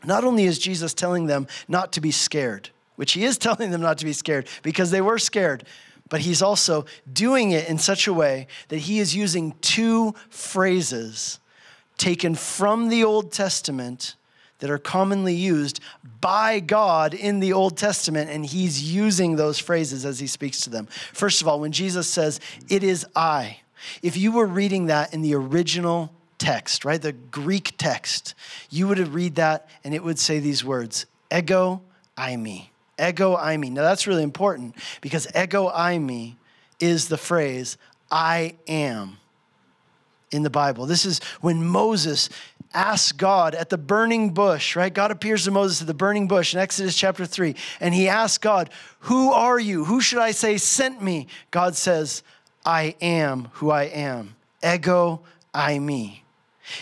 Not 0.04 0.24
only 0.24 0.44
is 0.44 0.58
Jesus 0.58 0.94
telling 0.94 1.26
them 1.26 1.46
not 1.68 1.92
to 1.92 2.00
be 2.00 2.10
scared, 2.10 2.70
which 2.96 3.12
he 3.12 3.24
is 3.24 3.38
telling 3.38 3.70
them 3.70 3.80
not 3.80 3.98
to 3.98 4.04
be 4.04 4.12
scared 4.12 4.46
because 4.62 4.90
they 4.90 5.00
were 5.00 5.18
scared, 5.18 5.64
but 6.08 6.20
he's 6.20 6.42
also 6.42 6.84
doing 7.10 7.52
it 7.52 7.68
in 7.68 7.78
such 7.78 8.06
a 8.06 8.12
way 8.12 8.48
that 8.68 8.78
he 8.78 8.98
is 8.98 9.14
using 9.14 9.54
two 9.60 10.14
phrases 10.28 11.38
taken 11.96 12.34
from 12.34 12.88
the 12.88 13.04
Old 13.04 13.30
Testament 13.32 14.16
that 14.58 14.70
are 14.70 14.78
commonly 14.78 15.34
used 15.34 15.80
by 16.20 16.60
God 16.60 17.14
in 17.14 17.40
the 17.40 17.52
Old 17.52 17.76
Testament, 17.76 18.30
and 18.30 18.44
he's 18.44 18.92
using 18.92 19.36
those 19.36 19.58
phrases 19.58 20.04
as 20.04 20.18
he 20.18 20.26
speaks 20.26 20.60
to 20.62 20.70
them. 20.70 20.86
First 21.12 21.40
of 21.40 21.48
all, 21.48 21.60
when 21.60 21.72
Jesus 21.72 22.08
says, 22.08 22.40
It 22.68 22.82
is 22.82 23.06
I, 23.16 23.60
if 24.02 24.16
you 24.16 24.32
were 24.32 24.46
reading 24.46 24.86
that 24.86 25.14
in 25.14 25.22
the 25.22 25.34
original 25.34 26.12
text, 26.40 26.84
right? 26.84 27.00
The 27.00 27.12
Greek 27.12 27.74
text, 27.78 28.34
you 28.70 28.88
would 28.88 28.98
read 28.98 29.36
that 29.36 29.68
and 29.84 29.94
it 29.94 30.02
would 30.02 30.18
say 30.18 30.40
these 30.40 30.64
words 30.64 31.06
ego 31.32 31.82
eimi. 32.18 32.66
Ego 33.00 33.36
eimi. 33.36 33.70
Now 33.70 33.82
that's 33.82 34.08
really 34.08 34.24
important 34.24 34.74
because 35.00 35.28
ego 35.36 35.70
eimi 35.70 36.34
is 36.80 37.06
the 37.06 37.16
phrase 37.16 37.76
I 38.10 38.56
am 38.66 39.18
in 40.32 40.42
the 40.42 40.50
Bible. 40.50 40.86
This 40.86 41.04
is 41.04 41.20
when 41.40 41.64
Moses 41.64 42.28
asks 42.72 43.12
God 43.12 43.54
at 43.54 43.68
the 43.68 43.78
burning 43.78 44.30
bush, 44.30 44.76
right? 44.76 44.92
God 44.92 45.10
appears 45.10 45.44
to 45.44 45.50
Moses 45.50 45.80
at 45.80 45.86
the 45.86 45.94
burning 45.94 46.28
bush 46.28 46.54
in 46.54 46.60
Exodus 46.60 46.96
chapter 46.96 47.26
3, 47.26 47.54
and 47.80 47.94
he 47.94 48.08
asks 48.08 48.38
God, 48.38 48.70
Who 49.00 49.32
are 49.32 49.58
you? 49.58 49.84
Who 49.84 50.00
should 50.00 50.20
I 50.20 50.30
say 50.30 50.56
sent 50.56 51.02
me? 51.02 51.26
God 51.50 51.76
says, 51.76 52.22
I 52.64 52.94
am 53.00 53.48
who 53.54 53.70
I 53.70 53.84
am. 53.84 54.36
Ego 54.62 55.22
eimi. 55.54 56.19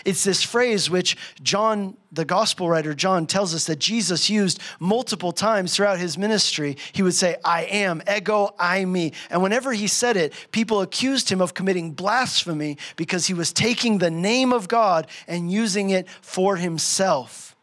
It's 0.05 0.23
this 0.23 0.43
phrase 0.43 0.89
which 0.89 1.17
John, 1.41 1.97
the 2.11 2.25
gospel 2.25 2.69
writer 2.69 2.93
John, 2.93 3.25
tells 3.27 3.53
us 3.53 3.65
that 3.65 3.79
Jesus 3.79 4.29
used 4.29 4.59
multiple 4.79 5.31
times 5.31 5.75
throughout 5.75 5.99
his 5.99 6.17
ministry. 6.17 6.77
He 6.91 7.01
would 7.03 7.13
say, 7.13 7.35
I 7.43 7.63
am, 7.63 8.01
ego 8.11 8.53
eimi. 8.59 9.13
And 9.29 9.41
whenever 9.41 9.73
he 9.73 9.87
said 9.87 10.17
it, 10.17 10.33
people 10.51 10.81
accused 10.81 11.29
him 11.29 11.41
of 11.41 11.53
committing 11.53 11.91
blasphemy 11.91 12.77
because 12.95 13.27
he 13.27 13.33
was 13.33 13.53
taking 13.53 13.97
the 13.97 14.11
name 14.11 14.53
of 14.53 14.67
God 14.67 15.07
and 15.27 15.51
using 15.51 15.89
it 15.89 16.09
for 16.21 16.55
himself. 16.55 17.55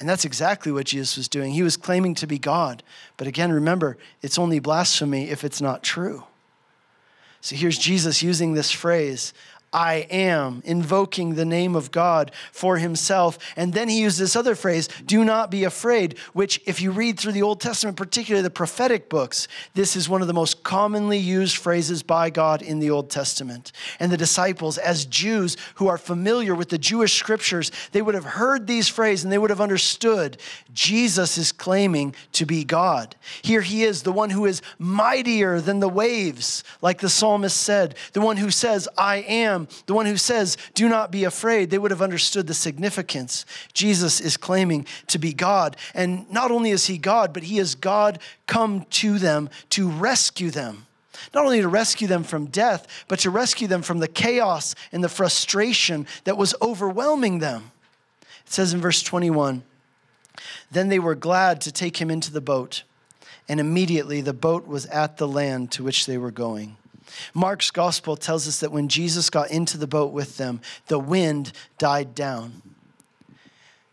And 0.00 0.08
that's 0.08 0.24
exactly 0.24 0.72
what 0.72 0.86
Jesus 0.86 1.18
was 1.18 1.28
doing. 1.28 1.52
He 1.52 1.62
was 1.62 1.76
claiming 1.76 2.14
to 2.16 2.26
be 2.26 2.38
God. 2.38 2.82
But 3.18 3.26
again, 3.26 3.52
remember, 3.52 3.98
it's 4.22 4.38
only 4.38 4.58
blasphemy 4.58 5.28
if 5.28 5.44
it's 5.44 5.60
not 5.60 5.82
true. 5.82 6.24
So 7.42 7.54
here's 7.54 7.78
Jesus 7.78 8.22
using 8.22 8.54
this 8.54 8.70
phrase 8.70 9.34
I 9.72 10.06
am, 10.10 10.62
invoking 10.64 11.34
the 11.34 11.44
name 11.44 11.76
of 11.76 11.92
God 11.92 12.32
for 12.50 12.78
himself. 12.78 13.38
And 13.56 13.72
then 13.72 13.88
he 13.88 14.00
used 14.00 14.18
this 14.18 14.34
other 14.34 14.56
phrase, 14.56 14.88
do 15.06 15.24
not 15.24 15.50
be 15.50 15.62
afraid, 15.62 16.18
which, 16.32 16.60
if 16.66 16.80
you 16.80 16.90
read 16.90 17.20
through 17.20 17.32
the 17.32 17.42
Old 17.42 17.60
Testament, 17.60 17.96
particularly 17.96 18.42
the 18.42 18.50
prophetic 18.50 19.08
books, 19.08 19.46
this 19.74 19.94
is 19.94 20.08
one 20.08 20.22
of 20.22 20.26
the 20.26 20.34
most 20.34 20.64
commonly 20.64 21.18
used 21.18 21.56
phrases 21.56 22.02
by 22.02 22.30
God 22.30 22.62
in 22.62 22.80
the 22.80 22.90
Old 22.90 23.10
Testament. 23.10 23.70
And 24.00 24.10
the 24.10 24.16
disciples, 24.16 24.76
as 24.76 25.06
Jews 25.06 25.56
who 25.76 25.86
are 25.86 25.98
familiar 25.98 26.54
with 26.54 26.70
the 26.70 26.78
Jewish 26.78 27.14
scriptures, 27.14 27.70
they 27.92 28.02
would 28.02 28.16
have 28.16 28.24
heard 28.24 28.66
these 28.66 28.88
phrases 28.88 29.24
and 29.24 29.32
they 29.32 29.38
would 29.38 29.50
have 29.50 29.60
understood 29.60 30.38
Jesus 30.72 31.38
is 31.38 31.52
claiming 31.52 32.14
to 32.32 32.46
be 32.46 32.64
God. 32.64 33.14
Here 33.42 33.60
he 33.60 33.84
is, 33.84 34.02
the 34.02 34.12
one 34.12 34.30
who 34.30 34.46
is 34.46 34.62
mightier 34.78 35.60
than 35.60 35.80
the 35.80 35.88
waves, 35.88 36.64
like 36.82 37.00
the 37.00 37.08
psalmist 37.08 37.56
said, 37.56 37.94
the 38.12 38.20
one 38.20 38.36
who 38.36 38.50
says, 38.50 38.88
I 38.96 39.18
am 39.18 39.59
the 39.86 39.94
one 39.94 40.06
who 40.06 40.16
says, 40.16 40.56
Do 40.74 40.88
not 40.88 41.10
be 41.10 41.24
afraid, 41.24 41.70
they 41.70 41.78
would 41.78 41.90
have 41.90 42.02
understood 42.02 42.46
the 42.46 42.54
significance. 42.54 43.44
Jesus 43.72 44.20
is 44.20 44.36
claiming 44.36 44.86
to 45.08 45.18
be 45.18 45.32
God. 45.32 45.76
And 45.94 46.30
not 46.30 46.50
only 46.50 46.70
is 46.70 46.86
he 46.86 46.98
God, 46.98 47.32
but 47.32 47.44
he 47.44 47.58
is 47.58 47.74
God 47.74 48.18
come 48.46 48.86
to 48.90 49.18
them 49.18 49.50
to 49.70 49.88
rescue 49.88 50.50
them. 50.50 50.86
Not 51.34 51.44
only 51.44 51.60
to 51.60 51.68
rescue 51.68 52.08
them 52.08 52.24
from 52.24 52.46
death, 52.46 52.86
but 53.08 53.20
to 53.20 53.30
rescue 53.30 53.68
them 53.68 53.82
from 53.82 53.98
the 53.98 54.08
chaos 54.08 54.74
and 54.92 55.04
the 55.04 55.08
frustration 55.08 56.06
that 56.24 56.38
was 56.38 56.54
overwhelming 56.62 57.38
them. 57.38 57.72
It 58.46 58.52
says 58.52 58.72
in 58.72 58.80
verse 58.80 59.02
21 59.02 59.62
Then 60.70 60.88
they 60.88 60.98
were 60.98 61.14
glad 61.14 61.60
to 61.62 61.72
take 61.72 61.98
him 61.98 62.10
into 62.10 62.32
the 62.32 62.40
boat, 62.40 62.84
and 63.48 63.60
immediately 63.60 64.20
the 64.20 64.32
boat 64.32 64.66
was 64.66 64.86
at 64.86 65.18
the 65.18 65.28
land 65.28 65.72
to 65.72 65.84
which 65.84 66.06
they 66.06 66.18
were 66.18 66.30
going. 66.30 66.76
Mark's 67.34 67.70
gospel 67.70 68.16
tells 68.16 68.46
us 68.46 68.60
that 68.60 68.72
when 68.72 68.88
Jesus 68.88 69.30
got 69.30 69.50
into 69.50 69.78
the 69.78 69.86
boat 69.86 70.12
with 70.12 70.36
them, 70.36 70.60
the 70.86 70.98
wind 70.98 71.52
died 71.78 72.14
down. 72.14 72.62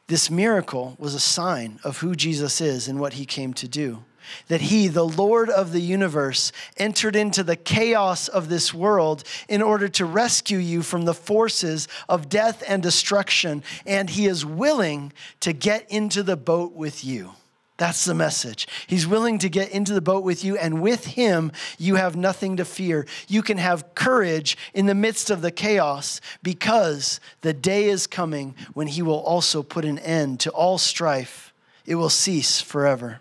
This 0.07 0.31
miracle 0.31 0.95
was 0.97 1.13
a 1.13 1.19
sign 1.19 1.79
of 1.83 1.97
who 1.97 2.15
Jesus 2.15 2.61
is 2.61 2.87
and 2.87 2.99
what 2.99 3.13
he 3.13 3.25
came 3.25 3.53
to 3.55 3.67
do. 3.67 4.03
That 4.47 4.61
he, 4.61 4.87
the 4.87 5.07
Lord 5.07 5.49
of 5.49 5.71
the 5.71 5.81
universe, 5.81 6.51
entered 6.75 7.15
into 7.15 7.43
the 7.43 7.55
chaos 7.55 8.27
of 8.27 8.49
this 8.49 8.73
world 8.73 9.23
in 9.47 9.61
order 9.61 9.87
to 9.89 10.05
rescue 10.05 10.57
you 10.57 10.81
from 10.81 11.05
the 11.05 11.13
forces 11.13 11.87
of 12.09 12.27
death 12.27 12.61
and 12.67 12.83
destruction, 12.83 13.63
and 13.85 14.09
he 14.09 14.25
is 14.25 14.45
willing 14.45 15.13
to 15.39 15.53
get 15.53 15.89
into 15.89 16.23
the 16.23 16.35
boat 16.35 16.73
with 16.73 17.05
you. 17.05 17.31
That's 17.77 18.05
the 18.05 18.15
message. 18.15 18.67
He's 18.87 19.05
willing 19.05 19.37
to 19.39 19.49
get 19.49 19.69
into 19.69 19.93
the 19.93 20.01
boat 20.01 20.23
with 20.23 20.43
you, 20.43 20.57
and 20.57 20.81
with 20.81 21.05
him, 21.05 21.51
you 21.77 21.95
have 21.95 22.15
nothing 22.15 22.57
to 22.57 22.65
fear. 22.65 23.05
You 23.27 23.43
can 23.43 23.57
have 23.59 23.93
courage 23.93 24.57
in 24.73 24.87
the 24.87 24.95
midst 24.95 25.29
of 25.29 25.41
the 25.41 25.51
chaos 25.51 26.19
because 26.41 27.19
the 27.41 27.53
day 27.53 27.85
is 27.85 28.07
coming 28.07 28.55
when 28.73 28.87
he 28.87 29.03
will 29.03 29.19
also 29.19 29.61
put 29.61 29.85
an 29.85 29.99
end 29.99 30.39
to 30.41 30.49
all 30.49 30.79
strife. 30.79 31.53
It 31.85 31.95
will 31.95 32.09
cease 32.09 32.61
forever. 32.61 33.19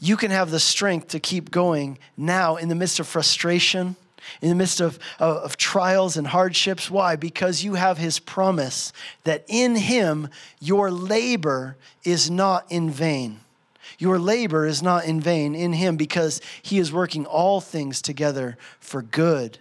You 0.00 0.16
can 0.16 0.32
have 0.32 0.50
the 0.50 0.60
strength 0.60 1.08
to 1.08 1.20
keep 1.20 1.50
going 1.50 1.98
now 2.16 2.56
in 2.56 2.68
the 2.68 2.74
midst 2.74 2.98
of 2.98 3.06
frustration 3.06 3.96
in 4.40 4.48
the 4.48 4.54
midst 4.54 4.80
of, 4.80 4.98
of, 5.18 5.56
trials 5.56 6.16
and 6.16 6.26
hardships. 6.26 6.90
Why? 6.90 7.16
Because 7.16 7.64
you 7.64 7.74
have 7.74 7.98
his 7.98 8.18
promise 8.18 8.92
that 9.24 9.44
in 9.48 9.76
him 9.76 10.28
your 10.60 10.90
labor 10.90 11.76
is 12.04 12.30
not 12.30 12.66
in 12.70 12.90
vain. 12.90 13.40
Your 13.98 14.18
labor 14.18 14.66
is 14.66 14.82
not 14.82 15.04
in 15.04 15.20
vain 15.20 15.54
in 15.54 15.74
him 15.74 15.96
because 15.96 16.40
he 16.62 16.78
is 16.78 16.92
working 16.92 17.26
all 17.26 17.60
things 17.60 18.00
together 18.00 18.56
for 18.78 19.02
good 19.02 19.58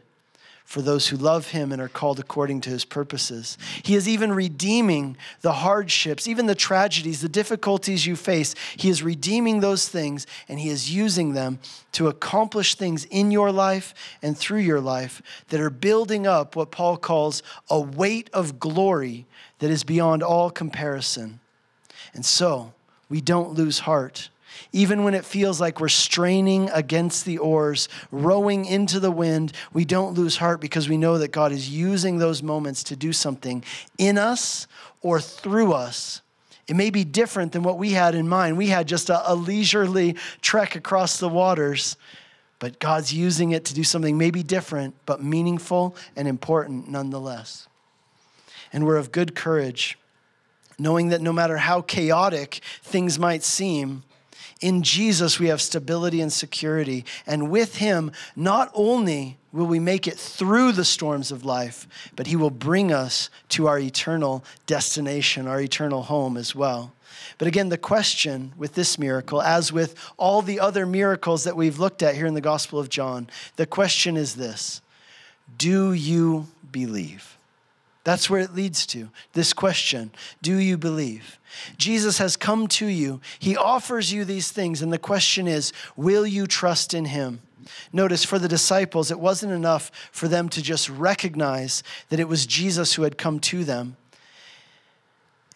for 0.69 0.83
those 0.83 1.07
who 1.07 1.17
love 1.17 1.49
him 1.49 1.71
and 1.71 1.81
are 1.81 1.89
called 1.89 2.19
according 2.19 2.61
to 2.61 2.69
his 2.69 2.85
purposes. 2.85 3.57
He 3.81 3.95
is 3.95 4.07
even 4.07 4.31
redeeming 4.31 5.17
the 5.41 5.51
hardships, 5.51 6.27
even 6.27 6.45
the 6.45 6.53
tragedies, 6.53 7.21
the 7.21 7.27
difficulties 7.27 8.05
you 8.05 8.15
face. 8.15 8.53
He 8.77 8.87
is 8.87 9.01
redeeming 9.01 9.61
those 9.61 9.89
things 9.89 10.27
and 10.47 10.59
he 10.59 10.69
is 10.69 10.93
using 10.93 11.33
them 11.33 11.57
to 11.93 12.07
accomplish 12.07 12.75
things 12.75 13.05
in 13.05 13.31
your 13.31 13.51
life 13.51 13.95
and 14.21 14.37
through 14.37 14.59
your 14.59 14.79
life 14.79 15.23
that 15.47 15.59
are 15.59 15.71
building 15.71 16.27
up 16.27 16.55
what 16.55 16.69
Paul 16.69 16.97
calls 16.97 17.41
a 17.67 17.79
weight 17.79 18.29
of 18.31 18.59
glory 18.59 19.25
that 19.57 19.71
is 19.71 19.83
beyond 19.83 20.21
all 20.21 20.51
comparison. 20.51 21.39
And 22.13 22.23
so 22.23 22.73
we 23.09 23.21
don't 23.21 23.55
lose 23.55 23.79
heart 23.79 24.29
even 24.71 25.03
when 25.03 25.13
it 25.13 25.25
feels 25.25 25.59
like 25.59 25.79
we're 25.79 25.89
straining 25.89 26.69
against 26.69 27.25
the 27.25 27.37
oars, 27.37 27.89
rowing 28.11 28.65
into 28.65 28.99
the 28.99 29.11
wind, 29.11 29.53
we 29.73 29.85
don't 29.85 30.13
lose 30.13 30.37
heart 30.37 30.61
because 30.61 30.87
we 30.87 30.97
know 30.97 31.17
that 31.17 31.31
God 31.31 31.51
is 31.51 31.69
using 31.69 32.17
those 32.17 32.43
moments 32.43 32.83
to 32.85 32.95
do 32.95 33.13
something 33.13 33.63
in 33.97 34.17
us 34.17 34.67
or 35.01 35.19
through 35.19 35.73
us. 35.73 36.21
It 36.67 36.75
may 36.75 36.91
be 36.91 37.03
different 37.03 37.51
than 37.51 37.63
what 37.63 37.79
we 37.79 37.91
had 37.91 38.13
in 38.13 38.27
mind. 38.27 38.55
We 38.55 38.67
had 38.67 38.87
just 38.87 39.09
a, 39.09 39.31
a 39.31 39.33
leisurely 39.33 40.15
trek 40.41 40.75
across 40.75 41.17
the 41.17 41.29
waters, 41.29 41.97
but 42.59 42.77
God's 42.77 43.11
using 43.11 43.51
it 43.51 43.65
to 43.65 43.73
do 43.73 43.83
something 43.83 44.17
maybe 44.17 44.43
different, 44.43 44.93
but 45.07 45.23
meaningful 45.23 45.95
and 46.15 46.27
important 46.27 46.87
nonetheless. 46.87 47.67
And 48.71 48.85
we're 48.85 48.97
of 48.97 49.11
good 49.11 49.33
courage, 49.33 49.97
knowing 50.77 51.09
that 51.09 51.21
no 51.21 51.33
matter 51.33 51.57
how 51.57 51.81
chaotic 51.81 52.61
things 52.83 53.17
might 53.17 53.43
seem, 53.43 54.03
in 54.61 54.83
Jesus, 54.83 55.39
we 55.39 55.47
have 55.47 55.61
stability 55.61 56.19
and 56.21 56.31
security. 56.31 57.05
And 57.25 57.49
with 57.49 57.77
Him, 57.77 58.11
not 58.35 58.69
only 58.73 59.37
will 59.51 59.65
we 59.65 59.79
make 59.79 60.07
it 60.07 60.17
through 60.17 60.73
the 60.73 60.85
storms 60.85 61.31
of 61.31 61.45
life, 61.45 61.87
but 62.15 62.27
He 62.27 62.35
will 62.35 62.49
bring 62.49 62.91
us 62.91 63.29
to 63.49 63.67
our 63.67 63.79
eternal 63.79 64.43
destination, 64.65 65.47
our 65.47 65.61
eternal 65.61 66.03
home 66.03 66.35
as 66.35 66.53
well. 66.53 66.93
But 67.37 67.47
again, 67.47 67.69
the 67.69 67.77
question 67.77 68.53
with 68.57 68.75
this 68.75 68.99
miracle, 68.99 69.41
as 69.41 69.71
with 69.71 69.95
all 70.17 70.41
the 70.41 70.59
other 70.59 70.85
miracles 70.85 71.45
that 71.45 71.55
we've 71.55 71.79
looked 71.79 72.03
at 72.03 72.15
here 72.15 72.25
in 72.25 72.33
the 72.33 72.41
Gospel 72.41 72.79
of 72.79 72.89
John, 72.89 73.29
the 73.55 73.65
question 73.65 74.17
is 74.17 74.35
this 74.35 74.81
Do 75.57 75.93
you 75.93 76.47
believe? 76.69 77.38
That's 78.03 78.29
where 78.29 78.41
it 78.41 78.55
leads 78.55 78.85
to 78.87 79.09
this 79.33 79.53
question 79.53 80.11
Do 80.41 80.57
you 80.57 80.77
believe? 80.77 81.39
Jesus 81.77 82.19
has 82.19 82.37
come 82.37 82.67
to 82.67 82.85
you, 82.85 83.21
He 83.39 83.57
offers 83.57 84.13
you 84.13 84.25
these 84.25 84.51
things, 84.51 84.81
and 84.81 84.93
the 84.93 84.97
question 84.97 85.47
is 85.47 85.73
Will 85.95 86.25
you 86.25 86.47
trust 86.47 86.93
in 86.93 87.05
Him? 87.05 87.41
Notice 87.93 88.23
for 88.23 88.39
the 88.39 88.47
disciples, 88.47 89.11
it 89.11 89.19
wasn't 89.19 89.53
enough 89.53 89.91
for 90.11 90.27
them 90.27 90.49
to 90.49 90.61
just 90.61 90.89
recognize 90.89 91.83
that 92.09 92.19
it 92.19 92.27
was 92.27 92.45
Jesus 92.45 92.93
who 92.93 93.03
had 93.03 93.17
come 93.17 93.39
to 93.41 93.63
them 93.63 93.95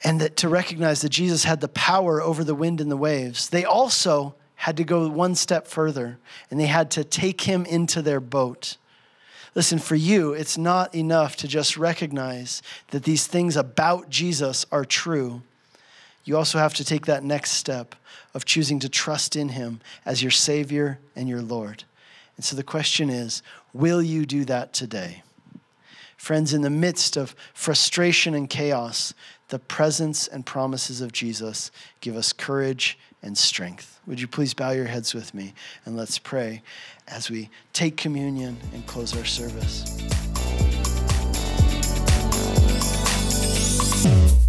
and 0.03 0.19
that 0.19 0.35
to 0.37 0.49
recognize 0.49 1.01
that 1.01 1.09
Jesus 1.09 1.43
had 1.43 1.61
the 1.61 1.69
power 1.69 2.21
over 2.21 2.43
the 2.43 2.55
wind 2.55 2.81
and 2.81 2.91
the 2.91 2.97
waves. 2.97 3.49
They 3.49 3.63
also 3.63 4.35
had 4.55 4.77
to 4.77 4.83
go 4.83 5.07
one 5.07 5.35
step 5.35 5.67
further 5.67 6.19
and 6.51 6.59
they 6.59 6.67
had 6.67 6.91
to 6.91 7.03
take 7.03 7.41
him 7.41 7.65
into 7.65 8.01
their 8.01 8.19
boat. 8.19 8.77
Listen, 9.55 9.77
for 9.77 9.95
you, 9.95 10.33
it's 10.33 10.57
not 10.57 10.93
enough 10.95 11.35
to 11.37 11.47
just 11.47 11.77
recognize 11.77 12.61
that 12.89 13.03
these 13.03 13.27
things 13.27 13.55
about 13.55 14.09
Jesus 14.09 14.65
are 14.71 14.85
true. 14.85 15.43
You 16.25 16.37
also 16.37 16.57
have 16.57 16.73
to 16.75 16.85
take 16.85 17.05
that 17.05 17.23
next 17.23 17.51
step 17.51 17.95
of 18.33 18.45
choosing 18.45 18.79
to 18.79 18.89
trust 18.89 19.35
in 19.35 19.49
him 19.49 19.79
as 20.05 20.21
your 20.21 20.31
Savior 20.31 20.99
and 21.15 21.29
your 21.29 21.41
Lord. 21.41 21.83
And 22.35 22.43
so 22.43 22.55
the 22.55 22.63
question 22.63 23.09
is 23.09 23.43
will 23.73 24.01
you 24.01 24.25
do 24.25 24.45
that 24.45 24.73
today? 24.73 25.23
Friends, 26.17 26.53
in 26.53 26.61
the 26.61 26.69
midst 26.69 27.17
of 27.17 27.35
frustration 27.53 28.33
and 28.33 28.49
chaos, 28.49 29.13
the 29.49 29.59
presence 29.59 30.27
and 30.27 30.45
promises 30.45 31.01
of 31.01 31.11
Jesus 31.11 31.69
give 31.99 32.15
us 32.15 32.33
courage 32.33 32.97
and 33.21 33.37
strength. 33.37 33.99
Would 34.07 34.21
you 34.21 34.27
please 34.27 34.53
bow 34.53 34.71
your 34.71 34.85
heads 34.85 35.13
with 35.13 35.33
me 35.33 35.53
and 35.85 35.95
let's 35.97 36.17
pray 36.17 36.61
as 37.07 37.29
we 37.29 37.49
take 37.73 37.97
communion 37.97 38.57
and 38.73 38.85
close 38.87 39.15
our 39.17 39.25
service. 39.25 39.99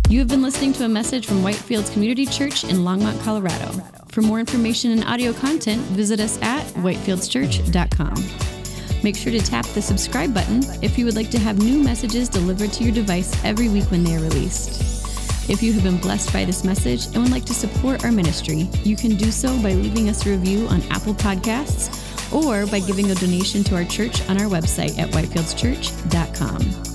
You 0.08 0.20
have 0.20 0.28
been 0.28 0.42
listening 0.42 0.72
to 0.74 0.84
a 0.84 0.88
message 0.88 1.26
from 1.26 1.42
Whitefields 1.42 1.92
Community 1.92 2.26
Church 2.26 2.64
in 2.64 2.78
Longmont, 2.78 3.22
Colorado. 3.24 3.72
For 4.08 4.22
more 4.22 4.38
information 4.38 4.92
and 4.92 5.04
audio 5.04 5.32
content, 5.32 5.82
visit 5.86 6.20
us 6.20 6.40
at 6.40 6.64
whitefieldschurch.com. 6.74 9.02
Make 9.02 9.16
sure 9.16 9.32
to 9.32 9.40
tap 9.40 9.66
the 9.66 9.82
subscribe 9.82 10.32
button 10.32 10.62
if 10.82 10.96
you 10.96 11.04
would 11.04 11.16
like 11.16 11.30
to 11.30 11.38
have 11.38 11.58
new 11.58 11.82
messages 11.82 12.28
delivered 12.28 12.72
to 12.74 12.84
your 12.84 12.94
device 12.94 13.34
every 13.44 13.68
week 13.68 13.90
when 13.90 14.04
they 14.04 14.14
are 14.14 14.20
released. 14.20 14.80
If 15.50 15.62
you 15.62 15.72
have 15.72 15.82
been 15.82 15.98
blessed 15.98 16.32
by 16.32 16.44
this 16.44 16.64
message 16.64 17.06
and 17.06 17.16
would 17.16 17.32
like 17.32 17.44
to 17.46 17.54
support 17.54 18.04
our 18.04 18.12
ministry, 18.12 18.68
you 18.84 18.96
can 18.96 19.16
do 19.16 19.30
so 19.30 19.48
by 19.62 19.72
leaving 19.72 20.08
us 20.08 20.24
a 20.26 20.30
review 20.30 20.66
on 20.68 20.80
Apple 20.90 21.14
Podcasts 21.14 22.03
or 22.32 22.66
by 22.66 22.80
giving 22.80 23.10
a 23.10 23.14
donation 23.14 23.64
to 23.64 23.74
our 23.74 23.84
church 23.84 24.26
on 24.28 24.40
our 24.40 24.48
website 24.48 24.98
at 24.98 25.10
whitefieldschurch.com. 25.10 26.93